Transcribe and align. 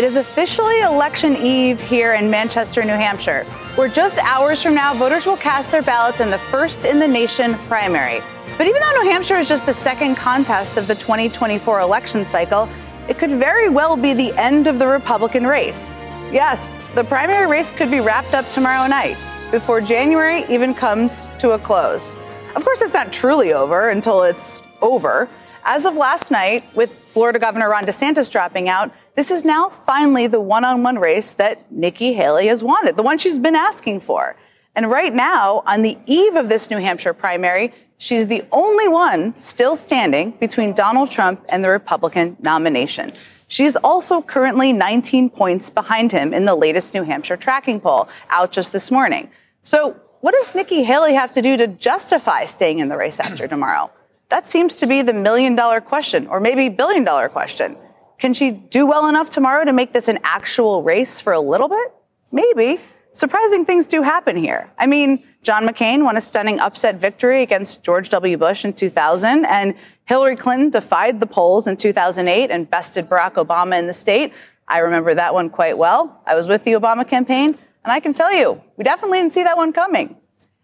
It 0.00 0.04
is 0.04 0.16
officially 0.16 0.80
election 0.80 1.36
eve 1.36 1.78
here 1.78 2.14
in 2.14 2.30
Manchester, 2.30 2.82
New 2.82 2.94
Hampshire, 2.94 3.44
where 3.74 3.86
just 3.86 4.16
hours 4.16 4.62
from 4.62 4.74
now, 4.74 4.94
voters 4.94 5.26
will 5.26 5.36
cast 5.36 5.70
their 5.70 5.82
ballots 5.82 6.20
in 6.20 6.30
the 6.30 6.38
first 6.38 6.86
in 6.86 6.98
the 6.98 7.06
nation 7.06 7.52
primary. 7.68 8.22
But 8.56 8.66
even 8.66 8.80
though 8.80 8.92
New 8.92 9.10
Hampshire 9.10 9.36
is 9.36 9.46
just 9.46 9.66
the 9.66 9.74
second 9.74 10.14
contest 10.14 10.78
of 10.78 10.86
the 10.86 10.94
2024 10.94 11.80
election 11.80 12.24
cycle, 12.24 12.66
it 13.10 13.18
could 13.18 13.32
very 13.32 13.68
well 13.68 13.94
be 13.94 14.14
the 14.14 14.32
end 14.38 14.68
of 14.68 14.78
the 14.78 14.86
Republican 14.86 15.46
race. 15.46 15.94
Yes, 16.32 16.74
the 16.94 17.04
primary 17.04 17.46
race 17.46 17.70
could 17.70 17.90
be 17.90 18.00
wrapped 18.00 18.32
up 18.32 18.48
tomorrow 18.52 18.88
night 18.88 19.18
before 19.50 19.82
January 19.82 20.46
even 20.48 20.72
comes 20.72 21.20
to 21.40 21.50
a 21.50 21.58
close. 21.58 22.14
Of 22.56 22.64
course, 22.64 22.80
it's 22.80 22.94
not 22.94 23.12
truly 23.12 23.52
over 23.52 23.90
until 23.90 24.22
it's 24.22 24.62
over. 24.80 25.28
As 25.72 25.84
of 25.84 25.94
last 25.94 26.32
night, 26.32 26.64
with 26.74 26.92
Florida 27.06 27.38
Governor 27.38 27.70
Ron 27.70 27.84
DeSantis 27.84 28.28
dropping 28.28 28.68
out, 28.68 28.90
this 29.14 29.30
is 29.30 29.44
now 29.44 29.68
finally 29.68 30.26
the 30.26 30.40
one 30.40 30.64
on 30.64 30.82
one 30.82 30.98
race 30.98 31.34
that 31.34 31.70
Nikki 31.70 32.12
Haley 32.12 32.48
has 32.48 32.60
wanted, 32.60 32.96
the 32.96 33.04
one 33.04 33.18
she's 33.18 33.38
been 33.38 33.54
asking 33.54 34.00
for. 34.00 34.34
And 34.74 34.90
right 34.90 35.14
now, 35.14 35.62
on 35.68 35.82
the 35.82 35.96
eve 36.06 36.34
of 36.34 36.48
this 36.48 36.70
New 36.70 36.78
Hampshire 36.78 37.14
primary, 37.14 37.72
she's 37.98 38.26
the 38.26 38.42
only 38.50 38.88
one 38.88 39.38
still 39.38 39.76
standing 39.76 40.32
between 40.40 40.72
Donald 40.72 41.08
Trump 41.08 41.46
and 41.48 41.62
the 41.62 41.68
Republican 41.68 42.36
nomination. 42.40 43.12
She's 43.46 43.76
also 43.76 44.22
currently 44.22 44.72
19 44.72 45.30
points 45.30 45.70
behind 45.70 46.10
him 46.10 46.34
in 46.34 46.46
the 46.46 46.56
latest 46.56 46.94
New 46.94 47.04
Hampshire 47.04 47.36
tracking 47.36 47.80
poll 47.80 48.08
out 48.28 48.50
just 48.50 48.72
this 48.72 48.90
morning. 48.90 49.30
So, 49.62 49.94
what 50.20 50.34
does 50.34 50.52
Nikki 50.52 50.82
Haley 50.82 51.14
have 51.14 51.32
to 51.34 51.40
do 51.40 51.56
to 51.56 51.68
justify 51.68 52.46
staying 52.46 52.80
in 52.80 52.88
the 52.88 52.96
race 52.96 53.20
after 53.20 53.46
tomorrow? 53.46 53.92
That 54.30 54.48
seems 54.48 54.76
to 54.76 54.86
be 54.86 55.02
the 55.02 55.12
million 55.12 55.56
dollar 55.56 55.80
question, 55.80 56.28
or 56.28 56.40
maybe 56.40 56.68
billion 56.68 57.04
dollar 57.04 57.28
question. 57.28 57.76
Can 58.18 58.32
she 58.32 58.52
do 58.52 58.86
well 58.86 59.08
enough 59.08 59.28
tomorrow 59.28 59.64
to 59.64 59.72
make 59.72 59.92
this 59.92 60.06
an 60.06 60.18
actual 60.22 60.82
race 60.82 61.20
for 61.20 61.32
a 61.32 61.40
little 61.40 61.68
bit? 61.68 61.92
Maybe. 62.30 62.78
Surprising 63.12 63.64
things 63.64 63.88
do 63.88 64.02
happen 64.02 64.36
here. 64.36 64.70
I 64.78 64.86
mean, 64.86 65.24
John 65.42 65.66
McCain 65.66 66.04
won 66.04 66.16
a 66.16 66.20
stunning 66.20 66.60
upset 66.60 67.00
victory 67.00 67.42
against 67.42 67.82
George 67.82 68.08
W. 68.10 68.36
Bush 68.36 68.64
in 68.64 68.72
2000, 68.72 69.44
and 69.46 69.74
Hillary 70.04 70.36
Clinton 70.36 70.70
defied 70.70 71.18
the 71.18 71.26
polls 71.26 71.66
in 71.66 71.76
2008 71.76 72.52
and 72.52 72.70
bested 72.70 73.08
Barack 73.08 73.32
Obama 73.32 73.78
in 73.80 73.88
the 73.88 73.94
state. 73.94 74.32
I 74.68 74.78
remember 74.78 75.12
that 75.14 75.34
one 75.34 75.50
quite 75.50 75.76
well. 75.76 76.22
I 76.24 76.36
was 76.36 76.46
with 76.46 76.62
the 76.62 76.72
Obama 76.72 77.08
campaign, 77.08 77.58
and 77.84 77.92
I 77.92 77.98
can 77.98 78.12
tell 78.12 78.32
you, 78.32 78.62
we 78.76 78.84
definitely 78.84 79.18
didn't 79.18 79.34
see 79.34 79.42
that 79.42 79.56
one 79.56 79.72
coming. 79.72 80.19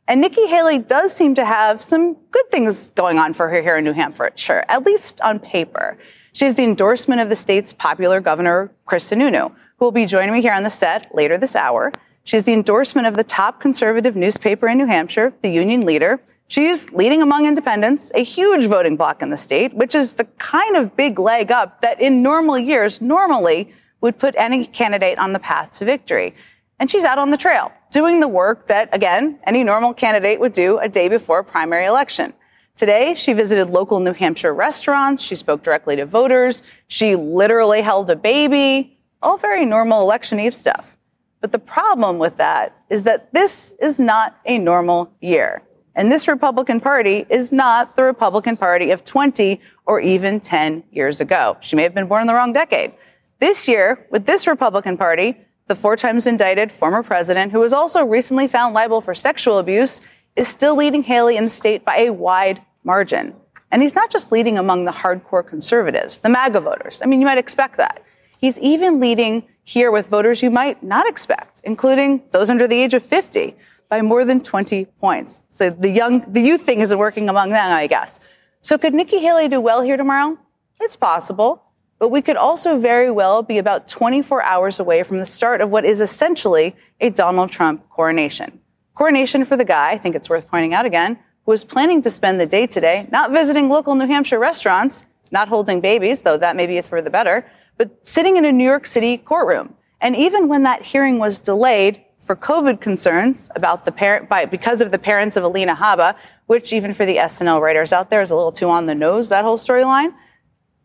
And 0.09 0.21
Nikki 0.21 0.47
Haley 0.47 0.79
does 0.79 1.13
seem 1.13 1.35
to 1.35 1.45
have 1.45 1.83
some 1.83 2.15
good 2.31 2.49
things 2.51 2.91
going 2.91 3.19
on 3.19 3.35
for 3.35 3.49
her 3.49 3.61
here 3.61 3.77
in 3.77 3.85
New 3.85 3.93
Hampshire, 3.93 4.65
at 4.69 4.85
least 4.85 5.21
on 5.21 5.41
paper. 5.41 5.99
She 6.33 6.45
has 6.45 6.55
the 6.55 6.63
endorsement 6.63 7.21
of 7.21 7.29
the 7.29 7.35
state's 7.35 7.73
popular 7.73 8.21
governor, 8.21 8.71
Chris 8.85 9.11
Sununu, 9.11 9.53
who 9.79 9.85
will 9.85 9.93
be 9.93 10.07
joining 10.07 10.33
me 10.33 10.43
here 10.43 10.53
on 10.53 10.63
the 10.63 10.71
set 10.71 11.13
later 11.13 11.37
this 11.37 11.57
hour. 11.57 11.91
She 12.23 12.37
has 12.37 12.45
the 12.45 12.53
endorsement 12.53 13.09
of 13.09 13.17
the 13.17 13.25
top 13.25 13.61
conservative 13.61 14.15
newspaper 14.15 14.69
in 14.69 14.79
New 14.79 14.87
Hampshire, 14.87 15.33
the 15.43 15.51
Union 15.51 15.85
Leader. 15.85 16.21
She's 16.47 16.93
leading 16.93 17.21
among 17.21 17.47
independents, 17.47 18.13
a 18.15 18.23
huge 18.23 18.67
voting 18.67 18.97
bloc 18.97 19.23
in 19.23 19.31
the 19.31 19.37
state, 19.37 19.75
which 19.75 19.97
is 19.97 20.13
the 20.13 20.25
kind 20.39 20.77
of 20.77 20.97
big 20.97 21.19
leg 21.19 21.51
up 21.51 21.81
that 21.81 22.01
in 22.01 22.23
normal 22.23 22.57
years 22.57 23.01
normally 23.01 23.73
would 24.01 24.21
put 24.21 24.37
any 24.37 24.67
candidate 24.67 25.19
on 25.19 25.33
the 25.33 25.41
path 25.41 25.73
to 25.73 25.85
victory. 25.85 26.35
And 26.79 26.91
she's 26.91 27.05
out 27.05 27.19
on 27.19 27.31
the 27.31 27.37
trail 27.37 27.73
doing 27.91 28.21
the 28.21 28.29
work 28.29 28.67
that, 28.69 28.95
again, 28.95 29.39
any 29.47 29.65
normal 29.65 29.95
candidate 29.95 30.41
would 30.41 30.53
do 30.53 30.79
a 30.79 30.89
day 30.89 31.09
before 31.09 31.39
a 31.39 31.45
primary 31.45 31.87
election. 31.87 32.35
Today, 32.75 33.15
she 33.15 33.33
visited 33.33 33.71
local 33.71 34.01
New 34.01 34.13
Hampshire 34.13 34.53
restaurants. 34.53 35.23
She 35.23 35.35
spoke 35.35 35.63
directly 35.63 35.97
to 35.97 36.05
voters. 36.05 36.63
She 36.89 37.17
literally 37.17 37.81
held 37.81 38.11
a 38.11 38.17
baby. 38.17 38.99
All 39.23 39.39
very 39.39 39.65
normal 39.65 40.03
election 40.03 40.39
eve 40.39 40.55
stuff. 40.55 40.99
But 41.41 41.53
the 41.53 41.59
problem 41.59 42.19
with 42.19 42.37
that 42.37 42.77
is 42.91 43.05
that 43.05 43.33
this 43.33 43.73
is 43.81 43.99
not 43.99 44.39
a 44.45 44.59
normal 44.59 45.11
year. 45.21 45.63
And 45.95 46.13
this 46.13 46.29
Republican 46.29 46.81
Party 46.81 47.25
is 47.31 47.51
not 47.51 47.97
the 47.97 48.03
Republican 48.03 48.59
Party 48.59 48.91
of 48.91 49.05
20 49.05 49.59
or 49.87 49.99
even 50.01 50.41
10 50.41 50.85
years 50.91 51.23
ago. 51.23 51.57
She 51.63 51.77
may 51.77 51.83
have 51.83 51.95
been 51.95 52.07
born 52.07 52.21
in 52.21 52.27
the 52.27 52.35
wrong 52.35 52.53
decade. 52.53 52.93
This 53.39 53.67
year, 53.67 54.07
with 54.11 54.27
this 54.27 54.47
Republican 54.47 54.99
Party, 54.99 55.37
the 55.67 55.77
four 55.77 55.97
times 55.97 56.27
indicted 56.27 56.73
former 56.73 57.03
president, 57.03 57.53
who 57.53 57.61
was 57.61 57.73
also 57.73 58.05
recently 58.05 58.49
found 58.49 58.75
liable 58.75 59.01
for 59.01 59.15
sexual 59.15 59.59
abuse, 59.59 60.01
is 60.37 60.49
still 60.49 60.77
leading 60.77 61.03
Haley 61.03 61.37
in 61.37 61.45
the 61.45 61.51
state 61.51 61.85
by 61.85 61.99
a 61.99 62.13
wide 62.13 62.63
margin. 62.85 63.35
And 63.71 63.83
he's 63.83 63.95
not 63.95 64.11
just 64.11 64.31
leading 64.31 64.59
among 64.59 64.85
the 64.85 64.93
hardcore 64.93 65.47
conservatives, 65.47 66.21
the 66.21 66.29
MAGA 66.29 66.61
voters. 66.61 67.01
I 67.03 67.07
mean, 67.07 67.21
you 67.21 67.27
might 67.27 67.39
expect 67.39 67.79
that. 67.79 68.03
He's 68.39 68.59
even 68.59 69.01
leading 69.01 69.49
here 69.65 69.91
with 69.91 70.07
voters 70.07 70.43
you 70.43 70.51
might 70.51 70.83
not 70.83 71.09
expect, 71.09 71.61
including 71.65 72.23
those 72.31 72.49
under 72.49 72.69
the 72.69 72.81
age 72.81 72.95
of 72.95 73.03
50, 73.03 73.57
by 73.89 74.03
more 74.03 74.25
than 74.25 74.43
20 74.43 74.85
points. 75.01 75.43
So 75.51 75.71
the 75.71 75.91
young, 75.91 76.33
the 76.33 76.41
youth 76.41 76.63
thing 76.63 76.81
isn't 76.81 76.99
working 76.99 77.29
among 77.29 77.51
them, 77.51 77.73
I 77.73 77.87
guess. 77.87 78.21
So 78.61 78.79
could 78.79 78.95
Nikki 78.95 79.19
Haley 79.19 79.49
do 79.49 79.61
well 79.61 79.81
here 79.83 79.97
tomorrow? 79.97 80.39
It's 80.81 80.97
possible. 80.97 81.63
But 81.99 82.11
we 82.11 82.21
could 82.21 82.37
also 82.37 82.79
very 82.79 83.11
well 83.11 83.43
be 83.43 83.59
about 83.59 83.89
24 83.89 84.43
hours 84.43 84.79
away 84.79 85.03
from 85.03 85.19
the 85.19 85.27
start 85.27 85.61
of 85.61 85.71
what 85.71 85.85
is 85.85 86.01
essentially 86.01 86.77
a 87.01 87.11
Donald 87.11 87.51
Trump 87.51 87.89
coronation. 87.89 88.61
Coronation 88.95 89.45
for 89.45 89.57
the 89.57 89.65
guy, 89.65 89.91
I 89.91 89.99
think 89.99 90.15
it's 90.15 90.29
worth 90.29 90.51
pointing 90.51 90.75
out 90.75 90.85
again, 90.85 91.19
who 91.45 91.53
was 91.53 91.65
planning 91.65 92.03
to 92.03 92.11
spend 92.11 92.41
the 92.41 92.47
day 92.47 92.67
today 92.67 93.09
not 93.11 93.31
visiting 93.31 93.69
local 93.69 93.95
New 93.95 94.07
Hampshire 94.07 94.39
restaurants, 94.39 95.07
not 95.31 95.49
holding 95.49 95.81
babies, 95.81 96.21
though 96.21 96.37
that 96.37 96.57
may 96.57 96.67
be 96.67 96.81
for 96.83 97.01
the 97.01 97.11
better, 97.11 97.47
but 97.79 97.91
sitting 98.07 98.37
in 98.37 98.45
a 98.45 98.53
New 98.53 98.65
York 98.65 98.87
City 98.87 99.17
courtroom. 99.17 99.75
And 100.01 100.15
even 100.17 100.49
when 100.49 100.63
that 100.65 100.83
hearing 100.83 101.19
was 101.19 101.41
delayed 101.41 102.03
for 102.21 102.37
COVID 102.37 102.81
concerns 102.81 103.49
about 103.55 103.85
the 103.85 103.93
parent, 103.93 104.29
by, 104.29 104.45
because 104.45 104.81
of 104.81 104.91
the 104.91 104.99
parents 104.99 105.37
of 105.37 105.45
Alina 105.45 105.75
Habba, 105.75 106.17
which 106.47 106.73
even 106.73 106.93
for 106.93 107.07
the 107.07 107.17
SNL 107.17 107.61
writers 107.61 107.93
out 107.93 108.11
there 108.11 108.21
is 108.21 108.31
a 108.31 108.37
little 108.37 108.53
too 108.53 108.69
on 108.69 108.87
the 108.87 108.95
nose, 108.95 109.29
that 109.29 109.45
whole 109.45 109.59
storyline, 109.59 110.13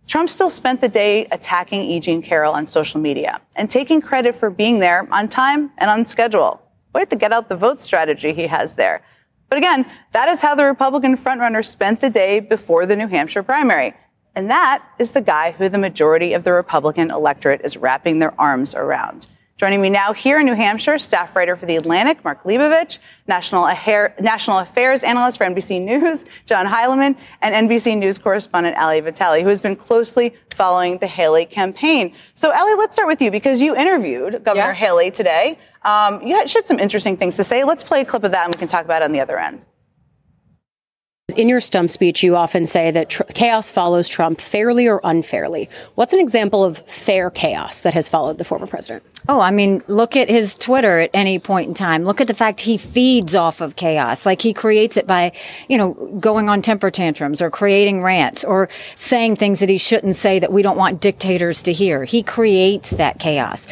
Trump 0.07 0.29
still 0.29 0.49
spent 0.49 0.81
the 0.81 0.89
day 0.89 1.25
attacking 1.31 1.81
E. 1.81 1.99
Jean 1.99 2.21
Carroll 2.21 2.53
on 2.53 2.67
social 2.67 2.99
media 2.99 3.41
and 3.55 3.69
taking 3.69 4.01
credit 4.01 4.35
for 4.35 4.49
being 4.49 4.79
there 4.79 5.07
on 5.11 5.29
time 5.29 5.71
and 5.77 5.89
on 5.89 6.05
schedule. 6.05 6.61
Quite 6.91 7.09
the 7.09 7.15
get 7.15 7.31
out 7.31 7.47
the 7.47 7.55
vote 7.55 7.81
strategy 7.81 8.33
he 8.33 8.47
has 8.47 8.75
there. 8.75 9.03
But 9.49 9.57
again, 9.57 9.89
that 10.13 10.29
is 10.29 10.41
how 10.41 10.55
the 10.55 10.65
Republican 10.65 11.17
frontrunner 11.17 11.65
spent 11.65 12.01
the 12.01 12.09
day 12.09 12.39
before 12.39 12.85
the 12.85 12.95
New 12.95 13.07
Hampshire 13.07 13.43
primary. 13.43 13.93
And 14.35 14.49
that 14.49 14.83
is 14.97 15.11
the 15.11 15.21
guy 15.21 15.51
who 15.51 15.67
the 15.67 15.77
majority 15.77 16.33
of 16.33 16.43
the 16.43 16.53
Republican 16.53 17.11
electorate 17.11 17.61
is 17.63 17.75
wrapping 17.75 18.19
their 18.19 18.39
arms 18.39 18.73
around. 18.73 19.27
Joining 19.61 19.79
me 19.79 19.91
now 19.91 20.11
here 20.11 20.39
in 20.39 20.47
New 20.47 20.55
Hampshire, 20.55 20.97
staff 20.97 21.35
writer 21.35 21.55
for 21.55 21.67
The 21.67 21.75
Atlantic, 21.75 22.23
Mark 22.23 22.45
Leibovich, 22.45 22.97
national, 23.27 23.67
national 24.19 24.57
affairs 24.57 25.03
analyst 25.03 25.37
for 25.37 25.45
NBC 25.45 25.79
News, 25.79 26.25
John 26.47 26.65
Heilemann, 26.65 27.15
and 27.43 27.69
NBC 27.69 27.95
News 27.95 28.17
correspondent 28.17 28.75
Ali 28.77 29.01
Vitali, 29.01 29.43
who 29.43 29.49
has 29.49 29.61
been 29.61 29.75
closely 29.75 30.33
following 30.55 30.97
the 30.97 31.05
Haley 31.05 31.45
campaign. 31.45 32.15
So, 32.33 32.51
Ali, 32.51 32.73
let's 32.73 32.95
start 32.95 33.07
with 33.07 33.21
you 33.21 33.29
because 33.29 33.61
you 33.61 33.75
interviewed 33.75 34.43
Governor 34.43 34.69
yeah. 34.69 34.73
Haley 34.73 35.11
today. 35.11 35.59
Um, 35.83 36.23
you 36.23 36.35
had, 36.35 36.49
she 36.49 36.57
had 36.57 36.67
some 36.67 36.79
interesting 36.79 37.15
things 37.15 37.35
to 37.35 37.43
say. 37.43 37.63
Let's 37.63 37.83
play 37.83 38.01
a 38.01 38.05
clip 38.05 38.23
of 38.23 38.31
that 38.31 38.45
and 38.45 38.55
we 38.55 38.57
can 38.57 38.67
talk 38.67 38.83
about 38.83 39.03
it 39.03 39.05
on 39.05 39.11
the 39.11 39.19
other 39.19 39.37
end. 39.37 39.67
In 41.33 41.49
your 41.49 41.61
stump 41.61 41.89
speech, 41.89 42.23
you 42.23 42.35
often 42.35 42.65
say 42.65 42.91
that 42.91 43.09
tr- 43.09 43.23
chaos 43.33 43.71
follows 43.71 44.07
Trump 44.07 44.41
fairly 44.41 44.87
or 44.87 45.01
unfairly. 45.03 45.69
What's 45.95 46.13
an 46.13 46.19
example 46.19 46.63
of 46.63 46.79
fair 46.79 47.29
chaos 47.29 47.81
that 47.81 47.93
has 47.93 48.09
followed 48.09 48.37
the 48.37 48.45
former 48.45 48.67
president? 48.67 49.03
Oh, 49.29 49.39
I 49.39 49.51
mean, 49.51 49.83
look 49.87 50.15
at 50.15 50.29
his 50.29 50.55
Twitter 50.55 50.99
at 50.99 51.11
any 51.13 51.37
point 51.37 51.67
in 51.67 51.73
time. 51.73 52.05
Look 52.05 52.21
at 52.21 52.27
the 52.27 52.33
fact 52.33 52.61
he 52.61 52.77
feeds 52.77 53.35
off 53.35 53.61
of 53.61 53.75
chaos. 53.75 54.25
Like 54.25 54.41
he 54.41 54.53
creates 54.53 54.97
it 54.97 55.05
by, 55.05 55.31
you 55.69 55.77
know, 55.77 55.93
going 56.19 56.49
on 56.49 56.61
temper 56.61 56.89
tantrums 56.89 57.41
or 57.41 57.49
creating 57.51 58.01
rants 58.01 58.43
or 58.43 58.67
saying 58.95 59.35
things 59.35 59.59
that 59.59 59.69
he 59.69 59.77
shouldn't 59.77 60.15
say 60.15 60.39
that 60.39 60.51
we 60.51 60.61
don't 60.61 60.77
want 60.77 61.01
dictators 61.01 61.61
to 61.63 61.73
hear. 61.73 62.03
He 62.03 62.23
creates 62.23 62.89
that 62.91 63.19
chaos. 63.19 63.67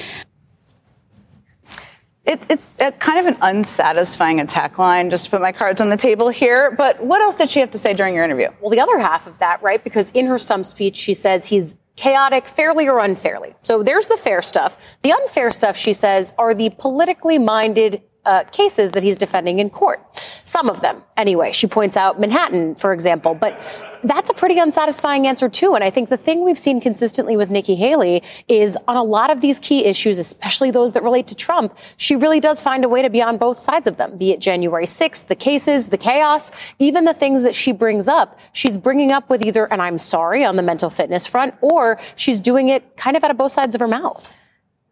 It, 2.29 2.43
it's 2.47 2.77
kind 2.99 3.17
of 3.19 3.25
an 3.25 3.37
unsatisfying 3.41 4.39
attack 4.39 4.77
line, 4.77 5.09
just 5.09 5.25
to 5.25 5.31
put 5.31 5.41
my 5.41 5.51
cards 5.51 5.81
on 5.81 5.89
the 5.89 5.97
table 5.97 6.29
here. 6.29 6.69
But 6.69 7.03
what 7.03 7.21
else 7.21 7.35
did 7.35 7.49
she 7.49 7.59
have 7.59 7.71
to 7.71 7.79
say 7.79 7.95
during 7.95 8.13
your 8.13 8.23
interview? 8.23 8.49
Well, 8.61 8.69
the 8.69 8.79
other 8.79 8.99
half 8.99 9.25
of 9.25 9.39
that, 9.39 9.63
right? 9.63 9.83
Because 9.83 10.11
in 10.11 10.27
her 10.27 10.37
stump 10.37 10.67
speech, 10.67 10.95
she 10.95 11.15
says 11.15 11.47
he's 11.47 11.75
chaotic, 11.95 12.45
fairly 12.45 12.87
or 12.87 12.99
unfairly. 12.99 13.55
So 13.63 13.81
there's 13.81 14.07
the 14.07 14.15
fair 14.15 14.43
stuff. 14.43 14.99
The 15.01 15.11
unfair 15.11 15.49
stuff, 15.49 15.75
she 15.75 15.91
says, 15.91 16.35
are 16.37 16.53
the 16.53 16.69
politically 16.77 17.39
minded 17.39 18.03
uh, 18.25 18.43
cases 18.43 18.91
that 18.91 19.01
he's 19.01 19.17
defending 19.17 19.57
in 19.57 19.71
court. 19.71 19.99
Some 20.45 20.69
of 20.69 20.81
them, 20.81 21.03
anyway. 21.17 21.51
She 21.51 21.65
points 21.65 21.97
out 21.97 22.19
Manhattan, 22.19 22.75
for 22.75 22.93
example. 22.93 23.33
But 23.33 23.59
that's 24.03 24.29
a 24.29 24.33
pretty 24.33 24.59
unsatisfying 24.59 25.27
answer, 25.27 25.49
too. 25.49 25.75
And 25.75 25.83
I 25.83 25.89
think 25.89 26.09
the 26.09 26.17
thing 26.17 26.43
we've 26.43 26.59
seen 26.59 26.81
consistently 26.81 27.35
with 27.35 27.49
Nikki 27.49 27.75
Haley 27.75 28.23
is 28.47 28.77
on 28.87 28.95
a 28.95 29.03
lot 29.03 29.31
of 29.31 29.41
these 29.41 29.59
key 29.59 29.85
issues, 29.85 30.19
especially 30.19 30.71
those 30.71 30.93
that 30.93 31.03
relate 31.03 31.27
to 31.27 31.35
Trump, 31.35 31.77
she 31.97 32.15
really 32.15 32.39
does 32.39 32.61
find 32.61 32.83
a 32.83 32.89
way 32.89 33.01
to 33.01 33.09
be 33.09 33.21
on 33.21 33.37
both 33.37 33.57
sides 33.57 33.87
of 33.87 33.97
them, 33.97 34.17
be 34.17 34.31
it 34.31 34.39
January 34.39 34.85
6th, 34.85 35.27
the 35.27 35.35
cases, 35.35 35.89
the 35.89 35.97
chaos, 35.97 36.51
even 36.79 37.05
the 37.05 37.13
things 37.13 37.43
that 37.43 37.55
she 37.55 37.71
brings 37.71 38.07
up. 38.07 38.39
She's 38.53 38.77
bringing 38.77 39.11
up 39.11 39.29
with 39.29 39.41
either 39.41 39.65
an 39.65 39.79
I'm 39.79 39.97
sorry 39.97 40.43
on 40.43 40.55
the 40.55 40.63
mental 40.63 40.89
fitness 40.89 41.25
front, 41.25 41.55
or 41.61 41.99
she's 42.15 42.41
doing 42.41 42.69
it 42.69 42.97
kind 42.97 43.17
of 43.17 43.23
out 43.23 43.31
of 43.31 43.37
both 43.37 43.51
sides 43.51 43.75
of 43.75 43.81
her 43.81 43.87
mouth. 43.87 44.35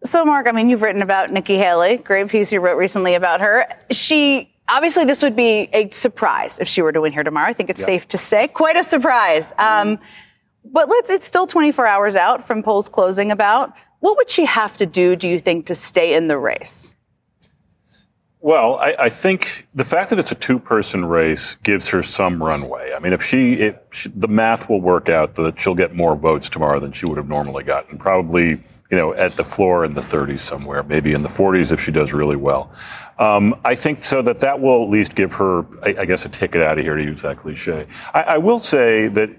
So, 0.04 0.24
Mark, 0.24 0.48
I 0.48 0.51
mean, 0.51 0.69
you've 0.69 0.83
written 0.83 1.01
about 1.01 1.31
Nikki 1.31 1.57
Haley, 1.57 1.98
great 1.98 2.30
piece 2.30 2.51
you 2.51 2.59
wrote 2.59 2.77
recently 2.77 3.15
about 3.15 3.42
her. 3.42 3.65
She 3.92 4.54
obviously 4.69 5.06
this 5.06 5.22
would 5.22 5.36
be 5.36 5.69
a 5.74 5.90
surprise 5.92 6.60
if 6.60 6.68
she 6.68 6.81
were 6.81 6.92
to 6.92 7.02
win 7.02 7.14
here 7.14 7.24
tomorrow. 7.24 7.48
I 7.48 7.54
think 7.54 7.69
it's 7.69 7.81
yep. 7.81 7.88
safe 7.88 8.08
to 8.10 8.18
say 8.18 8.48
quite 8.48 8.75
a 8.75 8.84
surprise. 8.84 9.54
Um, 9.58 10.00
but 10.66 10.90
let's, 10.90 11.10
it's 11.10 11.28
still 11.28 11.48
24 11.48 11.88
hours 11.88 12.16
out 12.16 12.46
from 12.46 12.64
polls 12.64 12.90
closing 12.90 13.31
about 13.31 13.74
what 14.00 14.18
would 14.18 14.30
she 14.30 14.46
have 14.46 14.78
to 14.78 14.86
do, 14.86 15.16
do 15.16 15.28
you 15.28 15.40
think, 15.40 15.66
to 15.68 15.75
stay 15.75 16.14
in 16.14 16.28
the 16.28 16.38
race? 16.38 16.94
Well, 18.40 18.75
I, 18.75 18.96
I, 19.00 19.10
think 19.10 19.68
the 19.74 19.84
fact 19.84 20.12
that 20.12 20.19
it's 20.19 20.31
a 20.31 20.36
two-person 20.36 21.06
race 21.06 21.56
gives 21.64 21.90
her 21.90 22.04
some 22.04 22.42
runway. 22.42 22.94
I 22.96 23.00
mean, 23.00 23.12
if 23.12 23.24
she, 23.24 23.56
it, 23.56 23.88
she, 23.92 24.10
the 24.10 24.28
math 24.28 24.69
will 24.69 24.80
work 24.80 25.10
out 25.10 25.36
that 25.36 25.60
she'll 25.60 25.75
get 25.75 25.96
more 25.96 26.16
votes 26.16 26.48
tomorrow 26.48 26.80
than 26.80 26.92
she 26.92 27.08
would 27.08 27.18
have 27.18 27.28
normally 27.28 27.64
gotten. 27.64 27.98
Probably, 27.98 28.60
you 28.89 28.98
know, 28.98 29.13
at 29.13 29.34
the 29.34 29.44
floor 29.44 29.84
in 29.84 29.94
the 29.94 30.01
30s 30.01 30.39
somewhere, 30.39 30.84
maybe 30.84 31.13
in 31.13 31.22
the 31.22 31.30
40s 31.30 31.72
if 31.72 31.81
she 31.81 31.92
does 31.92 32.13
really 32.13 32.36
well. 32.36 32.72
Um, 33.19 33.60
I 33.66 33.75
think 33.75 34.04
so 34.04 34.22
that 34.22 34.39
that 34.39 34.62
will 34.62 34.84
at 34.84 34.89
least 34.89 35.16
give 35.16 35.34
her, 35.34 35.66
I, 35.84 36.01
I 36.01 36.06
guess, 36.06 36.25
a 36.25 36.30
ticket 36.30 36.62
out 36.62 36.78
of 36.78 36.86
here 36.86 36.95
to 36.95 37.04
use 37.04 37.22
that 37.24 37.38
cliche. 37.38 37.88
I, 38.13 38.22
I 38.22 38.38
will 38.38 38.60
say 38.60 39.07
that 39.10 39.30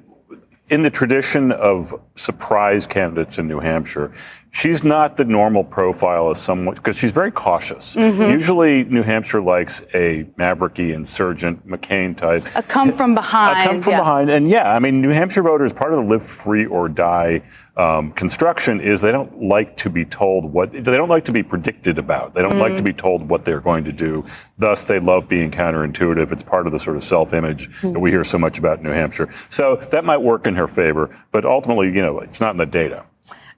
in 0.68 0.82
the 0.82 0.90
tradition 0.90 1.52
of 1.52 1.98
surprise 2.14 2.86
candidates 2.86 3.38
in 3.38 3.48
New 3.48 3.60
Hampshire, 3.60 4.12
she's 4.50 4.84
not 4.84 5.16
the 5.16 5.24
normal 5.24 5.64
profile 5.64 6.30
of 6.30 6.36
someone 6.36 6.74
because 6.74 6.96
she's 6.96 7.12
very 7.12 7.30
cautious. 7.30 7.96
Mm-hmm. 7.96 8.22
Usually, 8.22 8.84
New 8.84 9.02
Hampshire 9.02 9.40
likes 9.40 9.82
a 9.94 10.24
mavericky 10.38 10.94
insurgent 10.94 11.66
McCain 11.66 12.16
type, 12.16 12.44
a 12.54 12.62
come 12.62 12.92
from 12.92 13.14
behind, 13.14 13.60
a 13.60 13.70
come 13.70 13.82
from 13.82 13.92
yeah. 13.92 13.98
behind, 14.00 14.30
and 14.30 14.48
yeah, 14.48 14.74
I 14.74 14.78
mean, 14.78 15.00
New 15.00 15.10
Hampshire 15.10 15.42
voters 15.42 15.72
part 15.72 15.92
of 15.92 16.04
the 16.04 16.10
live 16.10 16.24
free 16.24 16.66
or 16.66 16.88
die 16.88 17.42
um, 17.78 18.10
construction 18.12 18.80
is 18.80 19.00
they 19.00 19.12
don't 19.12 19.40
like 19.40 19.76
to 19.78 19.88
be 19.88 20.04
told 20.04 20.52
what 20.52 20.72
they 20.72 20.80
don't 20.80 21.08
like 21.08 21.24
to 21.26 21.32
be 21.32 21.44
predicted 21.44 21.96
about. 21.96 22.34
They 22.34 22.42
don't 22.42 22.52
mm 22.52 22.58
like 22.58 22.76
to 22.76 22.82
be 22.82 22.92
told 22.92 23.30
what 23.30 23.44
they're 23.44 23.60
going 23.60 23.84
to 23.84 23.92
do. 23.92 24.26
Thus, 24.58 24.82
they 24.82 24.98
love 24.98 25.28
being 25.28 25.52
counterintuitive. 25.52 26.32
It's 26.32 26.42
part 26.42 26.66
of 26.66 26.72
the 26.72 26.78
sort 26.80 26.96
of 26.96 27.04
self-image 27.04 27.70
mm 27.70 27.92
that 27.92 28.00
we 28.00 28.10
hear 28.10 28.24
so 28.24 28.36
much 28.36 28.58
about 28.58 28.78
in 28.78 28.84
New 28.84 28.90
Hampshire. 28.90 29.32
So 29.48 29.76
that 29.76 30.04
might 30.04 30.18
work 30.18 30.48
in 30.48 30.56
her 30.56 30.66
favor, 30.66 31.16
but 31.30 31.44
ultimately, 31.44 31.86
you 31.86 32.02
know, 32.02 32.18
it's 32.18 32.40
not 32.40 32.50
in 32.50 32.56
the 32.56 32.66
data 32.66 33.06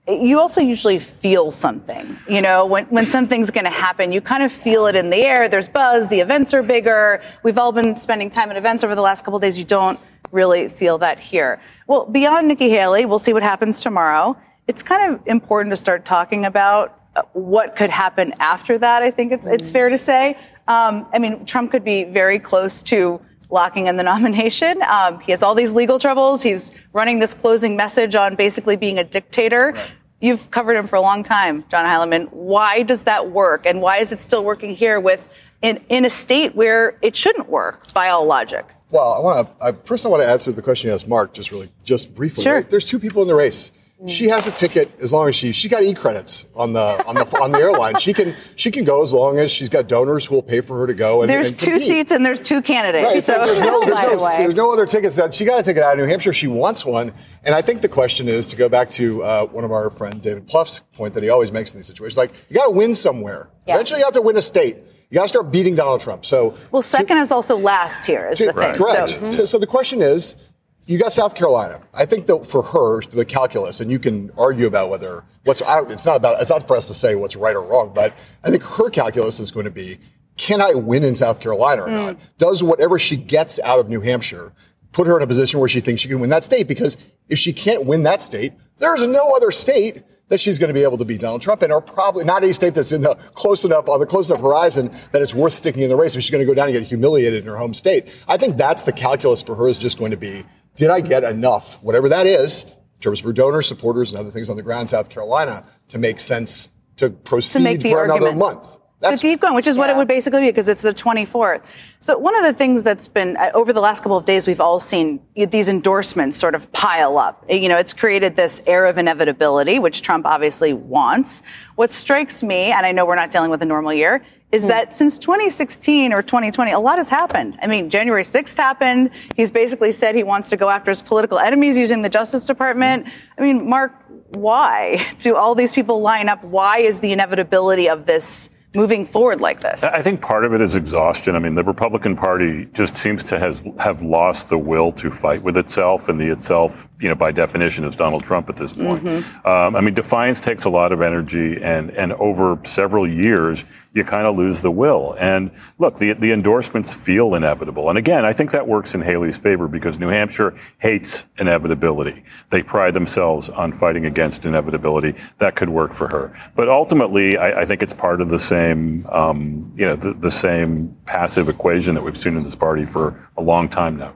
you 0.09 0.41
also 0.41 0.61
usually 0.61 0.99
feel 0.99 1.53
something. 1.53 2.17
You 2.29 2.41
know, 2.41 2.67
when, 2.67 2.87
when 2.87 3.07
something's 3.07 3.51
going 3.51 3.65
to 3.65 3.71
happen, 3.71 4.13
you 4.13 4.21
kind 4.21 4.43
of 4.43 4.51
feel 4.51 4.87
it 4.87 4.97
in 4.97 5.11
the 5.11 5.19
air. 5.19 5.49
There's 5.49 5.69
buzz. 5.69 6.09
The 6.09 6.21
events 6.21 6.55
are 6.55 6.63
bigger. 6.63 7.23
We've 7.43 7.59
all 7.59 7.73
been 7.73 7.97
spending 7.97 8.31
time 8.31 8.51
at 8.51 8.57
events 8.57 8.83
over 8.83 8.95
the 8.95 9.03
last 9.03 9.25
couple 9.25 9.39
days. 9.39 9.59
You 9.59 9.65
don't 9.65 10.01
really 10.33 10.69
feel 10.69 10.99
that 10.99 11.19
here. 11.19 11.61
Well, 11.87 12.07
beyond 12.07 12.49
Nikki 12.49 12.71
Haley, 12.71 13.07
we'll 13.07 13.19
see 13.19 13.33
what 13.33 13.43
happens 13.43 13.81
tomorrow. 13.81 14.37
It's 14.67 14.83
kind 14.83 15.13
of 15.13 15.27
important 15.27 15.73
to 15.73 15.77
start 15.77 16.05
talking 16.05 16.45
about 16.45 16.99
uh, 17.17 17.23
what 17.33 17.77
could 17.77 17.91
happen 17.91 18.35
after 18.39 18.79
that. 18.79 19.03
I 19.03 19.11
think 19.11 19.33
it's, 19.33 19.47
it's 19.47 19.71
fair 19.71 19.89
to 19.89 19.99
say. 19.99 20.39
Um, 20.69 21.09
I 21.13 21.19
mean, 21.19 21.45
Trump 21.47 21.73
could 21.73 21.85
be 21.85 22.05
very 22.05 22.39
close 22.39 22.83
to 22.85 23.21
locking 23.51 23.87
in 23.87 23.97
the 23.97 24.03
nomination. 24.15 24.83
Um, 24.83 25.21
he 25.21 25.33
has 25.33 25.43
all 25.43 25.55
these 25.55 25.73
legal 25.73 25.99
troubles. 25.99 26.43
He's 26.43 26.73
running 26.93 27.19
this 27.19 27.35
closing 27.35 27.77
message 27.77 28.15
on 28.15 28.37
basically 28.37 28.77
being 28.77 28.99
a 28.99 29.05
dictator. 29.05 29.73
Right. 29.75 29.91
You've 30.21 30.51
covered 30.51 30.75
him 30.77 30.87
for 30.87 30.97
a 30.97 31.01
long 31.01 31.23
time, 31.23 31.65
John 31.71 31.91
Heilemann. 31.91 32.31
Why 32.31 32.83
does 32.83 33.05
that 33.05 33.31
work? 33.31 33.65
And 33.65 33.81
why 33.81 33.99
is 33.99 34.13
it 34.13 34.21
still 34.21 34.45
working 34.45 34.75
here 34.75 35.01
with 35.01 35.27
in, 35.63 35.83
in 35.89 36.05
a 36.05 36.11
state 36.11 36.55
where 36.55 36.99
it 37.01 37.17
shouldn't 37.17 37.49
work 37.49 37.93
by 37.95 38.09
all 38.09 38.27
logic? 38.27 38.67
Well, 38.91 39.13
I 39.13 39.21
want 39.21 39.61
to, 39.61 39.73
first 39.85 40.05
I 40.05 40.09
want 40.09 40.23
to 40.23 40.29
answer 40.29 40.53
the 40.53 40.63
question 40.63 40.89
you 40.89 40.95
asked 40.95 41.09
Mark 41.09 41.33
just 41.33 41.51
really, 41.51 41.71
just 41.85 42.15
briefly. 42.15 42.45
Sure. 42.45 42.57
Right? 42.57 42.69
There's 42.69 42.85
two 42.85 42.99
people 42.99 43.23
in 43.23 43.29
the 43.29 43.35
race. 43.35 43.73
She 44.07 44.29
has 44.29 44.47
a 44.47 44.51
ticket 44.51 44.91
as 45.01 45.13
long 45.13 45.29
as 45.29 45.37
she 45.37 45.53
she 45.53 45.69
got 45.69 45.83
e 45.83 45.93
credits 45.93 46.47
on 46.55 46.73
the 46.73 47.05
on 47.07 47.15
the 47.15 47.39
on 47.43 47.53
the 47.53 47.59
airline. 47.59 47.99
She 47.99 48.15
can 48.15 48.35
she 48.57 48.71
can 48.71 48.85
go 48.85 49.03
as 49.03 49.13
long 49.13 49.39
as 49.39 49.51
she's 49.51 49.69
got 49.69 49.89
donors 49.89 50.25
who 50.25 50.37
will 50.37 50.43
pay 50.43 50.63
for 50.63 50.79
her 50.79 50.87
to 50.87 50.95
go. 50.95 51.21
And, 51.21 51.29
there's 51.29 51.51
and 51.51 51.59
two 51.59 51.79
seats 51.79 52.11
and 52.11 52.25
there's 52.25 52.41
two 52.41 52.63
candidates. 52.63 53.05
Right. 53.05 53.23
So, 53.23 53.45
there's, 53.45 53.61
no, 53.61 53.81
there's, 53.85 54.07
no, 54.07 54.19
there's 54.19 54.55
no 54.55 54.73
other 54.73 54.87
tickets. 54.87 55.17
That, 55.17 55.35
she 55.35 55.45
got 55.45 55.61
a 55.61 55.63
ticket 55.63 55.83
out 55.83 55.93
of 55.93 55.99
New 55.99 56.07
Hampshire. 56.07 56.33
She 56.33 56.49
wants 56.49 56.85
one. 56.85 57.13
And 57.45 57.55
I 57.55 57.61
think 57.61 57.83
the 57.83 57.89
question 57.89 58.29
is 58.29 58.49
to 58.49 58.57
go 58.57 58.69
back 58.69 58.89
to 58.91 59.23
uh, 59.23 59.47
one 59.47 59.65
of 59.65 59.73
our 59.73 59.91
friend 59.91 60.21
David 60.23 60.47
Plouffe's 60.47 60.81
point 60.81 61.13
that 61.15 61.23
he 61.23 61.29
always 61.29 61.53
makes 61.53 61.73
in 61.73 61.79
these 61.79 61.87
situations. 61.87 62.17
Like 62.17 62.33
you 62.49 62.57
got 62.57 62.67
to 62.67 62.73
win 62.73 62.95
somewhere. 62.95 63.51
Yeah. 63.67 63.75
Eventually, 63.75 64.01
you 64.01 64.07
have 64.07 64.15
to 64.15 64.23
win 64.23 64.37
a 64.37 64.43
state. 64.43 64.77
You 65.11 65.17
got 65.17 65.23
to 65.25 65.29
start 65.29 65.51
beating 65.51 65.75
Donald 65.75 66.01
Trump. 66.01 66.25
So 66.25 66.57
well, 66.71 66.83
second 66.83 67.17
to, 67.17 67.23
is 67.23 67.33
also 67.33 67.59
last 67.59 68.07
here. 68.07 68.29
Is 68.31 68.39
to, 68.39 68.47
the 68.47 68.53
thing. 68.53 68.75
Correct. 68.75 69.09
So, 69.09 69.17
mm-hmm. 69.17 69.31
so, 69.33 69.45
so 69.45 69.59
the 69.59 69.67
question 69.67 70.01
is 70.01 70.50
you 70.91 70.99
got 70.99 71.13
South 71.13 71.37
Carolina. 71.37 71.81
I 71.95 72.05
think 72.05 72.27
that 72.27 72.45
for 72.45 72.65
her, 72.65 73.01
the 73.03 73.25
calculus, 73.25 73.81
and 73.81 73.93
you 73.93 74.01
can 74.01 74.33
argue 74.37 74.67
about 74.67 74.91
whether 74.91 75.25
what's 75.45 75.63
it's 75.65 76.05
not 76.05 76.17
about 76.17 76.41
it's 76.41 76.51
not 76.51 76.67
for 76.67 76.77
us 76.77 76.89
to 76.89 76.95
say 76.95 77.15
what's 77.15 77.37
right 77.37 77.55
or 77.55 77.63
wrong, 77.63 77.93
but 77.95 78.13
I 78.43 78.51
think 78.51 78.65
her 78.65 78.91
calculus 78.91 79.39
is 79.39 79.53
going 79.53 79.67
to 79.67 79.71
be: 79.71 79.99
Can 80.37 80.61
I 80.61 80.73
win 80.75 81.05
in 81.05 81.15
South 81.15 81.39
Carolina 81.39 81.83
or 81.83 81.89
mm. 81.89 81.93
not? 81.93 82.17
Does 82.39 82.65
whatever 82.65 82.99
she 82.99 83.17
gets 83.17 83.61
out 83.61 83.79
of 83.79 83.89
New 83.89 84.01
Hampshire 84.01 84.53
put 84.91 85.07
her 85.07 85.17
in 85.17 85.23
a 85.23 85.29
position 85.29 85.61
where 85.61 85.69
she 85.69 85.79
thinks 85.79 86.03
she 86.03 86.09
can 86.09 86.19
win 86.19 86.31
that 86.31 86.43
state? 86.43 86.67
Because 86.67 86.97
if 87.29 87.39
she 87.39 87.53
can't 87.53 87.87
win 87.87 88.03
that 88.03 88.21
state, 88.21 88.53
there's 88.79 89.07
no 89.07 89.37
other 89.37 89.53
state 89.53 90.03
that 90.31 90.41
she's 90.41 90.59
going 90.59 90.69
to 90.69 90.75
be 90.75 90.83
able 90.83 90.97
to 90.97 91.05
beat 91.05 91.21
Donald 91.21 91.43
Trump 91.43 91.63
and 91.63 91.73
are 91.73 91.81
probably 91.81 92.25
not 92.25 92.43
a 92.43 92.55
state 92.55 92.75
that's 92.75 92.93
in 92.93 93.03
the 93.03 93.15
close 93.35 93.65
enough 93.65 93.89
on 93.89 94.01
the 94.01 94.07
close 94.07 94.31
enough 94.31 94.41
horizon 94.41 94.91
that 95.13 95.21
it's 95.23 95.35
worth 95.35 95.53
sticking 95.53 95.83
in 95.83 95.89
the 95.89 95.97
race 95.97 96.15
if 96.15 96.23
she's 96.23 96.31
going 96.31 96.45
to 96.45 96.47
go 96.47 96.55
down 96.55 96.69
and 96.69 96.77
get 96.77 96.85
humiliated 96.85 97.45
in 97.45 97.51
her 97.51 97.57
home 97.57 97.75
state. 97.75 98.25
I 98.29 98.37
think 98.37 98.57
that's 98.57 98.85
the 98.85 98.93
calculus 98.93 99.43
for 99.43 99.55
her 99.57 99.69
is 99.69 99.77
just 99.77 99.99
going 99.99 100.13
to 100.13 100.17
be 100.17 100.45
did 100.75 100.91
I 100.91 101.01
get 101.01 101.25
enough, 101.25 101.83
whatever 101.83 102.09
that 102.09 102.27
is, 102.27 102.65
in 102.65 103.01
terms 103.01 103.25
of 103.25 103.35
donors, 103.35 103.67
supporters, 103.67 104.11
and 104.11 104.19
other 104.19 104.31
things 104.31 104.49
on 104.49 104.57
the 104.57 104.63
ground 104.63 104.83
in 104.83 104.89
South 104.89 105.09
Carolina 105.09 105.65
to 105.89 105.99
make 105.99 106.21
sense 106.21 106.69
to 106.97 107.11
proceed 107.11 107.81
to 107.81 107.91
for 107.91 107.99
argument. 107.99 108.23
another 108.23 108.37
month? 108.37 108.79
That's, 109.01 109.23
so 109.23 109.29
keep 109.29 109.41
going, 109.41 109.55
which 109.55 109.67
is 109.67 109.77
yeah. 109.77 109.81
what 109.81 109.91
it 109.91 109.97
would 109.97 110.09
basically 110.09 110.41
be 110.41 110.49
because 110.49 110.69
it's 110.69 110.83
the 110.83 110.93
24th. 110.93 111.65
So 112.01 112.19
one 112.19 112.37
of 112.37 112.45
the 112.45 112.53
things 112.53 112.83
that's 112.83 113.09
been 113.09 113.37
uh, 113.39 113.51
over 113.55 113.73
the 113.73 113.81
last 113.81 114.03
couple 114.03 114.19
of 114.19 114.27
days, 114.27 114.47
we've 114.47 114.61
all 114.61 114.79
seen 114.79 115.21
these 115.35 115.71
endorsements 115.71 116.37
sort 116.37 116.55
of 116.55 116.71
pile 116.73 117.17
up. 117.17 117.43
You 117.49 117.71
know, 117.71 117.79
it's 117.79 117.95
created 117.95 118.37
this 118.37 118.63
air 118.67 118.85
of 118.85 118.99
inevitability, 118.99 119.79
which 119.79 120.03
Trump 120.03 120.27
obviously 120.27 120.75
wants. 120.75 121.43
What 121.77 121.95
strikes 121.95 122.43
me, 122.43 122.73
and 122.73 122.85
I 122.85 122.93
know 122.93 123.07
we're 123.07 123.15
not 123.15 123.31
dealing 123.31 123.51
with 123.51 123.63
a 123.63 123.67
normal 123.67 123.95
year, 123.95 124.23
is 124.53 124.65
mm. 124.65 124.69
that 124.69 124.95
since 124.95 125.19
2016 125.19 126.13
or 126.13 126.23
2020, 126.23 126.73
a 126.73 126.79
lot 126.79 126.99
has 126.99 127.09
happened. 127.09 127.59
I 127.63 127.67
mean, 127.67 127.91
January 127.91 128.23
6th 128.23 128.57
happened. 128.57 129.11
He's 129.37 129.51
basically 129.51 129.93
said 129.93 130.15
he 130.15 130.23
wants 130.23 130.49
to 130.51 130.57
go 130.57 130.71
after 130.71 130.91
his 130.91 131.03
political 131.03 131.39
enemies 131.39 131.79
using 131.79 132.03
the 132.03 132.09
Justice 132.09 132.45
Department. 132.45 133.07
I 133.39 133.43
mean, 133.43 133.69
Mark, 133.69 133.93
why 134.31 135.07
do 135.19 135.37
all 135.37 135.55
these 135.55 135.73
people 135.73 136.01
line 136.01 136.29
up? 136.29 136.43
Why 136.45 136.79
is 136.79 137.01
the 137.01 137.13
inevitability 137.13 137.89
of 137.89 138.07
this? 138.07 138.51
moving 138.75 139.05
forward 139.05 139.41
like 139.41 139.61
this? 139.61 139.83
I 139.83 140.01
think 140.03 140.21
part 140.21 140.45
of 140.45 140.55
it 140.55 140.61
is 140.61 140.77
exhaustion. 140.77 141.35
I 141.35 141.39
mean, 141.39 141.55
the 141.55 141.65
Republican 141.65 142.15
Party 142.17 142.67
just 142.73 142.95
seems 142.95 143.25
to 143.25 143.39
has 143.39 143.63
have 143.79 144.03
lost 144.03 144.49
the 144.49 144.59
will 144.59 144.93
to 144.93 145.11
fight 145.11 145.43
with 145.43 145.57
itself, 145.57 146.09
and 146.09 146.21
the 146.21 146.29
itself, 146.29 146.89
you 147.01 147.09
know, 147.09 147.15
by 147.15 147.33
definition, 147.33 147.85
is 147.85 147.97
Donald 147.97 148.25
Trump 148.25 148.49
at 148.49 148.57
this 148.57 148.73
point. 148.73 149.05
Mm-hmm. 149.05 149.47
Um, 149.47 149.77
I 149.77 149.81
mean, 149.81 149.95
defiance 149.95 150.41
takes 150.41 150.65
a 150.65 150.71
lot 150.71 150.93
of 150.93 151.03
energy, 151.03 151.61
and 151.63 151.91
and 151.91 152.13
over 152.15 152.59
several 152.65 153.09
years, 153.09 153.65
you 153.93 154.05
kind 154.05 154.27
of 154.27 154.37
lose 154.37 154.63
the 154.63 154.71
will. 154.71 155.17
And 155.19 155.51
look, 155.79 155.97
the 155.97 156.13
the 156.13 156.33
endorsements 156.33 156.93
feel 156.93 157.35
inevitable. 157.35 157.89
And 157.89 157.99
again, 157.99 158.25
I 158.25 158.33
think 158.33 158.53
that 158.53 158.67
works 158.67 158.95
in 158.95 159.01
Haley's 159.01 159.37
favor 159.37 159.67
because 159.69 159.99
New 159.99 160.09
Hampshire 160.09 160.55
hates 160.79 161.27
inevitability. 161.39 162.23
They 162.51 162.63
pride 162.63 162.95
themselves 162.95 163.51
on 163.51 163.73
fighting 163.73 164.07
against 164.07 164.47
inevitability. 164.47 165.15
That 165.39 165.57
could 165.57 165.69
work 165.69 165.93
for 165.95 166.09
her. 166.09 166.37
But 166.55 166.69
ultimately, 166.69 167.37
I, 167.37 167.63
I 167.63 167.65
think 167.65 167.83
it's 167.83 167.95
part 167.95 168.21
of 168.21 168.29
the 168.29 168.39
same, 168.39 169.07
um, 169.07 169.73
you 169.77 169.87
know, 169.87 169.97
the, 169.97 170.15
the 170.15 170.31
same 170.31 170.97
passive 171.07 171.49
equation 171.49 171.95
that 171.95 172.05
we've 172.05 172.19
seen 172.19 172.37
in 172.37 172.45
this 172.45 172.57
party 172.57 172.85
for 172.85 173.29
a 173.37 173.43
long 173.43 173.69
time 173.69 173.97
now 173.97 174.15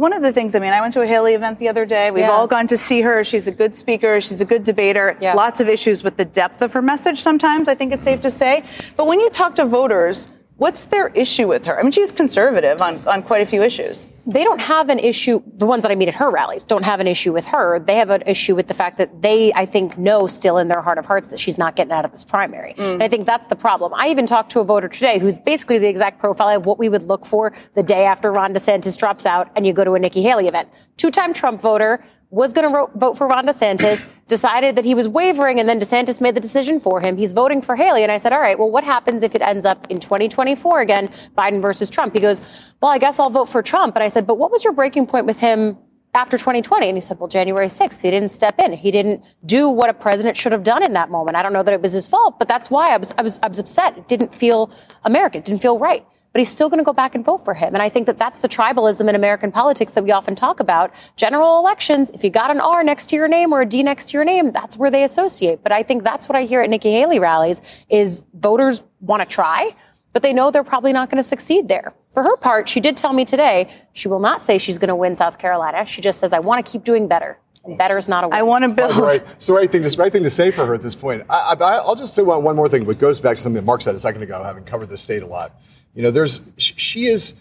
one 0.00 0.14
of 0.14 0.22
the 0.22 0.32
things, 0.32 0.54
I 0.54 0.60
mean, 0.60 0.72
I 0.72 0.80
went 0.80 0.94
to 0.94 1.02
a 1.02 1.06
Haley 1.06 1.34
event 1.34 1.58
the 1.58 1.68
other 1.68 1.84
day. 1.84 2.10
We've 2.10 2.22
yeah. 2.22 2.30
all 2.30 2.46
gone 2.46 2.66
to 2.68 2.78
see 2.78 3.02
her. 3.02 3.22
She's 3.22 3.46
a 3.46 3.52
good 3.52 3.76
speaker. 3.76 4.18
She's 4.22 4.40
a 4.40 4.46
good 4.46 4.64
debater. 4.64 5.14
Yeah. 5.20 5.34
Lots 5.34 5.60
of 5.60 5.68
issues 5.68 6.02
with 6.02 6.16
the 6.16 6.24
depth 6.24 6.62
of 6.62 6.72
her 6.72 6.80
message 6.80 7.20
sometimes, 7.20 7.68
I 7.68 7.74
think 7.74 7.92
it's 7.92 8.02
safe 8.02 8.22
to 8.22 8.30
say. 8.30 8.64
But 8.96 9.06
when 9.06 9.20
you 9.20 9.28
talk 9.28 9.56
to 9.56 9.66
voters, 9.66 10.26
what's 10.60 10.84
their 10.84 11.08
issue 11.08 11.48
with 11.48 11.64
her? 11.64 11.78
I 11.78 11.82
mean, 11.82 11.90
she's 11.90 12.12
conservative 12.12 12.80
on, 12.82 13.06
on 13.08 13.22
quite 13.22 13.42
a 13.42 13.46
few 13.46 13.62
issues 13.62 14.06
they 14.26 14.44
don't 14.44 14.60
have 14.60 14.88
an 14.90 14.98
issue, 14.98 15.42
the 15.56 15.66
ones 15.66 15.82
that 15.82 15.90
I 15.90 15.94
meet 15.94 16.08
at 16.08 16.14
her 16.14 16.30
rallies 16.30 16.64
don't 16.64 16.84
have 16.84 17.00
an 17.00 17.06
issue 17.06 17.32
with 17.32 17.46
her. 17.46 17.78
They 17.78 17.96
have 17.96 18.10
an 18.10 18.22
issue 18.26 18.54
with 18.54 18.68
the 18.68 18.74
fact 18.74 18.98
that 18.98 19.22
they, 19.22 19.52
I 19.54 19.66
think, 19.66 19.98
know 19.98 20.26
still 20.26 20.58
in 20.58 20.68
their 20.68 20.82
heart 20.82 20.98
of 20.98 21.06
hearts 21.06 21.28
that 21.28 21.40
she's 21.40 21.58
not 21.58 21.74
getting 21.74 21.92
out 21.92 22.04
of 22.04 22.10
this 22.10 22.22
primary. 22.22 22.74
Mm. 22.74 22.94
And 22.94 23.02
I 23.02 23.08
think 23.08 23.26
that's 23.26 23.46
the 23.46 23.56
problem. 23.56 23.92
I 23.94 24.08
even 24.08 24.26
talked 24.26 24.52
to 24.52 24.60
a 24.60 24.64
voter 24.64 24.88
today 24.88 25.18
who's 25.18 25.36
basically 25.36 25.78
the 25.78 25.88
exact 25.88 26.20
profile 26.20 26.56
of 26.56 26.66
what 26.66 26.78
we 26.78 26.88
would 26.88 27.04
look 27.04 27.26
for 27.26 27.52
the 27.74 27.82
day 27.82 28.04
after 28.04 28.30
Ron 28.30 28.54
DeSantis 28.54 28.96
drops 28.96 29.26
out 29.26 29.50
and 29.56 29.66
you 29.66 29.72
go 29.72 29.84
to 29.84 29.94
a 29.94 29.98
Nikki 29.98 30.22
Haley 30.22 30.46
event. 30.46 30.68
Two 30.96 31.10
time 31.10 31.32
Trump 31.32 31.60
voter, 31.60 32.04
was 32.30 32.52
going 32.52 32.70
to 32.70 32.86
vote 32.96 33.18
for 33.18 33.26
Ron 33.26 33.46
DeSantis, 33.46 34.06
decided 34.28 34.76
that 34.76 34.84
he 34.84 34.94
was 34.94 35.08
wavering, 35.08 35.58
and 35.58 35.68
then 35.68 35.80
DeSantis 35.80 36.20
made 36.20 36.36
the 36.36 36.40
decision 36.40 36.78
for 36.78 37.00
him. 37.00 37.16
He's 37.16 37.32
voting 37.32 37.60
for 37.60 37.74
Haley. 37.74 38.04
And 38.04 38.12
I 38.12 38.18
said, 38.18 38.32
all 38.32 38.40
right, 38.40 38.56
well, 38.56 38.70
what 38.70 38.84
happens 38.84 39.24
if 39.24 39.34
it 39.34 39.42
ends 39.42 39.66
up 39.66 39.90
in 39.90 39.98
2024 39.98 40.80
again, 40.80 41.08
Biden 41.36 41.60
versus 41.60 41.90
Trump? 41.90 42.14
He 42.14 42.20
goes, 42.20 42.40
well, 42.80 42.92
I 42.92 42.98
guess 42.98 43.18
I'll 43.18 43.30
vote 43.30 43.48
for 43.48 43.62
Trump. 43.62 43.96
And 43.96 44.04
I 44.04 44.08
said, 44.08 44.26
but 44.26 44.38
what 44.38 44.52
was 44.52 44.62
your 44.62 44.72
breaking 44.72 45.06
point 45.06 45.26
with 45.26 45.40
him 45.40 45.76
after 46.14 46.38
2020? 46.38 46.88
And 46.88 46.96
he 46.96 47.02
said, 47.02 47.18
well, 47.18 47.28
January 47.28 47.66
6th, 47.66 48.00
he 48.00 48.10
didn't 48.12 48.30
step 48.30 48.60
in. 48.60 48.74
He 48.74 48.92
didn't 48.92 49.24
do 49.44 49.68
what 49.68 49.90
a 49.90 49.94
president 49.94 50.36
should 50.36 50.52
have 50.52 50.62
done 50.62 50.84
in 50.84 50.92
that 50.92 51.10
moment. 51.10 51.36
I 51.36 51.42
don't 51.42 51.52
know 51.52 51.64
that 51.64 51.74
it 51.74 51.82
was 51.82 51.92
his 51.92 52.06
fault, 52.06 52.38
but 52.38 52.46
that's 52.46 52.70
why 52.70 52.94
I 52.94 52.96
was, 52.96 53.12
I 53.18 53.22
was, 53.22 53.40
I 53.42 53.48
was 53.48 53.58
upset. 53.58 53.98
It 53.98 54.06
didn't 54.06 54.32
feel 54.32 54.70
American. 55.02 55.40
It 55.40 55.46
didn't 55.46 55.62
feel 55.62 55.80
right. 55.80 56.06
But 56.32 56.38
he's 56.38 56.48
still 56.48 56.68
going 56.68 56.78
to 56.78 56.84
go 56.84 56.92
back 56.92 57.14
and 57.14 57.24
vote 57.24 57.44
for 57.44 57.54
him. 57.54 57.74
And 57.74 57.82
I 57.82 57.88
think 57.88 58.06
that 58.06 58.18
that's 58.18 58.40
the 58.40 58.48
tribalism 58.48 59.08
in 59.08 59.14
American 59.14 59.50
politics 59.50 59.92
that 59.92 60.04
we 60.04 60.12
often 60.12 60.36
talk 60.36 60.60
about. 60.60 60.92
General 61.16 61.58
elections, 61.58 62.10
if 62.10 62.22
you 62.22 62.30
got 62.30 62.50
an 62.52 62.60
R 62.60 62.84
next 62.84 63.10
to 63.10 63.16
your 63.16 63.26
name 63.26 63.52
or 63.52 63.62
a 63.62 63.66
D 63.66 63.82
next 63.82 64.10
to 64.10 64.12
your 64.14 64.24
name, 64.24 64.52
that's 64.52 64.76
where 64.76 64.90
they 64.90 65.02
associate. 65.02 65.62
But 65.62 65.72
I 65.72 65.82
think 65.82 66.04
that's 66.04 66.28
what 66.28 66.36
I 66.36 66.44
hear 66.44 66.60
at 66.60 66.70
Nikki 66.70 66.92
Haley 66.92 67.18
rallies 67.18 67.62
is 67.88 68.22
voters 68.34 68.84
want 69.00 69.20
to 69.22 69.26
try, 69.26 69.74
but 70.12 70.22
they 70.22 70.32
know 70.32 70.50
they're 70.50 70.62
probably 70.62 70.92
not 70.92 71.10
going 71.10 71.22
to 71.22 71.28
succeed 71.28 71.68
there. 71.68 71.92
For 72.14 72.22
her 72.22 72.36
part, 72.36 72.68
she 72.68 72.80
did 72.80 72.96
tell 72.96 73.12
me 73.12 73.24
today 73.24 73.68
she 73.92 74.08
will 74.08 74.18
not 74.20 74.42
say 74.42 74.58
she's 74.58 74.78
going 74.78 74.88
to 74.88 74.96
win 74.96 75.16
South 75.16 75.38
Carolina. 75.38 75.84
She 75.84 76.00
just 76.00 76.20
says, 76.20 76.32
I 76.32 76.38
want 76.38 76.64
to 76.64 76.70
keep 76.70 76.84
doing 76.84 77.08
better. 77.08 77.38
And 77.70 77.78
better 77.78 77.98
is 77.98 78.08
not 78.08 78.24
a 78.24 78.28
win. 78.28 78.36
I 78.36 78.42
want 78.42 78.64
to 78.64 78.70
build. 78.70 78.90
It's 78.90 79.00
right, 79.00 79.22
it's 79.22 79.46
the 79.46 79.52
right 79.52 79.70
thing. 79.70 79.84
It's 79.84 79.96
the 79.96 80.02
right 80.02 80.12
thing 80.12 80.22
to 80.22 80.30
say 80.30 80.50
for 80.50 80.66
her 80.66 80.74
at 80.74 80.80
this 80.80 80.94
point. 80.94 81.24
I, 81.30 81.56
I, 81.58 81.80
will 81.86 81.94
just 81.94 82.14
say 82.14 82.22
one, 82.22 82.42
one 82.42 82.56
more 82.56 82.68
thing, 82.68 82.84
but 82.84 82.98
goes 82.98 83.20
back 83.20 83.36
to 83.36 83.42
something 83.42 83.60
that 83.60 83.66
Mark 83.66 83.82
said 83.82 83.94
a 83.94 84.00
second 84.00 84.22
ago, 84.22 84.42
having 84.42 84.64
covered 84.64 84.88
the 84.88 84.98
state 84.98 85.22
a 85.22 85.26
lot. 85.26 85.60
You 85.94 86.02
know, 86.02 86.10
there's 86.10 86.40
she 86.56 87.06
is 87.06 87.34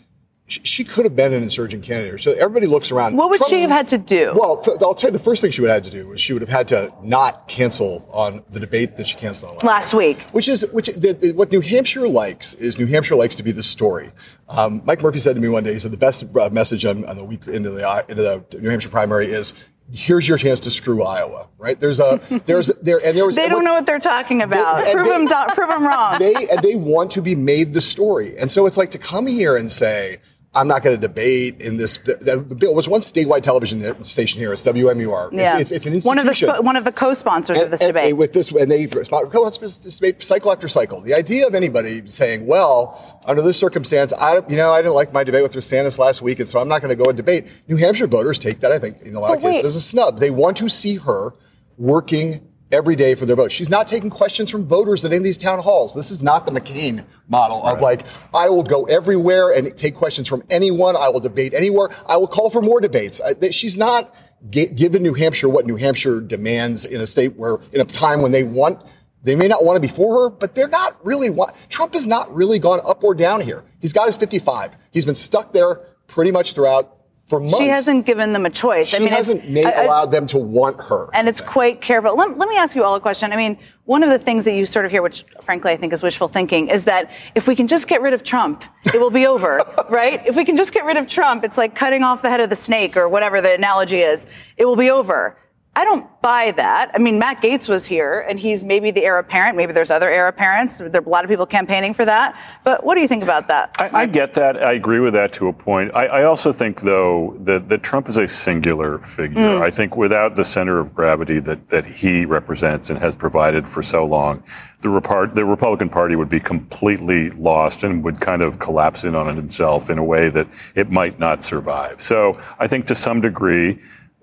she 0.49 0.83
could 0.83 1.05
have 1.05 1.15
been 1.15 1.33
an 1.33 1.43
insurgent 1.43 1.83
candidate. 1.83 2.19
So 2.21 2.31
everybody 2.31 2.65
looks 2.65 2.91
around. 2.91 3.15
What 3.15 3.29
would 3.29 3.37
Trump's, 3.37 3.55
she 3.55 3.61
have 3.61 3.69
had 3.69 3.87
to 3.89 3.97
do? 3.97 4.33
Well, 4.35 4.63
I'll 4.81 4.95
tell 4.95 5.09
you 5.09 5.11
the 5.11 5.19
first 5.19 5.41
thing 5.41 5.51
she 5.51 5.61
would 5.61 5.69
have 5.69 5.83
had 5.83 5.91
to 5.91 5.97
do 5.97 6.07
was 6.07 6.19
she 6.19 6.33
would 6.33 6.41
have 6.41 6.49
had 6.49 6.67
to 6.69 6.91
not 7.03 7.47
cancel 7.47 8.09
on 8.11 8.43
the 8.51 8.59
debate 8.59 8.95
that 8.95 9.07
she 9.07 9.15
canceled 9.15 9.51
on 9.51 9.55
last, 9.57 9.65
last 9.65 9.93
week. 9.93 10.21
Which 10.31 10.47
is 10.47 10.67
which 10.71 10.87
the, 10.87 11.13
the, 11.13 11.31
what 11.33 11.51
New 11.51 11.61
Hampshire 11.61 12.07
likes 12.07 12.55
is 12.55 12.79
New 12.79 12.87
Hampshire 12.87 13.15
likes 13.15 13.35
to 13.35 13.43
be 13.43 13.51
the 13.51 13.63
story. 13.63 14.11
Um, 14.49 14.81
Mike 14.85 15.01
Murphy 15.01 15.19
said 15.19 15.35
to 15.35 15.41
me 15.41 15.49
one 15.49 15.63
day, 15.63 15.73
he 15.73 15.79
said 15.79 15.91
the 15.91 15.97
best 15.97 16.23
uh, 16.35 16.49
message 16.51 16.83
on, 16.85 17.05
on 17.05 17.15
the 17.15 17.23
week 17.23 17.47
into 17.47 17.69
the 17.69 18.05
into 18.09 18.23
the 18.23 18.59
New 18.59 18.69
Hampshire 18.69 18.89
primary 18.89 19.27
is 19.27 19.53
here's 19.91 20.27
your 20.27 20.37
chance 20.37 20.59
to 20.61 20.71
screw 20.71 21.03
Iowa, 21.03 21.47
right? 21.57 21.79
There's 21.79 21.99
a 21.99 22.19
there's 22.45 22.67
there 22.81 22.99
and 23.03 23.17
there 23.17 23.25
was 23.25 23.35
they 23.37 23.49
don't 23.49 23.63
know 23.63 23.73
what 23.73 23.85
they're 23.85 23.99
talking 23.99 24.41
about. 24.41 24.83
They, 24.83 24.93
prove 24.93 25.07
they, 25.07 25.25
them 25.25 25.49
prove 25.55 25.69
them 25.69 25.85
wrong. 25.85 26.19
They 26.19 26.33
and 26.33 26.61
they 26.61 26.75
want 26.75 27.11
to 27.11 27.21
be 27.21 27.35
made 27.35 27.73
the 27.73 27.81
story, 27.81 28.37
and 28.37 28.51
so 28.51 28.65
it's 28.65 28.77
like 28.77 28.91
to 28.91 28.99
come 28.99 29.27
here 29.27 29.55
and 29.55 29.69
say. 29.69 30.19
I'm 30.55 30.67
not 30.67 30.81
going 30.81 30.99
to 30.99 31.01
debate 31.01 31.61
in 31.61 31.77
this. 31.77 31.97
There 31.97 32.39
was 32.73 32.89
one 32.89 33.01
statewide 33.01 33.43
television 33.43 34.03
station 34.03 34.41
here. 34.41 34.51
It's 34.51 34.63
WMUR. 34.63 35.31
Yeah. 35.31 35.59
It's, 35.59 35.61
it's, 35.61 35.71
it's 35.71 35.85
an 35.85 35.93
institution. 35.93 36.47
One 36.47 36.55
of 36.55 36.57
the 36.57 36.61
one 36.63 36.75
of 36.75 36.85
the 36.85 36.91
co-sponsors 36.91 37.57
and, 37.57 37.65
of 37.65 37.71
this 37.71 37.81
debate. 37.81 38.17
With 38.17 38.33
this, 38.33 38.51
and 38.51 38.69
they 38.69 38.87
co-sponsor 38.87 39.61
this 39.61 39.99
debate 39.99 40.23
cycle 40.23 40.51
after 40.51 40.67
cycle. 40.67 41.01
The 41.01 41.13
idea 41.13 41.45
of 41.45 41.53
anybody 41.53 42.01
saying, 42.07 42.47
"Well, 42.47 43.21
under 43.25 43.43
this 43.43 43.59
circumstance, 43.59 44.11
I 44.11 44.41
you 44.49 44.55
know 44.55 44.71
I 44.71 44.81
didn't 44.81 44.95
like 44.95 45.13
my 45.13 45.23
debate 45.23 45.43
with 45.43 45.53
DeSantis 45.53 45.99
last 45.99 46.23
week, 46.23 46.39
and 46.39 46.49
so 46.49 46.59
I'm 46.59 46.67
not 46.67 46.81
going 46.81 46.89
to 46.89 47.01
go 47.01 47.09
and 47.09 47.17
debate." 47.17 47.51
New 47.67 47.75
Hampshire 47.75 48.07
voters 48.07 48.39
take 48.39 48.61
that, 48.61 48.71
I 48.71 48.79
think, 48.79 49.03
in 49.03 49.15
a 49.15 49.19
lot 49.19 49.29
but 49.29 49.37
of 49.37 49.43
cases, 49.43 49.63
wait. 49.63 49.67
as 49.67 49.75
a 49.75 49.81
snub. 49.81 50.17
They 50.17 50.31
want 50.31 50.57
to 50.57 50.67
see 50.67 50.95
her 50.95 51.35
working 51.77 52.48
every 52.71 52.95
day 52.95 53.15
for 53.15 53.25
their 53.25 53.35
vote. 53.35 53.51
She's 53.51 53.69
not 53.69 53.87
taking 53.87 54.09
questions 54.09 54.49
from 54.49 54.65
voters 54.65 55.03
at 55.03 55.11
any 55.11 55.17
of 55.17 55.23
these 55.23 55.37
town 55.37 55.59
halls. 55.59 55.95
This 55.95 56.11
is 56.11 56.21
not 56.21 56.45
the 56.45 56.51
McCain 56.51 57.03
model 57.27 57.61
right. 57.63 57.75
of 57.75 57.81
like, 57.81 58.05
I 58.33 58.49
will 58.49 58.63
go 58.63 58.83
everywhere 58.85 59.51
and 59.51 59.75
take 59.75 59.95
questions 59.95 60.27
from 60.27 60.43
anyone. 60.49 60.95
I 60.95 61.09
will 61.09 61.19
debate 61.19 61.53
anywhere. 61.53 61.89
I 62.07 62.17
will 62.17 62.27
call 62.27 62.49
for 62.49 62.61
more 62.61 62.79
debates. 62.79 63.21
She's 63.51 63.77
not 63.77 64.15
given 64.51 65.03
New 65.03 65.13
Hampshire 65.13 65.49
what 65.49 65.65
New 65.65 65.75
Hampshire 65.75 66.21
demands 66.21 66.85
in 66.85 67.01
a 67.01 67.05
state 67.05 67.35
where, 67.35 67.57
in 67.73 67.81
a 67.81 67.85
time 67.85 68.21
when 68.21 68.31
they 68.31 68.43
want, 68.43 68.79
they 69.23 69.35
may 69.35 69.47
not 69.47 69.65
want 69.65 69.75
to 69.75 69.81
be 69.81 69.93
for 69.93 70.23
her, 70.23 70.29
but 70.29 70.55
they're 70.55 70.69
not 70.69 71.03
really 71.05 71.29
want, 71.29 71.51
Trump 71.67 71.93
has 71.93 72.07
not 72.07 72.33
really 72.33 72.57
gone 72.57 72.79
up 72.87 73.03
or 73.03 73.13
down 73.13 73.41
here. 73.41 73.65
He's 73.81 73.91
got 73.91 74.05
his 74.05 74.15
55. 74.15 74.77
He's 74.91 75.03
been 75.03 75.15
stuck 75.15 75.51
there 75.51 75.81
pretty 76.07 76.31
much 76.31 76.53
throughout 76.53 76.98
for 77.29 77.39
months. 77.39 77.59
She 77.59 77.67
hasn't 77.67 78.05
given 78.05 78.33
them 78.33 78.45
a 78.45 78.49
choice. 78.49 78.89
She 78.89 78.97
I 78.97 78.99
mean, 78.99 79.09
hasn't 79.09 79.47
made, 79.47 79.65
I, 79.65 79.83
allowed 79.83 80.11
them 80.11 80.25
to 80.27 80.39
want 80.39 80.81
her. 80.81 81.09
And 81.13 81.27
it's 81.27 81.41
quite 81.41 81.79
careful. 81.79 82.15
Let, 82.15 82.37
let, 82.37 82.49
me 82.49 82.57
ask 82.57 82.75
you 82.75 82.83
all 82.83 82.95
a 82.95 82.99
question. 82.99 83.31
I 83.31 83.35
mean, 83.35 83.57
one 83.85 84.01
of 84.03 84.09
the 84.09 84.19
things 84.19 84.45
that 84.45 84.53
you 84.53 84.65
sort 84.65 84.85
of 84.85 84.91
hear, 84.91 85.01
which 85.01 85.23
frankly 85.41 85.71
I 85.71 85.77
think 85.77 85.93
is 85.93 86.01
wishful 86.01 86.27
thinking, 86.27 86.67
is 86.67 86.85
that 86.85 87.11
if 87.35 87.47
we 87.47 87.55
can 87.55 87.67
just 87.67 87.87
get 87.87 88.01
rid 88.01 88.13
of 88.13 88.23
Trump, 88.23 88.63
it 88.85 88.99
will 88.99 89.11
be 89.11 89.27
over, 89.27 89.63
right? 89.89 90.25
If 90.25 90.35
we 90.35 90.43
can 90.43 90.57
just 90.57 90.73
get 90.73 90.85
rid 90.85 90.97
of 90.97 91.07
Trump, 91.07 91.43
it's 91.43 91.57
like 91.57 91.75
cutting 91.75 92.03
off 92.03 92.23
the 92.23 92.29
head 92.29 92.41
of 92.41 92.49
the 92.49 92.55
snake 92.55 92.97
or 92.97 93.07
whatever 93.07 93.41
the 93.41 93.53
analogy 93.53 93.99
is. 93.99 94.25
It 94.57 94.65
will 94.65 94.75
be 94.75 94.89
over. 94.89 95.37
I 95.79 95.85
don't 95.85 96.05
buy 96.21 96.51
that. 96.57 96.91
I 96.93 96.97
mean, 96.97 97.17
Matt 97.17 97.41
Gaetz 97.41 97.69
was 97.69 97.85
here, 97.85 98.25
and 98.27 98.37
he's 98.37 98.65
maybe 98.65 98.91
the 98.91 99.05
heir 99.05 99.17
apparent. 99.17 99.55
Maybe 99.55 99.71
there's 99.71 99.91
other 99.91 100.09
heir 100.09 100.27
apparents. 100.27 100.79
There 100.79 100.89
are 100.93 101.05
a 101.05 101.07
lot 101.07 101.23
of 101.23 101.29
people 101.29 101.45
campaigning 101.45 101.93
for 101.93 102.03
that. 102.03 102.37
But 102.65 102.83
what 102.83 102.95
do 102.95 103.01
you 103.01 103.07
think 103.07 103.23
about 103.23 103.47
that? 103.47 103.73
I, 103.79 104.01
I 104.01 104.05
get 104.05 104.33
that. 104.33 104.61
I 104.61 104.73
agree 104.73 104.99
with 104.99 105.13
that 105.13 105.31
to 105.33 105.47
a 105.47 105.53
point. 105.53 105.95
I, 105.95 106.07
I 106.07 106.23
also 106.25 106.51
think, 106.51 106.81
though, 106.81 107.33
that, 107.45 107.69
that, 107.69 107.81
Trump 107.81 108.09
is 108.09 108.17
a 108.17 108.27
singular 108.27 108.99
figure. 108.99 109.39
Mm. 109.39 109.61
I 109.61 109.69
think 109.69 109.95
without 109.95 110.35
the 110.35 110.43
center 110.43 110.79
of 110.79 110.93
gravity 110.93 111.39
that, 111.39 111.69
that 111.69 111.85
he 111.85 112.25
represents 112.25 112.89
and 112.89 112.99
has 112.99 113.15
provided 113.15 113.65
for 113.65 113.81
so 113.81 114.03
long, 114.03 114.43
the, 114.81 114.89
Repart- 114.89 115.33
the 115.33 115.45
Republican 115.45 115.87
Party 115.87 116.17
would 116.17 116.29
be 116.29 116.41
completely 116.41 117.29
lost 117.31 117.83
and 117.83 118.03
would 118.03 118.19
kind 118.19 118.41
of 118.41 118.59
collapse 118.59 119.05
in 119.05 119.15
on 119.15 119.33
himself 119.33 119.89
in 119.89 119.97
a 119.97 120.03
way 120.03 120.27
that 120.27 120.47
it 120.75 120.91
might 120.91 121.19
not 121.19 121.41
survive. 121.41 122.01
So 122.01 122.37
I 122.59 122.67
think 122.67 122.85
to 122.87 122.95
some 122.95 123.21
degree, 123.21 123.79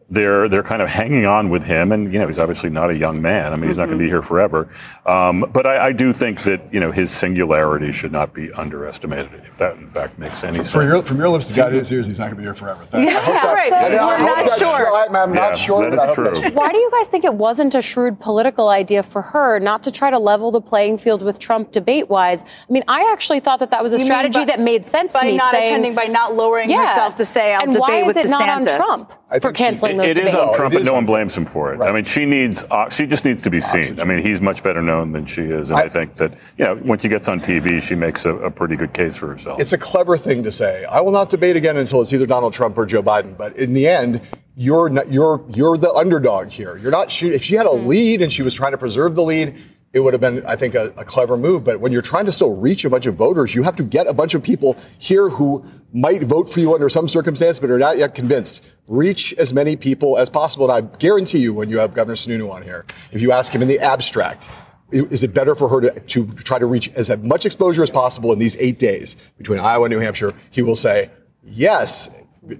they're 0.08 0.48
they're 0.48 0.62
kind 0.62 0.82
of 0.82 0.88
hanging 0.88 1.26
on 1.26 1.50
with 1.50 1.64
him, 1.64 1.90
and 1.90 2.12
you 2.12 2.18
know 2.18 2.28
he's 2.28 2.38
obviously 2.38 2.70
not 2.70 2.90
a 2.90 2.96
young 2.96 3.20
man. 3.20 3.52
I 3.52 3.56
mean, 3.56 3.68
he's 3.68 3.72
mm-hmm. 3.72 3.80
not 3.80 3.86
going 3.86 3.98
to 3.98 4.04
be 4.04 4.08
here 4.08 4.22
forever. 4.22 4.68
Um, 5.04 5.44
but 5.52 5.66
I, 5.66 5.88
I, 5.88 5.92
do 5.92 6.12
think 6.12 6.42
that 6.42 6.72
you 6.72 6.78
know 6.78 6.92
his 6.92 7.10
singularity 7.10 7.90
should 7.90 8.12
not 8.12 8.32
be 8.32 8.52
underestimated, 8.52 9.42
if 9.46 9.56
that 9.56 9.76
in 9.76 9.88
fact 9.88 10.16
makes 10.18 10.44
any 10.44 10.58
sense. 10.58 10.74
Your, 10.74 11.02
from 11.02 11.18
your 11.18 11.28
lips 11.28 11.48
to 11.48 11.56
God 11.56 11.72
is 11.72 11.88
he's 11.88 12.18
not 12.18 12.26
going 12.26 12.30
to 12.30 12.36
be 12.36 12.42
here 12.44 12.54
forever. 12.54 12.86
That, 12.90 13.02
yeah, 13.02 13.52
right. 13.52 13.72
We're 13.72 14.18
not 14.18 14.58
sure. 14.58 14.94
I'm, 14.94 15.16
I'm 15.16 15.34
yeah, 15.34 15.40
not 15.40 15.58
sure. 15.58 15.90
That 15.90 16.10
is 16.10 16.14
true. 16.14 16.50
Why 16.52 16.70
do 16.70 16.78
you 16.78 16.90
guys 16.92 17.08
think 17.08 17.24
it 17.24 17.34
wasn't 17.34 17.74
a 17.74 17.82
shrewd 17.82 18.20
political 18.20 18.68
idea 18.68 19.02
for 19.02 19.22
her 19.22 19.58
not 19.58 19.82
to 19.84 19.90
try 19.90 20.10
to 20.10 20.18
level 20.20 20.52
the 20.52 20.60
playing 20.60 20.98
field 20.98 21.22
with 21.22 21.40
Trump 21.40 21.72
debate-wise? 21.72 22.44
I 22.44 22.72
mean, 22.72 22.84
I 22.86 23.10
actually 23.12 23.40
thought 23.40 23.58
that 23.58 23.72
that 23.72 23.82
was 23.82 23.92
a 23.92 23.98
you 23.98 24.04
strategy 24.04 24.40
by, 24.40 24.44
that 24.44 24.60
made 24.60 24.86
sense 24.86 25.14
to 25.14 25.24
me. 25.24 25.32
By 25.32 25.36
not 25.36 25.50
saying, 25.50 25.68
attending, 25.68 25.94
by 25.96 26.04
not 26.04 26.36
lowering 26.36 26.70
yeah, 26.70 26.90
herself 26.90 27.16
to 27.16 27.24
say, 27.24 27.54
"I'll 27.54 27.64
and 27.64 27.72
debate 27.72 28.06
with 28.06 28.16
DeSantis." 28.16 28.22
And 28.22 28.22
why 28.22 28.22
is 28.22 28.26
it 28.26 28.30
not 28.30 28.48
on 28.48 29.06
Trump 29.08 29.42
for 29.42 29.52
canceling? 29.52 29.95
Those 29.96 30.06
It 30.06 30.18
is 30.18 30.34
on 30.34 30.54
Trump, 30.54 30.74
but 30.74 30.84
no 30.84 30.92
one 30.92 31.06
blames 31.06 31.36
him 31.36 31.44
for 31.44 31.72
it. 31.72 31.78
Right. 31.78 31.88
I 31.88 31.92
mean, 31.92 32.04
she 32.04 32.26
needs, 32.26 32.64
uh, 32.70 32.88
she 32.88 33.06
just 33.06 33.24
needs 33.24 33.42
to 33.42 33.50
be 33.50 33.60
seen. 33.60 33.80
Oxygen. 33.80 34.00
I 34.00 34.04
mean, 34.04 34.18
he's 34.18 34.40
much 34.40 34.62
better 34.62 34.82
known 34.82 35.12
than 35.12 35.26
she 35.26 35.42
is, 35.42 35.70
and 35.70 35.78
I, 35.78 35.82
I 35.82 35.88
think 35.88 36.14
that, 36.14 36.32
you 36.58 36.64
know, 36.64 36.76
when 36.76 36.98
she 36.98 37.08
gets 37.08 37.28
on 37.28 37.40
TV, 37.40 37.80
she 37.80 37.94
makes 37.94 38.24
a, 38.24 38.34
a, 38.36 38.50
pretty 38.50 38.76
good 38.76 38.92
case 38.92 39.16
for 39.16 39.28
herself. 39.28 39.60
It's 39.60 39.72
a 39.72 39.78
clever 39.78 40.16
thing 40.16 40.42
to 40.44 40.52
say. 40.52 40.84
I 40.84 41.00
will 41.00 41.12
not 41.12 41.30
debate 41.30 41.56
again 41.56 41.76
until 41.76 42.00
it's 42.02 42.12
either 42.12 42.26
Donald 42.26 42.52
Trump 42.52 42.78
or 42.78 42.86
Joe 42.86 43.02
Biden. 43.02 43.36
But 43.36 43.56
in 43.56 43.74
the 43.74 43.86
end, 43.86 44.22
you're 44.56 44.88
not, 44.88 45.12
you're 45.12 45.44
you're 45.50 45.76
the 45.76 45.92
underdog 45.92 46.48
here. 46.48 46.76
You're 46.78 46.90
not. 46.90 47.10
She, 47.10 47.28
if 47.28 47.42
she 47.44 47.54
had 47.54 47.66
a 47.66 47.70
hmm. 47.70 47.86
lead 47.86 48.22
and 48.22 48.32
she 48.32 48.42
was 48.42 48.54
trying 48.54 48.72
to 48.72 48.78
preserve 48.78 49.14
the 49.14 49.22
lead, 49.22 49.56
it 49.96 50.00
would 50.00 50.12
have 50.12 50.20
been, 50.20 50.44
I 50.44 50.56
think, 50.56 50.74
a, 50.74 50.92
a, 50.98 51.06
clever 51.06 51.38
move. 51.38 51.64
But 51.64 51.80
when 51.80 51.90
you're 51.90 52.02
trying 52.02 52.26
to 52.26 52.32
still 52.32 52.54
reach 52.54 52.84
a 52.84 52.90
bunch 52.90 53.06
of 53.06 53.14
voters, 53.14 53.54
you 53.54 53.62
have 53.62 53.76
to 53.76 53.82
get 53.82 54.06
a 54.06 54.12
bunch 54.12 54.34
of 54.34 54.42
people 54.42 54.76
here 54.98 55.30
who 55.30 55.64
might 55.94 56.22
vote 56.22 56.50
for 56.50 56.60
you 56.60 56.74
under 56.74 56.90
some 56.90 57.08
circumstance, 57.08 57.58
but 57.58 57.70
are 57.70 57.78
not 57.78 57.96
yet 57.96 58.14
convinced. 58.14 58.70
Reach 58.88 59.32
as 59.38 59.54
many 59.54 59.74
people 59.74 60.18
as 60.18 60.28
possible. 60.28 60.70
And 60.70 60.84
I 60.84 60.96
guarantee 60.98 61.38
you, 61.38 61.54
when 61.54 61.70
you 61.70 61.78
have 61.78 61.94
Governor 61.94 62.14
Sununu 62.14 62.50
on 62.50 62.60
here, 62.60 62.84
if 63.10 63.22
you 63.22 63.32
ask 63.32 63.54
him 63.54 63.62
in 63.62 63.68
the 63.68 63.78
abstract, 63.78 64.50
is 64.92 65.24
it 65.24 65.32
better 65.32 65.54
for 65.54 65.66
her 65.70 65.80
to, 65.80 65.98
to 65.98 66.26
try 66.44 66.58
to 66.58 66.66
reach 66.66 66.92
as 66.92 67.16
much 67.22 67.46
exposure 67.46 67.82
as 67.82 67.90
possible 67.90 68.34
in 68.34 68.38
these 68.38 68.58
eight 68.58 68.78
days 68.78 69.14
between 69.38 69.60
Iowa 69.60 69.86
and 69.86 69.94
New 69.94 70.00
Hampshire? 70.00 70.34
He 70.50 70.60
will 70.60 70.76
say, 70.76 71.10
yes, 71.42 72.10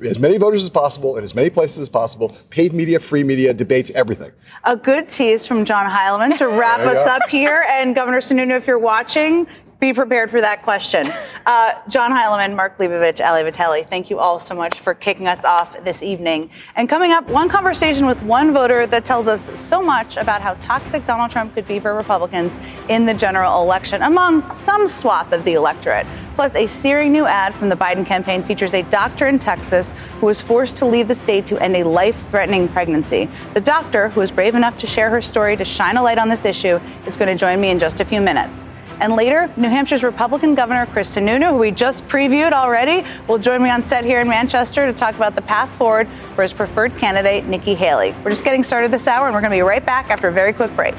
as 0.03 0.19
many 0.19 0.39
voters 0.39 0.63
as 0.63 0.71
possible 0.71 1.17
in 1.17 1.25
as 1.25 1.35
many 1.35 1.51
places 1.51 1.79
as 1.81 1.89
possible, 1.89 2.31
paid 2.51 2.73
media, 2.73 2.99
free 2.99 3.25
media, 3.25 3.55
debates, 3.55 3.91
everything. 3.93 4.33
A 4.65 4.77
good 4.77 5.09
tease 5.09 5.47
from 5.47 5.65
John 5.65 5.91
Heilemann 5.91 6.37
to 6.39 6.49
wrap 6.49 6.81
us 6.81 7.07
up 7.07 7.29
here. 7.29 7.65
And 7.71 7.95
Governor 7.95 8.19
Sununu, 8.19 8.57
if 8.57 8.67
you're 8.67 8.79
watching, 8.79 9.47
be 9.79 9.93
prepared 9.93 10.31
for 10.31 10.41
that 10.41 10.63
question. 10.63 11.05
Uh, 11.47 11.81
John 11.89 12.11
Heilemann, 12.11 12.57
Mark 12.57 12.77
Leibovich, 12.79 13.25
Ali 13.25 13.45
Vitali, 13.45 13.85
thank 13.85 14.11
you 14.11 14.19
all 14.19 14.41
so 14.41 14.53
much 14.53 14.81
for 14.81 14.95
kicking 14.95 15.29
us 15.29 15.45
off 15.45 15.81
this 15.85 16.03
evening. 16.03 16.51
And 16.75 16.89
coming 16.89 17.13
up, 17.13 17.29
one 17.31 17.49
conversation 17.49 18.05
with 18.05 18.21
one 18.25 18.53
voter 18.53 18.85
that 18.89 19.05
tells 19.05 19.29
us 19.29 19.57
so 19.57 19.81
much 19.81 20.17
about 20.17 20.43
how 20.43 20.55
toxic 20.55 21.05
Donald 21.05 21.31
Trump 21.31 21.55
could 21.55 21.69
be 21.69 21.79
for 21.79 21.95
Republicans 21.95 22.57
in 22.89 23.07
the 23.07 23.15
general 23.15 23.63
election, 23.63 24.03
among 24.03 24.53
some 24.57 24.89
swath 24.89 25.31
of 25.31 25.45
the 25.45 25.53
electorate. 25.53 26.05
Plus, 26.35 26.57
a 26.57 26.67
searing 26.67 27.13
new 27.13 27.27
ad 27.27 27.55
from 27.55 27.69
the 27.69 27.77
Biden 27.77 28.05
campaign 28.05 28.43
features 28.43 28.75
a 28.75 28.83
doctor 28.83 29.29
in 29.29 29.39
Texas 29.39 29.95
who 30.19 30.27
was 30.27 30.43
forced 30.43 30.77
to 30.79 30.85
leave 30.85 31.07
the 31.07 31.15
state 31.15 31.47
to 31.47 31.63
end 31.63 31.77
a 31.77 31.85
life 31.85 32.29
threatening 32.31 32.67
pregnancy. 32.67 33.31
The 33.55 33.61
doctor, 33.61 34.09
who 34.09 34.19
was 34.19 34.33
brave 34.33 34.57
enough 34.57 34.77
to 34.79 34.89
share 34.89 35.11
her 35.11 35.23
story 35.23 35.57
to 35.57 35.65
shine 35.65 35.97
a 35.97 36.03
light 36.03 36.19
on 36.19 36.29
this 36.29 36.45
issue, 36.45 36.81
is 37.07 37.17
going 37.17 37.29
to 37.29 37.39
join 37.39 37.61
me 37.61 37.71
in 37.71 37.79
just 37.79 38.01
a 38.01 38.05
few 38.05 38.21
minutes. 38.21 38.67
And 39.01 39.15
later, 39.15 39.51
New 39.57 39.69
Hampshire's 39.69 40.03
Republican 40.03 40.55
Governor 40.55 40.87
Chris 40.87 41.15
Sununu, 41.15 41.51
who 41.51 41.57
we 41.57 41.71
just 41.71 42.07
previewed 42.09 42.53
already, 42.53 43.07
will 43.29 43.39
join 43.39 43.63
me 43.63 43.71
on 43.71 43.83
set 43.83 44.05
here 44.05 44.21
in 44.21 44.29
Manchester 44.29 44.87
to 44.87 44.93
talk 44.93 45.15
about 45.15 45.35
the 45.35 45.43
path 45.43 45.75
forward 45.77 46.09
for 46.35 46.43
his 46.43 46.53
preferred 46.53 46.97
candidate, 46.97 47.45
Nikki 47.45 47.75
Haley. 47.75 48.15
We're 48.25 48.31
just 48.31 48.45
getting 48.45 48.65
started 48.65 48.91
this 48.91 49.07
hour, 49.07 49.27
and 49.27 49.35
we're 49.35 49.43
going 49.43 49.51
to 49.51 49.57
be 49.57 49.63
right 49.63 49.85
back 49.85 50.11
after 50.11 50.29
a 50.29 50.33
very 50.33 50.53
quick 50.53 50.75
break. 50.75 50.95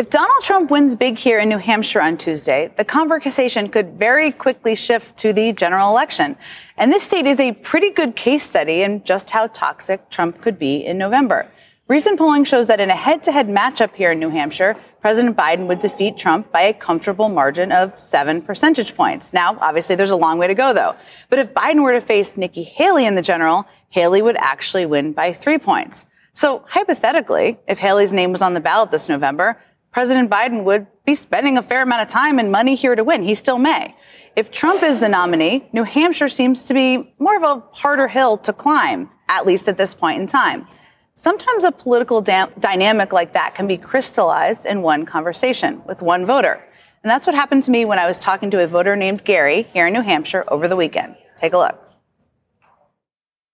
If 0.00 0.08
Donald 0.08 0.40
Trump 0.40 0.70
wins 0.70 0.96
big 0.96 1.18
here 1.18 1.38
in 1.40 1.50
New 1.50 1.58
Hampshire 1.58 2.00
on 2.00 2.16
Tuesday, 2.16 2.72
the 2.78 2.86
conversation 2.86 3.68
could 3.68 3.98
very 3.98 4.32
quickly 4.32 4.74
shift 4.74 5.18
to 5.18 5.34
the 5.34 5.52
general 5.52 5.90
election. 5.90 6.38
And 6.78 6.90
this 6.90 7.02
state 7.02 7.26
is 7.26 7.38
a 7.38 7.52
pretty 7.52 7.90
good 7.90 8.16
case 8.16 8.42
study 8.42 8.80
in 8.80 9.04
just 9.04 9.28
how 9.28 9.48
toxic 9.48 10.08
Trump 10.08 10.40
could 10.40 10.58
be 10.58 10.76
in 10.86 10.96
November. 10.96 11.46
Recent 11.86 12.16
polling 12.16 12.44
shows 12.44 12.66
that 12.68 12.80
in 12.80 12.88
a 12.88 12.96
head 12.96 13.22
to 13.24 13.30
head 13.30 13.48
matchup 13.48 13.94
here 13.94 14.12
in 14.12 14.18
New 14.18 14.30
Hampshire, 14.30 14.74
President 15.02 15.36
Biden 15.36 15.66
would 15.66 15.80
defeat 15.80 16.16
Trump 16.16 16.50
by 16.50 16.62
a 16.62 16.72
comfortable 16.72 17.28
margin 17.28 17.70
of 17.70 18.00
seven 18.00 18.40
percentage 18.40 18.96
points. 18.96 19.34
Now, 19.34 19.58
obviously, 19.60 19.96
there's 19.96 20.08
a 20.08 20.16
long 20.16 20.38
way 20.38 20.46
to 20.46 20.54
go, 20.54 20.72
though. 20.72 20.96
But 21.28 21.40
if 21.40 21.52
Biden 21.52 21.82
were 21.82 21.92
to 21.92 22.00
face 22.00 22.38
Nikki 22.38 22.62
Haley 22.62 23.04
in 23.04 23.16
the 23.16 23.22
general, 23.22 23.66
Haley 23.90 24.22
would 24.22 24.38
actually 24.38 24.86
win 24.86 25.12
by 25.12 25.34
three 25.34 25.58
points. 25.58 26.06
So, 26.32 26.64
hypothetically, 26.68 27.58
if 27.68 27.78
Haley's 27.78 28.14
name 28.14 28.32
was 28.32 28.40
on 28.40 28.54
the 28.54 28.60
ballot 28.60 28.92
this 28.92 29.06
November, 29.06 29.60
President 29.92 30.30
Biden 30.30 30.64
would 30.64 30.86
be 31.04 31.14
spending 31.14 31.58
a 31.58 31.62
fair 31.62 31.82
amount 31.82 32.02
of 32.02 32.08
time 32.08 32.38
and 32.38 32.52
money 32.52 32.74
here 32.76 32.94
to 32.94 33.02
win. 33.02 33.22
He 33.22 33.34
still 33.34 33.58
may. 33.58 33.96
If 34.36 34.52
Trump 34.52 34.82
is 34.82 35.00
the 35.00 35.08
nominee, 35.08 35.68
New 35.72 35.82
Hampshire 35.82 36.28
seems 36.28 36.66
to 36.66 36.74
be 36.74 37.12
more 37.18 37.36
of 37.36 37.42
a 37.42 37.62
harder 37.72 38.06
hill 38.06 38.38
to 38.38 38.52
climb, 38.52 39.10
at 39.28 39.46
least 39.46 39.68
at 39.68 39.76
this 39.76 39.94
point 39.94 40.20
in 40.20 40.26
time. 40.28 40.68
Sometimes 41.16 41.64
a 41.64 41.72
political 41.72 42.22
da- 42.22 42.46
dynamic 42.60 43.12
like 43.12 43.32
that 43.32 43.54
can 43.54 43.66
be 43.66 43.76
crystallized 43.76 44.64
in 44.64 44.82
one 44.82 45.04
conversation 45.04 45.82
with 45.84 46.00
one 46.00 46.24
voter. 46.24 46.64
And 47.02 47.10
that's 47.10 47.26
what 47.26 47.34
happened 47.34 47.64
to 47.64 47.70
me 47.70 47.84
when 47.84 47.98
I 47.98 48.06
was 48.06 48.18
talking 48.18 48.50
to 48.52 48.62
a 48.62 48.66
voter 48.66 48.94
named 48.94 49.24
Gary 49.24 49.62
here 49.72 49.88
in 49.88 49.92
New 49.92 50.02
Hampshire 50.02 50.44
over 50.48 50.68
the 50.68 50.76
weekend. 50.76 51.16
Take 51.36 51.52
a 51.52 51.58
look. 51.58 51.89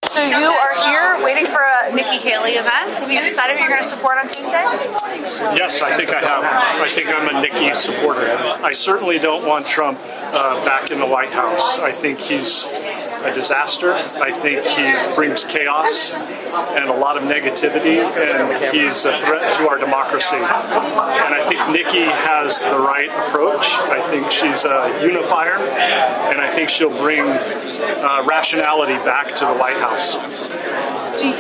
So 0.09 0.23
you 0.23 0.47
are 0.47 0.75
here 0.87 1.25
waiting 1.25 1.47
for 1.47 1.61
a 1.61 1.95
Nikki 1.95 2.19
Haley 2.19 2.53
event. 2.53 2.99
Have 2.99 3.11
you 3.11 3.21
decided 3.21 3.57
who 3.57 3.61
you're 3.61 3.71
going 3.71 3.83
to 3.83 3.89
support 3.89 4.19
on 4.19 4.29
Tuesday? 4.29 4.65
Yes, 5.57 5.83
I 5.83 5.97
think 5.97 6.11
I 6.11 6.21
have. 6.21 6.45
I 6.81 6.89
think 6.89 7.09
I'm 7.09 7.35
a 7.35 7.41
Nikki 7.41 7.75
supporter. 7.75 8.27
I 8.63 8.73
certainly 8.73 9.19
don't 9.19 9.47
want 9.47 9.67
Trump 9.67 9.99
uh, 10.03 10.65
back 10.65 10.91
in 10.91 10.99
the 10.99 11.07
White 11.07 11.33
House. 11.33 11.81
I 11.81 11.93
think 11.93 12.19
he's 12.19 12.65
a 13.27 13.35
disaster. 13.35 13.93
I 13.93 14.33
think 14.33 14.65
he 14.65 15.15
brings 15.15 15.45
chaos 15.45 16.13
and 16.15 16.89
a 16.89 16.93
lot 16.93 17.17
of 17.17 17.25
negativity, 17.25 17.99
and 17.99 18.75
he's 18.75 19.05
a 19.05 19.17
threat 19.19 19.53
to 19.55 19.69
our 19.69 19.79
democracy. 19.79 20.37
And 20.37 21.35
I 21.35 21.41
think 21.43 21.61
Nikki 21.71 22.05
has 22.05 22.63
the 22.63 22.79
right 22.79 23.11
approach. 23.27 23.75
I 23.91 24.01
think 24.11 24.31
she's 24.31 24.65
a 24.65 25.01
unifier, 25.03 25.57
and 25.57 26.41
I 26.41 26.49
think 26.55 26.69
she'll 26.69 26.97
bring 26.97 27.23
uh, 27.23 28.25
rationality 28.27 28.97
back 29.05 29.35
to 29.37 29.45
the 29.45 29.55
White 29.55 29.77
House. 29.77 30.17
Do 31.17 31.29
you 31.29 31.33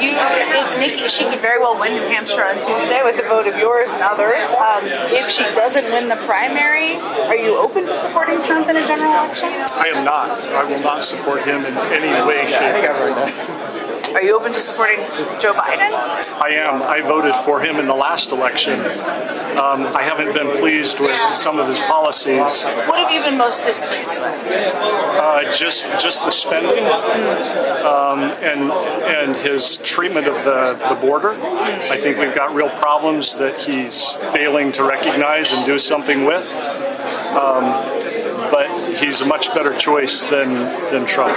think 0.80 0.98
she 1.10 1.24
could 1.24 1.38
very 1.40 1.58
well 1.58 1.78
win 1.78 1.92
New 1.92 2.08
Hampshire 2.08 2.44
on 2.44 2.56
Tuesday 2.56 3.02
with 3.04 3.16
the 3.16 3.24
vote 3.24 3.46
of 3.46 3.58
yours 3.58 3.90
and 3.92 4.00
others? 4.00 4.48
Um, 4.54 4.84
if 5.12 5.28
she 5.30 5.42
doesn't 5.54 5.92
win 5.92 6.08
the 6.08 6.16
primary, 6.24 6.96
are 7.28 7.36
you 7.36 7.56
open 7.58 7.84
to 7.84 7.96
supporting 7.96 8.42
Trump 8.42 8.68
in 8.68 8.76
a 8.76 8.86
general 8.86 9.12
election? 9.12 9.48
I 9.48 9.92
am 9.94 10.04
not. 10.04 10.48
I 10.48 10.64
will 10.64 10.80
not 10.80 11.04
support 11.04 11.44
him 11.44 11.60
in 11.60 11.76
any 11.92 12.26
way, 12.26 12.46
shape, 12.46 12.84
or 12.88 13.12
form. 13.12 13.75
Are 14.16 14.22
you 14.22 14.34
open 14.34 14.50
to 14.54 14.60
supporting 14.60 14.96
Joe 15.40 15.52
Biden? 15.52 15.92
I 16.40 16.48
am. 16.52 16.80
I 16.80 17.02
voted 17.02 17.34
for 17.34 17.60
him 17.60 17.76
in 17.76 17.86
the 17.86 17.94
last 17.94 18.32
election. 18.32 18.72
Um, 18.72 19.84
I 19.94 20.00
haven't 20.02 20.32
been 20.32 20.56
pleased 20.56 21.00
with 21.00 21.14
some 21.34 21.58
of 21.58 21.68
his 21.68 21.78
policies. 21.80 22.64
What 22.64 22.98
have 22.98 23.12
you 23.12 23.20
been 23.20 23.36
most 23.36 23.64
displeased 23.64 24.18
with? 24.22 24.74
Uh, 24.80 25.52
just 25.52 25.84
just 26.00 26.24
the 26.24 26.30
spending 26.30 26.82
um, 27.84 28.20
and 28.40 28.72
and 28.72 29.36
his 29.36 29.76
treatment 29.78 30.26
of 30.26 30.34
the, 30.46 30.82
the 30.88 30.94
border. 30.94 31.32
I 31.32 31.98
think 31.98 32.16
we've 32.16 32.34
got 32.34 32.54
real 32.54 32.70
problems 32.70 33.36
that 33.36 33.60
he's 33.60 34.12
failing 34.32 34.72
to 34.72 34.84
recognize 34.84 35.52
and 35.52 35.66
do 35.66 35.78
something 35.78 36.24
with. 36.24 36.50
Um, 37.36 37.64
but 38.50 38.96
he's 38.96 39.20
a 39.20 39.26
much 39.26 39.54
better 39.54 39.76
choice 39.76 40.24
than 40.24 40.48
than 40.90 41.04
Trump 41.04 41.36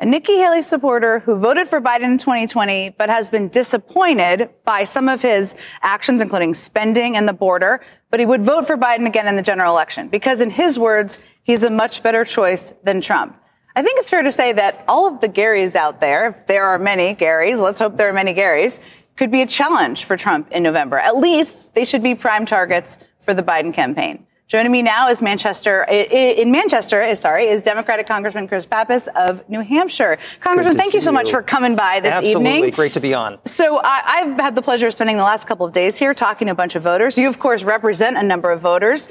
a 0.00 0.06
Nikki 0.06 0.36
Haley 0.36 0.62
supporter 0.62 1.18
who 1.18 1.36
voted 1.36 1.66
for 1.66 1.80
Biden 1.80 2.04
in 2.04 2.18
2020, 2.18 2.90
but 2.90 3.08
has 3.08 3.30
been 3.30 3.48
disappointed 3.48 4.48
by 4.64 4.84
some 4.84 5.08
of 5.08 5.22
his 5.22 5.56
actions, 5.82 6.22
including 6.22 6.54
spending 6.54 7.16
and 7.16 7.28
the 7.28 7.32
border. 7.32 7.80
But 8.10 8.20
he 8.20 8.26
would 8.26 8.44
vote 8.44 8.66
for 8.66 8.76
Biden 8.76 9.06
again 9.06 9.26
in 9.26 9.34
the 9.34 9.42
general 9.42 9.72
election 9.72 10.08
because, 10.08 10.40
in 10.40 10.50
his 10.50 10.78
words, 10.78 11.18
he's 11.42 11.64
a 11.64 11.70
much 11.70 12.04
better 12.04 12.24
choice 12.24 12.72
than 12.84 13.00
Trump. 13.00 13.36
I 13.74 13.82
think 13.82 13.98
it's 13.98 14.08
fair 14.08 14.22
to 14.22 14.32
say 14.32 14.52
that 14.52 14.84
all 14.86 15.08
of 15.08 15.20
the 15.20 15.28
Garys 15.28 15.74
out 15.74 16.00
there, 16.00 16.28
if 16.28 16.46
there 16.46 16.64
are 16.64 16.78
many 16.78 17.16
Garys, 17.16 17.60
let's 17.60 17.80
hope 17.80 17.96
there 17.96 18.08
are 18.08 18.12
many 18.12 18.34
Garys, 18.34 18.80
could 19.16 19.32
be 19.32 19.42
a 19.42 19.46
challenge 19.46 20.04
for 20.04 20.16
Trump 20.16 20.52
in 20.52 20.62
November. 20.62 20.98
At 20.98 21.16
least 21.16 21.74
they 21.74 21.84
should 21.84 22.04
be 22.04 22.14
prime 22.14 22.46
targets 22.46 22.98
for 23.22 23.34
the 23.34 23.42
Biden 23.42 23.74
campaign. 23.74 24.27
Joining 24.48 24.72
me 24.72 24.80
now 24.80 25.10
is 25.10 25.20
Manchester, 25.20 25.84
in 25.90 26.50
Manchester, 26.50 27.02
is 27.02 27.20
sorry, 27.20 27.48
is 27.48 27.62
Democratic 27.62 28.06
Congressman 28.06 28.48
Chris 28.48 28.64
Pappas 28.64 29.06
of 29.14 29.46
New 29.46 29.60
Hampshire. 29.60 30.16
Congressman, 30.40 30.74
thank 30.74 30.94
you 30.94 31.02
so 31.02 31.10
you. 31.10 31.14
much 31.14 31.30
for 31.30 31.42
coming 31.42 31.76
by 31.76 32.00
this 32.00 32.14
evening. 32.14 32.24
Absolutely. 32.24 32.56
evening. 32.56 32.70
Great 32.70 32.94
to 32.94 33.00
be 33.00 33.12
on. 33.12 33.38
So 33.44 33.78
I, 33.84 34.22
have 34.24 34.40
had 34.40 34.54
the 34.54 34.62
pleasure 34.62 34.86
of 34.86 34.94
spending 34.94 35.18
the 35.18 35.22
last 35.22 35.44
couple 35.44 35.66
of 35.66 35.74
days 35.74 35.98
here 35.98 36.14
talking 36.14 36.46
to 36.46 36.52
a 36.52 36.54
bunch 36.54 36.76
of 36.76 36.82
voters. 36.82 37.18
You, 37.18 37.28
of 37.28 37.38
course, 37.38 37.62
represent 37.62 38.16
a 38.16 38.22
number 38.22 38.50
of 38.50 38.62
voters. 38.62 39.10